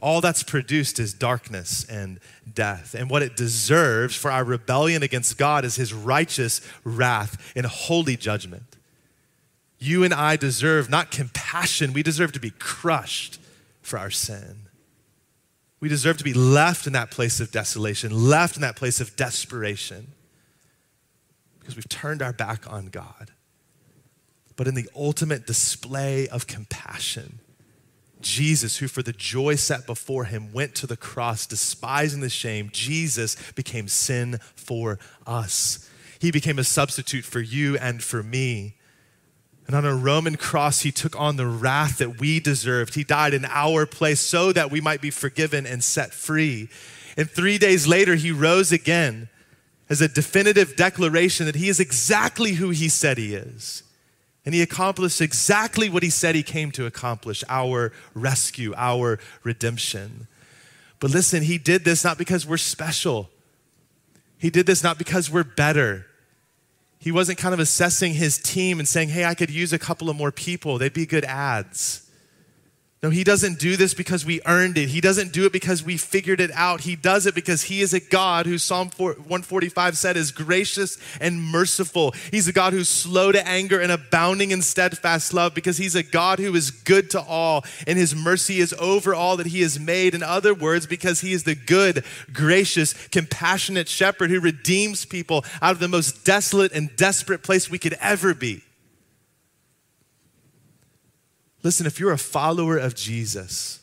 All 0.00 0.20
that's 0.20 0.42
produced 0.42 0.98
is 0.98 1.12
darkness 1.12 1.84
and 1.84 2.20
death. 2.52 2.94
And 2.94 3.10
what 3.10 3.22
it 3.22 3.36
deserves 3.36 4.14
for 4.14 4.30
our 4.30 4.44
rebellion 4.44 5.02
against 5.02 5.36
God 5.36 5.64
is 5.64 5.76
his 5.76 5.92
righteous 5.92 6.60
wrath 6.84 7.52
and 7.56 7.66
holy 7.66 8.16
judgment. 8.16 8.76
You 9.78 10.04
and 10.04 10.14
I 10.14 10.36
deserve 10.36 10.88
not 10.88 11.10
compassion, 11.10 11.92
we 11.92 12.02
deserve 12.02 12.32
to 12.32 12.40
be 12.40 12.50
crushed 12.50 13.40
for 13.82 13.98
our 13.98 14.10
sin. 14.10 14.68
We 15.80 15.88
deserve 15.88 16.18
to 16.18 16.24
be 16.24 16.34
left 16.34 16.86
in 16.86 16.92
that 16.94 17.10
place 17.10 17.40
of 17.40 17.52
desolation, 17.52 18.28
left 18.28 18.56
in 18.56 18.62
that 18.62 18.76
place 18.76 19.00
of 19.00 19.14
desperation, 19.14 20.08
because 21.60 21.76
we've 21.76 21.88
turned 21.88 22.22
our 22.22 22.32
back 22.32 22.70
on 22.70 22.86
God. 22.86 23.32
But 24.58 24.66
in 24.66 24.74
the 24.74 24.90
ultimate 24.96 25.46
display 25.46 26.26
of 26.26 26.48
compassion, 26.48 27.38
Jesus, 28.20 28.78
who 28.78 28.88
for 28.88 29.04
the 29.04 29.12
joy 29.12 29.54
set 29.54 29.86
before 29.86 30.24
him 30.24 30.52
went 30.52 30.74
to 30.74 30.86
the 30.88 30.96
cross, 30.96 31.46
despising 31.46 32.22
the 32.22 32.28
shame, 32.28 32.68
Jesus 32.72 33.36
became 33.52 33.86
sin 33.86 34.40
for 34.56 34.98
us. 35.24 35.88
He 36.18 36.32
became 36.32 36.58
a 36.58 36.64
substitute 36.64 37.24
for 37.24 37.38
you 37.38 37.78
and 37.78 38.02
for 38.02 38.20
me. 38.24 38.74
And 39.68 39.76
on 39.76 39.84
a 39.84 39.94
Roman 39.94 40.34
cross, 40.36 40.80
he 40.80 40.90
took 40.90 41.14
on 41.18 41.36
the 41.36 41.46
wrath 41.46 41.98
that 41.98 42.18
we 42.18 42.40
deserved. 42.40 42.96
He 42.96 43.04
died 43.04 43.34
in 43.34 43.44
our 43.44 43.86
place 43.86 44.18
so 44.18 44.50
that 44.50 44.72
we 44.72 44.80
might 44.80 45.00
be 45.00 45.10
forgiven 45.10 45.66
and 45.66 45.84
set 45.84 46.12
free. 46.12 46.68
And 47.16 47.30
three 47.30 47.58
days 47.58 47.86
later, 47.86 48.16
he 48.16 48.32
rose 48.32 48.72
again 48.72 49.28
as 49.88 50.00
a 50.00 50.08
definitive 50.08 50.74
declaration 50.74 51.46
that 51.46 51.54
he 51.54 51.68
is 51.68 51.78
exactly 51.78 52.54
who 52.54 52.70
he 52.70 52.88
said 52.88 53.18
he 53.18 53.36
is. 53.36 53.84
And 54.44 54.54
he 54.54 54.62
accomplished 54.62 55.20
exactly 55.20 55.90
what 55.90 56.02
he 56.02 56.10
said 56.10 56.34
he 56.34 56.42
came 56.42 56.70
to 56.72 56.86
accomplish 56.86 57.44
our 57.48 57.92
rescue, 58.14 58.72
our 58.76 59.18
redemption. 59.42 60.26
But 61.00 61.10
listen, 61.10 61.42
he 61.42 61.58
did 61.58 61.84
this 61.84 62.04
not 62.04 62.18
because 62.18 62.46
we're 62.46 62.56
special, 62.56 63.30
he 64.38 64.50
did 64.50 64.66
this 64.66 64.82
not 64.82 64.98
because 64.98 65.30
we're 65.30 65.44
better. 65.44 66.06
He 67.00 67.12
wasn't 67.12 67.38
kind 67.38 67.54
of 67.54 67.60
assessing 67.60 68.14
his 68.14 68.38
team 68.38 68.78
and 68.78 68.88
saying, 68.88 69.10
hey, 69.10 69.24
I 69.24 69.34
could 69.34 69.50
use 69.50 69.72
a 69.72 69.78
couple 69.78 70.10
of 70.10 70.16
more 70.16 70.32
people. 70.32 70.78
They'd 70.78 70.92
be 70.92 71.06
good 71.06 71.24
adds. 71.24 72.07
No, 73.00 73.10
he 73.10 73.22
doesn't 73.22 73.60
do 73.60 73.76
this 73.76 73.94
because 73.94 74.26
we 74.26 74.40
earned 74.44 74.76
it. 74.76 74.88
He 74.88 75.00
doesn't 75.00 75.32
do 75.32 75.46
it 75.46 75.52
because 75.52 75.84
we 75.84 75.96
figured 75.96 76.40
it 76.40 76.50
out. 76.52 76.80
He 76.80 76.96
does 76.96 77.26
it 77.26 77.34
because 77.34 77.62
he 77.62 77.80
is 77.80 77.94
a 77.94 78.00
God 78.00 78.44
who 78.44 78.58
Psalm 78.58 78.90
145 78.96 79.96
said 79.96 80.16
is 80.16 80.32
gracious 80.32 80.98
and 81.20 81.40
merciful. 81.40 82.12
He's 82.32 82.48
a 82.48 82.52
God 82.52 82.72
who's 82.72 82.88
slow 82.88 83.30
to 83.30 83.46
anger 83.46 83.80
and 83.80 83.92
abounding 83.92 84.50
in 84.50 84.62
steadfast 84.62 85.32
love 85.32 85.54
because 85.54 85.78
he's 85.78 85.94
a 85.94 86.02
God 86.02 86.40
who 86.40 86.52
is 86.56 86.72
good 86.72 87.08
to 87.10 87.20
all 87.20 87.64
and 87.86 87.96
his 87.96 88.16
mercy 88.16 88.58
is 88.58 88.74
over 88.80 89.14
all 89.14 89.36
that 89.36 89.46
he 89.46 89.60
has 89.60 89.78
made. 89.78 90.12
In 90.12 90.24
other 90.24 90.52
words, 90.52 90.84
because 90.88 91.20
he 91.20 91.32
is 91.32 91.44
the 91.44 91.54
good, 91.54 92.04
gracious, 92.32 92.94
compassionate 93.08 93.88
shepherd 93.88 94.30
who 94.30 94.40
redeems 94.40 95.04
people 95.04 95.44
out 95.62 95.70
of 95.70 95.78
the 95.78 95.86
most 95.86 96.24
desolate 96.24 96.72
and 96.72 96.96
desperate 96.96 97.44
place 97.44 97.70
we 97.70 97.78
could 97.78 97.96
ever 98.00 98.34
be. 98.34 98.64
Listen, 101.68 101.86
if 101.86 102.00
you're 102.00 102.12
a 102.12 102.16
follower 102.16 102.78
of 102.78 102.94
Jesus, 102.94 103.80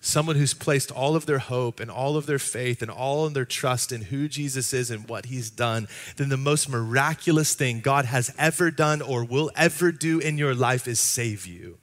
someone 0.00 0.34
who's 0.34 0.52
placed 0.52 0.90
all 0.90 1.14
of 1.14 1.24
their 1.24 1.38
hope 1.38 1.78
and 1.78 1.88
all 1.88 2.16
of 2.16 2.26
their 2.26 2.40
faith 2.40 2.82
and 2.82 2.90
all 2.90 3.24
of 3.24 3.34
their 3.34 3.44
trust 3.44 3.92
in 3.92 4.02
who 4.02 4.26
Jesus 4.26 4.72
is 4.72 4.90
and 4.90 5.08
what 5.08 5.26
he's 5.26 5.48
done, 5.48 5.86
then 6.16 6.28
the 6.28 6.36
most 6.36 6.68
miraculous 6.68 7.54
thing 7.54 7.78
God 7.78 8.04
has 8.06 8.34
ever 8.36 8.72
done 8.72 9.00
or 9.00 9.22
will 9.22 9.52
ever 9.54 9.92
do 9.92 10.18
in 10.18 10.38
your 10.38 10.52
life 10.52 10.88
is 10.88 10.98
save 10.98 11.46
you. 11.46 11.78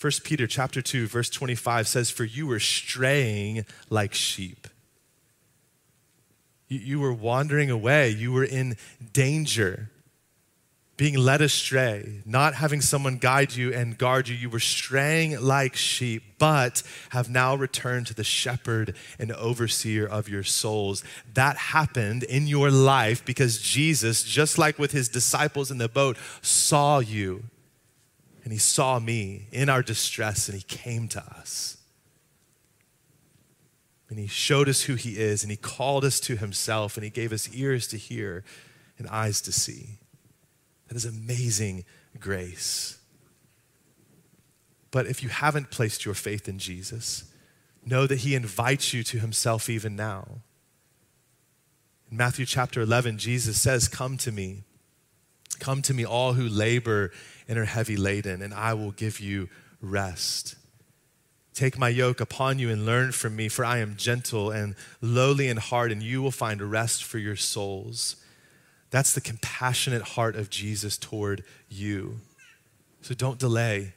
1 0.00 0.12
Peter 0.22 0.46
chapter 0.46 0.80
2 0.80 1.08
verse 1.08 1.28
25 1.28 1.88
says 1.88 2.08
for 2.08 2.22
you 2.22 2.46
were 2.46 2.60
straying 2.60 3.66
like 3.90 4.14
sheep. 4.14 4.68
You, 6.68 6.78
you 6.78 7.00
were 7.00 7.12
wandering 7.12 7.68
away, 7.68 8.10
you 8.10 8.30
were 8.30 8.44
in 8.44 8.76
danger 9.12 9.90
being 10.96 11.14
led 11.14 11.42
astray, 11.42 12.22
not 12.24 12.54
having 12.54 12.80
someone 12.80 13.18
guide 13.18 13.54
you 13.54 13.72
and 13.72 13.98
guard 13.98 14.28
you. 14.28 14.34
You 14.34 14.48
were 14.48 14.60
straying 14.60 15.40
like 15.40 15.76
sheep, 15.76 16.22
but 16.38 16.82
have 17.10 17.28
now 17.28 17.54
returned 17.54 18.06
to 18.06 18.14
the 18.14 18.24
shepherd 18.24 18.96
and 19.18 19.30
overseer 19.32 20.06
of 20.06 20.28
your 20.28 20.42
souls. 20.42 21.04
That 21.34 21.56
happened 21.56 22.22
in 22.22 22.46
your 22.46 22.70
life 22.70 23.24
because 23.24 23.60
Jesus, 23.60 24.22
just 24.22 24.56
like 24.56 24.78
with 24.78 24.92
his 24.92 25.08
disciples 25.08 25.70
in 25.70 25.78
the 25.78 25.88
boat, 25.88 26.16
saw 26.40 27.00
you 27.00 27.44
and 28.42 28.52
he 28.52 28.58
saw 28.58 28.98
me 28.98 29.48
in 29.50 29.68
our 29.68 29.82
distress 29.82 30.48
and 30.48 30.56
he 30.56 30.62
came 30.62 31.08
to 31.08 31.20
us. 31.20 31.76
And 34.08 34.18
he 34.18 34.28
showed 34.28 34.68
us 34.68 34.82
who 34.82 34.94
he 34.94 35.18
is, 35.18 35.42
and 35.42 35.50
he 35.50 35.56
called 35.56 36.04
us 36.04 36.20
to 36.20 36.36
himself, 36.36 36.96
and 36.96 37.02
he 37.02 37.10
gave 37.10 37.32
us 37.32 37.52
ears 37.52 37.88
to 37.88 37.96
hear 37.96 38.44
and 38.98 39.08
eyes 39.08 39.40
to 39.40 39.52
see. 39.52 39.98
That 40.88 40.96
is 40.96 41.04
amazing 41.04 41.84
grace. 42.18 42.98
But 44.90 45.06
if 45.06 45.22
you 45.22 45.28
haven't 45.28 45.70
placed 45.70 46.04
your 46.04 46.14
faith 46.14 46.48
in 46.48 46.58
Jesus, 46.58 47.24
know 47.84 48.06
that 48.06 48.20
he 48.20 48.34
invites 48.34 48.94
you 48.94 49.02
to 49.04 49.18
himself 49.18 49.68
even 49.68 49.96
now. 49.96 50.26
In 52.10 52.16
Matthew 52.16 52.46
chapter 52.46 52.80
11, 52.80 53.18
Jesus 53.18 53.60
says, 53.60 53.88
Come 53.88 54.16
to 54.18 54.32
me. 54.32 54.62
Come 55.58 55.82
to 55.82 55.94
me, 55.94 56.04
all 56.04 56.34
who 56.34 56.48
labor 56.48 57.10
and 57.48 57.58
are 57.58 57.64
heavy 57.64 57.96
laden, 57.96 58.42
and 58.42 58.52
I 58.52 58.74
will 58.74 58.92
give 58.92 59.20
you 59.20 59.48
rest. 59.80 60.56
Take 61.54 61.78
my 61.78 61.88
yoke 61.88 62.20
upon 62.20 62.58
you 62.58 62.68
and 62.70 62.84
learn 62.84 63.12
from 63.12 63.34
me, 63.34 63.48
for 63.48 63.64
I 63.64 63.78
am 63.78 63.96
gentle 63.96 64.50
and 64.50 64.74
lowly 65.00 65.48
in 65.48 65.56
heart, 65.56 65.90
and 65.90 66.02
you 66.02 66.20
will 66.20 66.30
find 66.30 66.60
rest 66.60 67.02
for 67.02 67.18
your 67.18 67.36
souls. 67.36 68.16
That's 68.90 69.12
the 69.12 69.20
compassionate 69.20 70.02
heart 70.02 70.36
of 70.36 70.50
Jesus 70.50 70.96
toward 70.96 71.44
you. 71.68 72.20
So 73.02 73.14
don't 73.14 73.38
delay. 73.38 73.94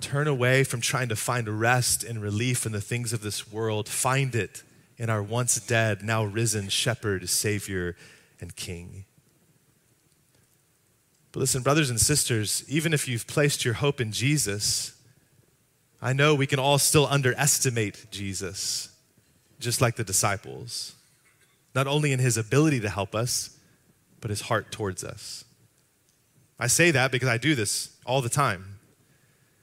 Turn 0.00 0.28
away 0.28 0.64
from 0.64 0.80
trying 0.80 1.08
to 1.08 1.16
find 1.16 1.60
rest 1.60 2.04
and 2.04 2.22
relief 2.22 2.64
in 2.64 2.72
the 2.72 2.80
things 2.80 3.12
of 3.12 3.20
this 3.20 3.50
world. 3.50 3.88
Find 3.88 4.34
it 4.34 4.62
in 4.96 5.10
our 5.10 5.22
once 5.22 5.60
dead, 5.60 6.02
now 6.02 6.24
risen 6.24 6.68
shepherd, 6.68 7.28
Savior, 7.28 7.96
and 8.40 8.54
King. 8.54 9.04
But 11.32 11.40
listen, 11.40 11.62
brothers 11.62 11.90
and 11.90 12.00
sisters, 12.00 12.64
even 12.68 12.92
if 12.92 13.06
you've 13.06 13.26
placed 13.26 13.64
your 13.64 13.74
hope 13.74 14.00
in 14.00 14.12
Jesus, 14.12 14.94
I 16.00 16.12
know 16.12 16.34
we 16.34 16.46
can 16.46 16.58
all 16.58 16.78
still 16.78 17.06
underestimate 17.06 18.06
Jesus, 18.10 18.88
just 19.58 19.80
like 19.80 19.96
the 19.96 20.04
disciples, 20.04 20.94
not 21.74 21.86
only 21.86 22.12
in 22.12 22.18
his 22.18 22.36
ability 22.36 22.80
to 22.80 22.88
help 22.88 23.14
us, 23.14 23.57
but 24.20 24.30
his 24.30 24.42
heart 24.42 24.70
towards 24.72 25.04
us. 25.04 25.44
I 26.58 26.66
say 26.66 26.90
that 26.90 27.12
because 27.12 27.28
I 27.28 27.38
do 27.38 27.54
this 27.54 27.96
all 28.04 28.20
the 28.20 28.28
time. 28.28 28.78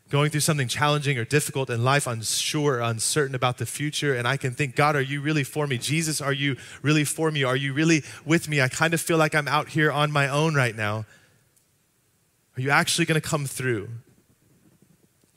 Going 0.10 0.30
through 0.30 0.42
something 0.42 0.68
challenging 0.68 1.18
or 1.18 1.26
difficult 1.26 1.70
in 1.70 1.84
life, 1.84 2.06
unsure, 2.08 2.80
uncertain 2.80 3.36
about 3.36 3.58
the 3.58 3.66
future, 3.66 4.14
and 4.16 4.28
I 4.28 4.38
can 4.38 4.54
think, 4.54 4.76
God, 4.76 4.96
are 4.96 5.02
you 5.02 5.20
really 5.20 5.44
for 5.44 5.66
me? 5.66 5.78
Jesus, 5.78 6.22
are 6.22 6.32
you 6.32 6.56
really 6.82 7.04
for 7.04 7.32
me? 7.32 7.44
Are 7.44 7.56
you 7.56 7.74
really 7.74 8.04
with 8.24 8.48
me? 8.48 8.62
I 8.62 8.68
kind 8.68 8.94
of 8.94 9.02
feel 9.02 9.18
like 9.18 9.34
I'm 9.34 9.48
out 9.48 9.70
here 9.70 9.92
on 9.92 10.12
my 10.12 10.30
own 10.30 10.54
right 10.54 10.76
now. 10.76 11.06
Are 12.56 12.62
you 12.62 12.70
actually 12.70 13.06
going 13.06 13.20
to 13.20 13.28
come 13.28 13.46
through? 13.46 13.90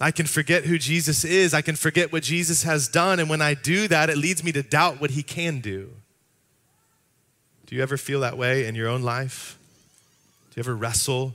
I 0.00 0.10
can 0.12 0.26
forget 0.26 0.64
who 0.64 0.78
Jesus 0.78 1.24
is. 1.24 1.54
I 1.54 1.62
can 1.62 1.74
forget 1.74 2.12
what 2.12 2.22
Jesus 2.22 2.62
has 2.62 2.86
done. 2.86 3.18
And 3.18 3.28
when 3.28 3.42
I 3.42 3.54
do 3.54 3.88
that, 3.88 4.10
it 4.10 4.16
leads 4.16 4.44
me 4.44 4.52
to 4.52 4.62
doubt 4.62 5.00
what 5.00 5.10
he 5.10 5.22
can 5.22 5.60
do. 5.60 5.90
Do 7.68 7.76
you 7.76 7.82
ever 7.82 7.98
feel 7.98 8.20
that 8.20 8.38
way 8.38 8.66
in 8.66 8.74
your 8.74 8.88
own 8.88 9.02
life? 9.02 9.58
Do 10.50 10.58
you 10.58 10.62
ever 10.62 10.74
wrestle 10.74 11.34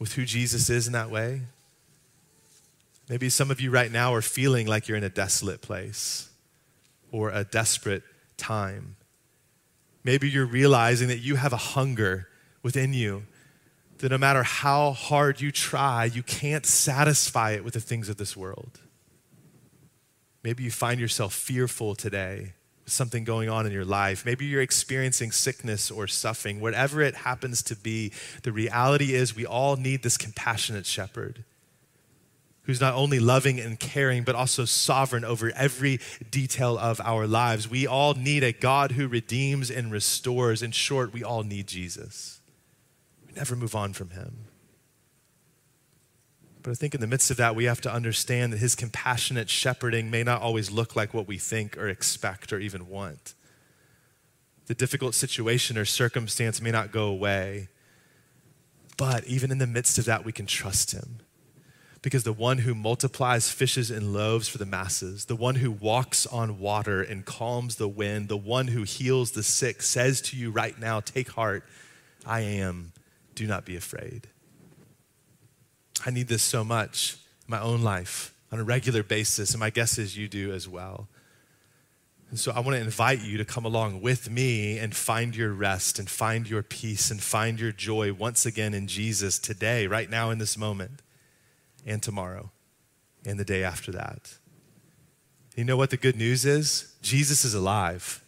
with 0.00 0.14
who 0.14 0.24
Jesus 0.24 0.68
is 0.68 0.88
in 0.88 0.94
that 0.94 1.10
way? 1.10 1.42
Maybe 3.08 3.28
some 3.28 3.48
of 3.48 3.60
you 3.60 3.70
right 3.70 3.90
now 3.90 4.12
are 4.14 4.20
feeling 4.20 4.66
like 4.66 4.88
you're 4.88 4.96
in 4.96 5.04
a 5.04 5.08
desolate 5.08 5.62
place 5.62 6.28
or 7.12 7.30
a 7.30 7.44
desperate 7.44 8.02
time. 8.36 8.96
Maybe 10.02 10.28
you're 10.28 10.44
realizing 10.44 11.06
that 11.06 11.20
you 11.20 11.36
have 11.36 11.52
a 11.52 11.56
hunger 11.56 12.26
within 12.64 12.92
you 12.92 13.22
that 13.98 14.10
no 14.10 14.18
matter 14.18 14.42
how 14.42 14.90
hard 14.90 15.40
you 15.40 15.52
try, 15.52 16.04
you 16.04 16.24
can't 16.24 16.66
satisfy 16.66 17.52
it 17.52 17.62
with 17.62 17.74
the 17.74 17.80
things 17.80 18.08
of 18.08 18.16
this 18.16 18.36
world. 18.36 18.80
Maybe 20.42 20.64
you 20.64 20.72
find 20.72 20.98
yourself 20.98 21.32
fearful 21.32 21.94
today 21.94 22.54
something 22.90 23.24
going 23.24 23.48
on 23.48 23.66
in 23.66 23.72
your 23.72 23.84
life. 23.84 24.24
Maybe 24.24 24.46
you're 24.46 24.62
experiencing 24.62 25.32
sickness 25.32 25.90
or 25.90 26.06
suffering. 26.06 26.60
Whatever 26.60 27.02
it 27.02 27.14
happens 27.16 27.62
to 27.64 27.76
be, 27.76 28.12
the 28.42 28.52
reality 28.52 29.14
is 29.14 29.36
we 29.36 29.46
all 29.46 29.76
need 29.76 30.02
this 30.02 30.16
compassionate 30.16 30.86
shepherd 30.86 31.44
who's 32.68 32.82
not 32.82 32.92
only 32.92 33.18
loving 33.18 33.58
and 33.58 33.80
caring, 33.80 34.24
but 34.24 34.34
also 34.34 34.66
sovereign 34.66 35.24
over 35.24 35.50
every 35.56 35.98
detail 36.30 36.76
of 36.76 37.00
our 37.02 37.26
lives. 37.26 37.66
We 37.66 37.86
all 37.86 38.12
need 38.12 38.44
a 38.44 38.52
God 38.52 38.92
who 38.92 39.08
redeems 39.08 39.70
and 39.70 39.90
restores. 39.90 40.62
In 40.62 40.72
short, 40.72 41.14
we 41.14 41.24
all 41.24 41.42
need 41.42 41.66
Jesus 41.66 42.42
We 43.26 43.32
never 43.32 43.56
move 43.56 43.74
on 43.74 43.94
from 43.94 44.10
him. 44.10 44.47
But 46.68 46.72
I 46.72 46.80
think 46.80 46.94
in 46.94 47.00
the 47.00 47.06
midst 47.06 47.30
of 47.30 47.38
that, 47.38 47.56
we 47.56 47.64
have 47.64 47.80
to 47.80 47.90
understand 47.90 48.52
that 48.52 48.58
his 48.58 48.74
compassionate 48.74 49.48
shepherding 49.48 50.10
may 50.10 50.22
not 50.22 50.42
always 50.42 50.70
look 50.70 50.94
like 50.94 51.14
what 51.14 51.26
we 51.26 51.38
think 51.38 51.78
or 51.78 51.88
expect 51.88 52.52
or 52.52 52.58
even 52.58 52.90
want. 52.90 53.32
The 54.66 54.74
difficult 54.74 55.14
situation 55.14 55.78
or 55.78 55.86
circumstance 55.86 56.60
may 56.60 56.70
not 56.70 56.92
go 56.92 57.06
away. 57.06 57.68
But 58.98 59.24
even 59.24 59.50
in 59.50 59.56
the 59.56 59.66
midst 59.66 59.96
of 59.96 60.04
that, 60.04 60.26
we 60.26 60.32
can 60.32 60.44
trust 60.44 60.90
him. 60.90 61.20
Because 62.02 62.24
the 62.24 62.34
one 62.34 62.58
who 62.58 62.74
multiplies 62.74 63.50
fishes 63.50 63.90
and 63.90 64.12
loaves 64.12 64.46
for 64.46 64.58
the 64.58 64.66
masses, 64.66 65.24
the 65.24 65.36
one 65.36 65.54
who 65.54 65.70
walks 65.70 66.26
on 66.26 66.58
water 66.58 67.00
and 67.00 67.24
calms 67.24 67.76
the 67.76 67.88
wind, 67.88 68.28
the 68.28 68.36
one 68.36 68.68
who 68.68 68.82
heals 68.82 69.30
the 69.30 69.42
sick 69.42 69.80
says 69.80 70.20
to 70.20 70.36
you 70.36 70.50
right 70.50 70.78
now, 70.78 71.00
Take 71.00 71.30
heart, 71.30 71.64
I 72.26 72.40
am 72.40 72.92
do 73.34 73.46
not 73.46 73.64
be 73.64 73.74
afraid. 73.74 74.28
I 76.06 76.10
need 76.10 76.28
this 76.28 76.42
so 76.42 76.64
much 76.64 77.16
in 77.46 77.50
my 77.50 77.60
own 77.60 77.82
life 77.82 78.34
on 78.50 78.58
a 78.58 78.64
regular 78.64 79.02
basis, 79.02 79.50
and 79.50 79.60
my 79.60 79.70
guess 79.70 79.98
is 79.98 80.16
you 80.16 80.28
do 80.28 80.52
as 80.52 80.68
well. 80.68 81.08
And 82.30 82.38
so 82.38 82.52
I 82.52 82.60
want 82.60 82.76
to 82.76 82.82
invite 82.82 83.22
you 83.22 83.38
to 83.38 83.44
come 83.44 83.64
along 83.64 84.02
with 84.02 84.30
me 84.30 84.78
and 84.78 84.94
find 84.94 85.34
your 85.34 85.52
rest 85.52 85.98
and 85.98 86.08
find 86.08 86.48
your 86.48 86.62
peace 86.62 87.10
and 87.10 87.22
find 87.22 87.58
your 87.58 87.72
joy 87.72 88.12
once 88.12 88.44
again 88.44 88.74
in 88.74 88.86
Jesus 88.86 89.38
today, 89.38 89.86
right 89.86 90.10
now 90.10 90.30
in 90.30 90.38
this 90.38 90.56
moment, 90.58 91.02
and 91.86 92.02
tomorrow, 92.02 92.50
and 93.24 93.38
the 93.38 93.44
day 93.44 93.64
after 93.64 93.90
that. 93.92 94.34
You 95.56 95.64
know 95.64 95.76
what 95.76 95.90
the 95.90 95.96
good 95.96 96.16
news 96.16 96.44
is? 96.44 96.94
Jesus 97.02 97.44
is 97.44 97.54
alive. 97.54 98.22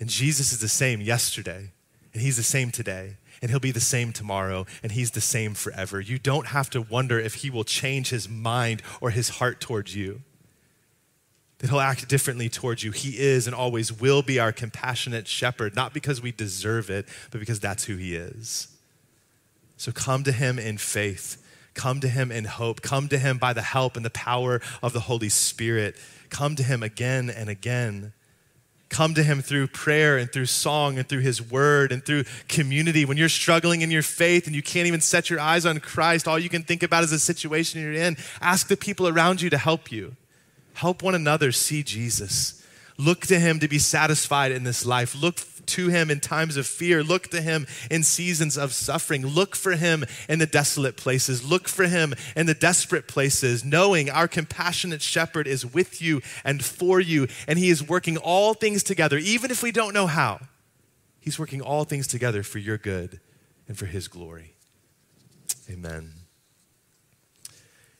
And 0.00 0.08
Jesus 0.08 0.52
is 0.52 0.60
the 0.60 0.68
same 0.68 1.00
yesterday, 1.00 1.72
and 2.14 2.22
he's 2.22 2.36
the 2.36 2.44
same 2.44 2.70
today 2.70 3.16
and 3.40 3.50
he'll 3.50 3.60
be 3.60 3.70
the 3.70 3.80
same 3.80 4.12
tomorrow, 4.12 4.66
and 4.82 4.92
he's 4.92 5.12
the 5.12 5.20
same 5.20 5.54
forever. 5.54 6.00
You 6.00 6.18
don't 6.18 6.48
have 6.48 6.70
to 6.70 6.82
wonder 6.82 7.18
if 7.18 7.34
he 7.34 7.50
will 7.50 7.64
change 7.64 8.10
his 8.10 8.28
mind 8.28 8.82
or 9.00 9.10
his 9.10 9.28
heart 9.30 9.60
towards 9.60 9.94
you. 9.94 10.22
That 11.58 11.70
he'll 11.70 11.80
act 11.80 12.08
differently 12.08 12.48
towards 12.48 12.84
you. 12.84 12.92
He 12.92 13.18
is 13.18 13.46
and 13.46 13.54
always 13.54 13.92
will 13.92 14.22
be 14.22 14.38
our 14.38 14.52
compassionate 14.52 15.26
shepherd, 15.26 15.74
not 15.74 15.92
because 15.92 16.22
we 16.22 16.30
deserve 16.30 16.88
it, 16.88 17.06
but 17.30 17.40
because 17.40 17.58
that's 17.58 17.84
who 17.84 17.96
he 17.96 18.14
is. 18.14 18.68
So 19.76 19.90
come 19.92 20.24
to 20.24 20.32
him 20.32 20.58
in 20.58 20.78
faith. 20.78 21.44
Come 21.74 22.00
to 22.00 22.08
him 22.08 22.32
in 22.32 22.44
hope. 22.44 22.82
Come 22.82 23.08
to 23.08 23.18
him 23.18 23.38
by 23.38 23.52
the 23.52 23.62
help 23.62 23.96
and 23.96 24.04
the 24.04 24.10
power 24.10 24.60
of 24.82 24.92
the 24.92 25.00
Holy 25.00 25.28
Spirit. 25.28 25.96
Come 26.30 26.56
to 26.56 26.62
him 26.62 26.82
again 26.82 27.30
and 27.30 27.48
again 27.48 28.12
come 28.88 29.14
to 29.14 29.22
him 29.22 29.42
through 29.42 29.68
prayer 29.68 30.16
and 30.16 30.32
through 30.32 30.46
song 30.46 30.98
and 30.98 31.08
through 31.08 31.20
his 31.20 31.42
word 31.42 31.92
and 31.92 32.04
through 32.04 32.24
community. 32.48 33.04
When 33.04 33.16
you're 33.16 33.28
struggling 33.28 33.82
in 33.82 33.90
your 33.90 34.02
faith 34.02 34.46
and 34.46 34.56
you 34.56 34.62
can't 34.62 34.86
even 34.86 35.00
set 35.00 35.28
your 35.28 35.40
eyes 35.40 35.66
on 35.66 35.78
Christ, 35.80 36.26
all 36.26 36.38
you 36.38 36.48
can 36.48 36.62
think 36.62 36.82
about 36.82 37.04
is 37.04 37.10
the 37.10 37.18
situation 37.18 37.80
you're 37.80 37.92
in. 37.92 38.16
Ask 38.40 38.68
the 38.68 38.76
people 38.76 39.06
around 39.06 39.42
you 39.42 39.50
to 39.50 39.58
help 39.58 39.92
you. 39.92 40.16
Help 40.74 41.02
one 41.02 41.14
another 41.14 41.52
see 41.52 41.82
Jesus. 41.82 42.64
Look 42.96 43.26
to 43.26 43.38
him 43.38 43.60
to 43.60 43.68
be 43.68 43.78
satisfied 43.78 44.52
in 44.52 44.64
this 44.64 44.84
life. 44.86 45.14
Look 45.14 45.38
to 45.68 45.88
him 45.88 46.10
in 46.10 46.20
times 46.20 46.56
of 46.56 46.66
fear. 46.66 47.02
Look 47.02 47.28
to 47.28 47.40
him 47.40 47.66
in 47.90 48.02
seasons 48.02 48.58
of 48.58 48.72
suffering. 48.72 49.26
Look 49.26 49.54
for 49.54 49.72
him 49.72 50.04
in 50.28 50.38
the 50.38 50.46
desolate 50.46 50.96
places. 50.96 51.48
Look 51.48 51.68
for 51.68 51.86
him 51.86 52.14
in 52.34 52.46
the 52.46 52.54
desperate 52.54 53.08
places, 53.08 53.64
knowing 53.64 54.10
our 54.10 54.28
compassionate 54.28 55.02
shepherd 55.02 55.46
is 55.46 55.64
with 55.64 56.02
you 56.02 56.20
and 56.44 56.64
for 56.64 57.00
you, 57.00 57.28
and 57.46 57.58
he 57.58 57.70
is 57.70 57.86
working 57.86 58.16
all 58.16 58.54
things 58.54 58.82
together, 58.82 59.18
even 59.18 59.50
if 59.50 59.62
we 59.62 59.70
don't 59.70 59.94
know 59.94 60.06
how. 60.06 60.40
He's 61.20 61.38
working 61.38 61.60
all 61.60 61.84
things 61.84 62.06
together 62.06 62.42
for 62.42 62.58
your 62.58 62.78
good 62.78 63.20
and 63.66 63.76
for 63.76 63.86
his 63.86 64.08
glory. 64.08 64.54
Amen. 65.70 66.14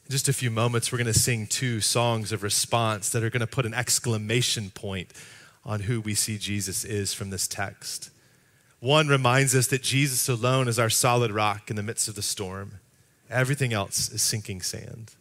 In 0.08 0.12
just 0.12 0.28
a 0.28 0.32
few 0.32 0.50
moments, 0.50 0.90
we're 0.90 0.96
going 0.96 1.12
to 1.12 1.18
sing 1.18 1.46
two 1.46 1.82
songs 1.82 2.32
of 2.32 2.42
response 2.42 3.10
that 3.10 3.22
are 3.22 3.28
going 3.28 3.40
to 3.40 3.46
put 3.46 3.66
an 3.66 3.74
exclamation 3.74 4.70
point 4.70 5.12
on 5.64 5.80
who 5.80 6.00
we 6.00 6.14
see 6.14 6.38
Jesus 6.38 6.84
is 6.84 7.12
from 7.12 7.30
this 7.30 7.46
text. 7.46 8.10
One 8.80 9.08
reminds 9.08 9.54
us 9.54 9.66
that 9.68 9.82
Jesus 9.82 10.28
alone 10.28 10.68
is 10.68 10.78
our 10.78 10.90
solid 10.90 11.32
rock 11.32 11.70
in 11.70 11.76
the 11.76 11.82
midst 11.82 12.08
of 12.08 12.14
the 12.14 12.22
storm. 12.22 12.78
Everything 13.28 13.72
else 13.72 14.10
is 14.10 14.22
sinking 14.22 14.62
sand. 14.62 15.14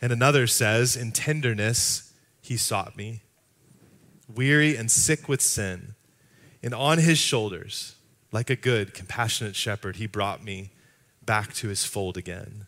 And 0.00 0.12
another 0.12 0.46
says, 0.46 0.96
In 0.96 1.12
tenderness, 1.12 2.12
he 2.40 2.56
sought 2.56 2.96
me, 2.96 3.22
weary 4.32 4.76
and 4.76 4.90
sick 4.90 5.28
with 5.28 5.40
sin. 5.40 5.94
And 6.62 6.74
on 6.74 6.98
his 6.98 7.18
shoulders, 7.18 7.96
like 8.32 8.50
a 8.50 8.56
good, 8.56 8.94
compassionate 8.94 9.56
shepherd, 9.56 9.96
he 9.96 10.06
brought 10.06 10.44
me 10.44 10.70
back 11.24 11.54
to 11.54 11.68
his 11.68 11.84
fold 11.84 12.16
again. 12.16 12.66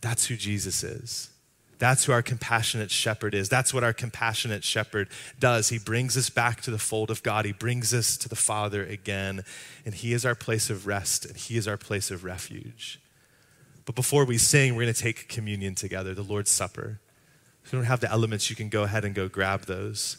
That's 0.00 0.26
who 0.26 0.36
Jesus 0.36 0.84
is. 0.84 1.30
That's 1.78 2.04
who 2.04 2.12
our 2.12 2.22
compassionate 2.22 2.90
shepherd 2.90 3.34
is. 3.34 3.48
That's 3.48 3.72
what 3.72 3.84
our 3.84 3.92
compassionate 3.92 4.64
shepherd 4.64 5.08
does. 5.38 5.68
He 5.68 5.78
brings 5.78 6.16
us 6.16 6.28
back 6.28 6.60
to 6.62 6.70
the 6.70 6.78
fold 6.78 7.10
of 7.10 7.22
God. 7.22 7.44
He 7.44 7.52
brings 7.52 7.94
us 7.94 8.16
to 8.18 8.28
the 8.28 8.36
Father 8.36 8.84
again. 8.84 9.44
And 9.84 9.94
He 9.94 10.12
is 10.12 10.26
our 10.26 10.34
place 10.34 10.70
of 10.70 10.86
rest 10.86 11.24
and 11.24 11.36
He 11.36 11.56
is 11.56 11.68
our 11.68 11.76
place 11.76 12.10
of 12.10 12.24
refuge. 12.24 13.00
But 13.84 13.94
before 13.94 14.24
we 14.24 14.38
sing, 14.38 14.74
we're 14.74 14.82
going 14.82 14.94
to 14.94 15.02
take 15.02 15.28
communion 15.28 15.74
together, 15.74 16.14
the 16.14 16.22
Lord's 16.22 16.50
Supper. 16.50 17.00
If 17.64 17.72
you 17.72 17.78
don't 17.78 17.86
have 17.86 18.00
the 18.00 18.10
elements, 18.10 18.50
you 18.50 18.56
can 18.56 18.68
go 18.68 18.82
ahead 18.82 19.04
and 19.04 19.14
go 19.14 19.28
grab 19.28 19.66
those. 19.66 20.18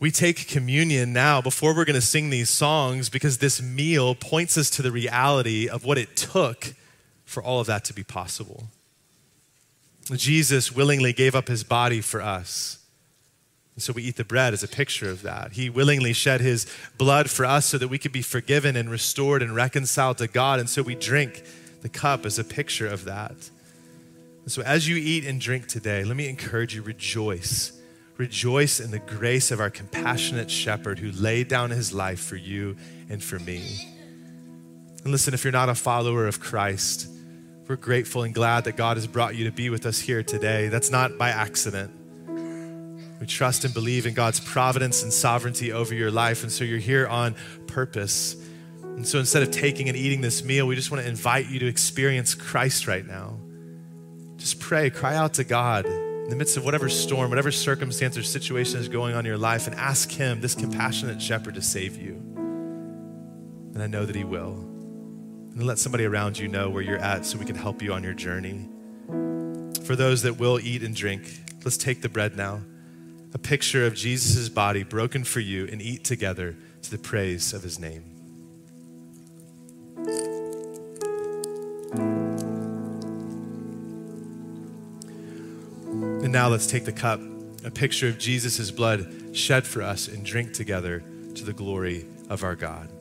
We 0.00 0.10
take 0.10 0.48
communion 0.48 1.12
now 1.12 1.42
before 1.42 1.74
we're 1.74 1.84
going 1.84 1.94
to 1.94 2.00
sing 2.00 2.30
these 2.30 2.48
songs 2.48 3.08
because 3.10 3.38
this 3.38 3.60
meal 3.60 4.14
points 4.14 4.56
us 4.56 4.70
to 4.70 4.82
the 4.82 4.92
reality 4.92 5.68
of 5.68 5.84
what 5.84 5.98
it 5.98 6.16
took 6.16 6.74
for 7.28 7.42
all 7.42 7.60
of 7.60 7.66
that 7.66 7.84
to 7.84 7.92
be 7.92 8.02
possible. 8.02 8.68
Jesus 10.14 10.74
willingly 10.74 11.12
gave 11.12 11.34
up 11.34 11.48
his 11.48 11.62
body 11.62 12.00
for 12.00 12.22
us. 12.22 12.78
And 13.74 13.82
so 13.82 13.92
we 13.92 14.02
eat 14.02 14.16
the 14.16 14.24
bread 14.24 14.54
as 14.54 14.62
a 14.62 14.68
picture 14.68 15.10
of 15.10 15.22
that. 15.22 15.52
He 15.52 15.68
willingly 15.68 16.14
shed 16.14 16.40
his 16.40 16.66
blood 16.96 17.30
for 17.30 17.44
us 17.44 17.66
so 17.66 17.78
that 17.78 17.88
we 17.88 17.98
could 17.98 18.12
be 18.12 18.22
forgiven 18.22 18.76
and 18.76 18.90
restored 18.90 19.42
and 19.42 19.54
reconciled 19.54 20.18
to 20.18 20.26
God. 20.26 20.58
And 20.58 20.70
so 20.70 20.82
we 20.82 20.94
drink 20.94 21.44
the 21.82 21.90
cup 21.90 22.24
as 22.24 22.38
a 22.38 22.44
picture 22.44 22.88
of 22.88 23.04
that. 23.04 23.50
And 24.42 24.50
so 24.50 24.62
as 24.62 24.88
you 24.88 24.96
eat 24.96 25.26
and 25.26 25.38
drink 25.38 25.68
today, 25.68 26.02
let 26.04 26.16
me 26.16 26.28
encourage 26.28 26.74
you 26.74 26.82
rejoice. 26.82 27.78
Rejoice 28.16 28.80
in 28.80 28.90
the 28.90 28.98
grace 28.98 29.50
of 29.50 29.60
our 29.60 29.70
compassionate 29.70 30.50
shepherd 30.50 30.98
who 30.98 31.12
laid 31.12 31.46
down 31.48 31.70
his 31.70 31.92
life 31.92 32.20
for 32.20 32.36
you 32.36 32.76
and 33.10 33.22
for 33.22 33.38
me. 33.38 33.62
And 35.04 35.12
listen, 35.12 35.34
if 35.34 35.44
you're 35.44 35.52
not 35.52 35.68
a 35.68 35.74
follower 35.74 36.26
of 36.26 36.40
Christ, 36.40 37.08
we're 37.68 37.76
grateful 37.76 38.22
and 38.22 38.34
glad 38.34 38.64
that 38.64 38.76
God 38.76 38.96
has 38.96 39.06
brought 39.06 39.34
you 39.34 39.44
to 39.44 39.52
be 39.52 39.68
with 39.68 39.84
us 39.84 40.00
here 40.00 40.22
today. 40.22 40.68
That's 40.68 40.90
not 40.90 41.18
by 41.18 41.28
accident. 41.28 41.90
We 43.20 43.26
trust 43.26 43.64
and 43.66 43.74
believe 43.74 44.06
in 44.06 44.14
God's 44.14 44.40
providence 44.40 45.02
and 45.02 45.12
sovereignty 45.12 45.70
over 45.70 45.94
your 45.94 46.10
life. 46.10 46.42
And 46.42 46.50
so 46.50 46.64
you're 46.64 46.78
here 46.78 47.06
on 47.06 47.36
purpose. 47.66 48.36
And 48.82 49.06
so 49.06 49.18
instead 49.18 49.42
of 49.42 49.50
taking 49.50 49.88
and 49.88 49.98
eating 49.98 50.22
this 50.22 50.42
meal, 50.42 50.66
we 50.66 50.76
just 50.76 50.90
want 50.90 51.02
to 51.02 51.08
invite 51.08 51.50
you 51.50 51.58
to 51.58 51.66
experience 51.66 52.34
Christ 52.34 52.86
right 52.86 53.06
now. 53.06 53.38
Just 54.36 54.60
pray, 54.60 54.88
cry 54.88 55.14
out 55.14 55.34
to 55.34 55.44
God 55.44 55.84
in 55.84 56.30
the 56.30 56.36
midst 56.36 56.56
of 56.56 56.64
whatever 56.64 56.88
storm, 56.88 57.28
whatever 57.28 57.50
circumstance 57.50 58.16
or 58.16 58.22
situation 58.22 58.80
is 58.80 58.88
going 58.88 59.14
on 59.14 59.20
in 59.20 59.26
your 59.26 59.36
life, 59.36 59.66
and 59.66 59.76
ask 59.76 60.10
Him, 60.10 60.40
this 60.40 60.54
compassionate 60.54 61.20
shepherd, 61.20 61.56
to 61.56 61.62
save 61.62 62.00
you. 62.00 62.12
And 63.74 63.82
I 63.82 63.88
know 63.88 64.06
that 64.06 64.14
He 64.14 64.24
will 64.24 64.67
and 65.58 65.66
let 65.66 65.76
somebody 65.76 66.04
around 66.04 66.38
you 66.38 66.46
know 66.46 66.70
where 66.70 66.84
you're 66.84 66.98
at 66.98 67.26
so 67.26 67.36
we 67.36 67.44
can 67.44 67.56
help 67.56 67.82
you 67.82 67.92
on 67.92 68.04
your 68.04 68.14
journey. 68.14 68.68
For 69.82 69.96
those 69.96 70.22
that 70.22 70.38
will 70.38 70.60
eat 70.60 70.84
and 70.84 70.94
drink, 70.94 71.28
let's 71.64 71.76
take 71.76 72.00
the 72.00 72.08
bread 72.08 72.36
now. 72.36 72.60
A 73.34 73.38
picture 73.38 73.84
of 73.84 73.96
Jesus' 73.96 74.48
body 74.48 74.84
broken 74.84 75.24
for 75.24 75.40
you 75.40 75.66
and 75.66 75.82
eat 75.82 76.04
together 76.04 76.54
to 76.82 76.90
the 76.92 76.96
praise 76.96 77.52
of 77.52 77.64
his 77.64 77.80
name. 77.80 78.04
And 86.22 86.32
now 86.32 86.46
let's 86.48 86.68
take 86.68 86.84
the 86.84 86.92
cup, 86.92 87.20
a 87.64 87.70
picture 87.72 88.06
of 88.06 88.16
Jesus' 88.16 88.70
blood 88.70 89.36
shed 89.36 89.66
for 89.66 89.82
us, 89.82 90.06
and 90.06 90.24
drink 90.24 90.52
together 90.52 91.02
to 91.34 91.44
the 91.44 91.52
glory 91.52 92.06
of 92.28 92.44
our 92.44 92.54
God. 92.54 92.92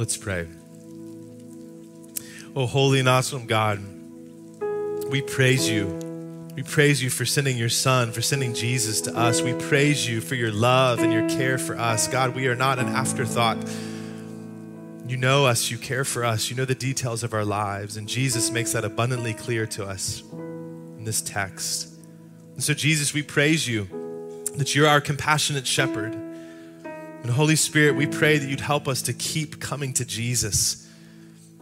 Let's 0.00 0.16
pray. 0.16 0.48
Oh, 2.56 2.64
holy 2.64 3.00
and 3.00 3.08
awesome 3.08 3.46
God, 3.46 3.82
we 5.10 5.20
praise 5.20 5.68
you. 5.68 5.88
We 6.56 6.62
praise 6.62 7.02
you 7.02 7.10
for 7.10 7.26
sending 7.26 7.58
your 7.58 7.68
son, 7.68 8.10
for 8.10 8.22
sending 8.22 8.54
Jesus 8.54 9.02
to 9.02 9.14
us. 9.14 9.42
We 9.42 9.52
praise 9.52 10.08
you 10.08 10.22
for 10.22 10.36
your 10.36 10.52
love 10.52 11.00
and 11.00 11.12
your 11.12 11.28
care 11.28 11.58
for 11.58 11.76
us. 11.76 12.08
God, 12.08 12.34
we 12.34 12.48
are 12.48 12.54
not 12.54 12.78
an 12.78 12.88
afterthought. 12.88 13.58
You 15.06 15.18
know 15.18 15.44
us, 15.44 15.70
you 15.70 15.76
care 15.76 16.06
for 16.06 16.24
us, 16.24 16.48
you 16.48 16.56
know 16.56 16.64
the 16.64 16.74
details 16.74 17.22
of 17.22 17.34
our 17.34 17.44
lives, 17.44 17.98
and 17.98 18.08
Jesus 18.08 18.50
makes 18.50 18.72
that 18.72 18.86
abundantly 18.86 19.34
clear 19.34 19.66
to 19.66 19.84
us 19.84 20.22
in 20.32 21.04
this 21.04 21.20
text. 21.20 21.92
And 22.54 22.64
so, 22.64 22.72
Jesus, 22.72 23.12
we 23.12 23.22
praise 23.22 23.68
you 23.68 23.84
that 24.56 24.74
you're 24.74 24.88
our 24.88 25.02
compassionate 25.02 25.66
shepherd 25.66 26.29
and 27.30 27.36
Holy 27.36 27.54
Spirit, 27.54 27.94
we 27.94 28.08
pray 28.08 28.38
that 28.38 28.48
you'd 28.48 28.58
help 28.58 28.88
us 28.88 29.02
to 29.02 29.12
keep 29.12 29.60
coming 29.60 29.92
to 29.92 30.04
Jesus. 30.04 30.88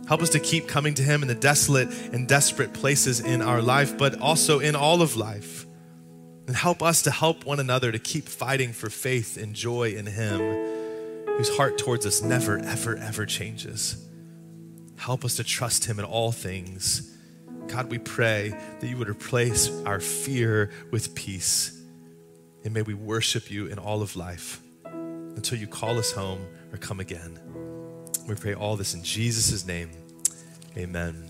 Help 0.06 0.22
us 0.22 0.30
to 0.30 0.40
keep 0.40 0.66
coming 0.66 0.94
to 0.94 1.02
Him 1.02 1.20
in 1.20 1.28
the 1.28 1.34
desolate 1.34 1.90
and 2.10 2.26
desperate 2.26 2.72
places 2.72 3.20
in 3.20 3.42
our 3.42 3.60
life, 3.60 3.98
but 3.98 4.18
also 4.18 4.60
in 4.60 4.74
all 4.74 5.02
of 5.02 5.14
life. 5.14 5.66
And 6.46 6.56
help 6.56 6.82
us 6.82 7.02
to 7.02 7.10
help 7.10 7.44
one 7.44 7.60
another 7.60 7.92
to 7.92 7.98
keep 7.98 8.30
fighting 8.30 8.72
for 8.72 8.88
faith 8.88 9.36
and 9.36 9.52
joy 9.52 9.90
in 9.90 10.06
Him, 10.06 10.40
whose 11.36 11.54
heart 11.54 11.76
towards 11.76 12.06
us 12.06 12.22
never, 12.22 12.56
ever, 12.60 12.96
ever 12.96 13.26
changes. 13.26 14.02
Help 14.96 15.22
us 15.22 15.36
to 15.36 15.44
trust 15.44 15.84
Him 15.84 15.98
in 15.98 16.06
all 16.06 16.32
things. 16.32 17.14
God, 17.66 17.90
we 17.90 17.98
pray 17.98 18.54
that 18.80 18.86
you 18.86 18.96
would 18.96 19.10
replace 19.10 19.68
our 19.84 20.00
fear 20.00 20.70
with 20.90 21.14
peace. 21.14 21.78
And 22.64 22.72
may 22.72 22.80
we 22.80 22.94
worship 22.94 23.50
you 23.50 23.66
in 23.66 23.78
all 23.78 24.00
of 24.00 24.16
life 24.16 24.62
until 25.36 25.58
you 25.58 25.66
call 25.66 25.98
us 25.98 26.12
home 26.12 26.46
or 26.72 26.78
come 26.78 27.00
again. 27.00 27.38
We 28.28 28.34
pray 28.34 28.54
all 28.54 28.76
this 28.76 28.94
in 28.94 29.02
Jesus' 29.02 29.66
name. 29.66 29.90
Amen. 30.76 31.27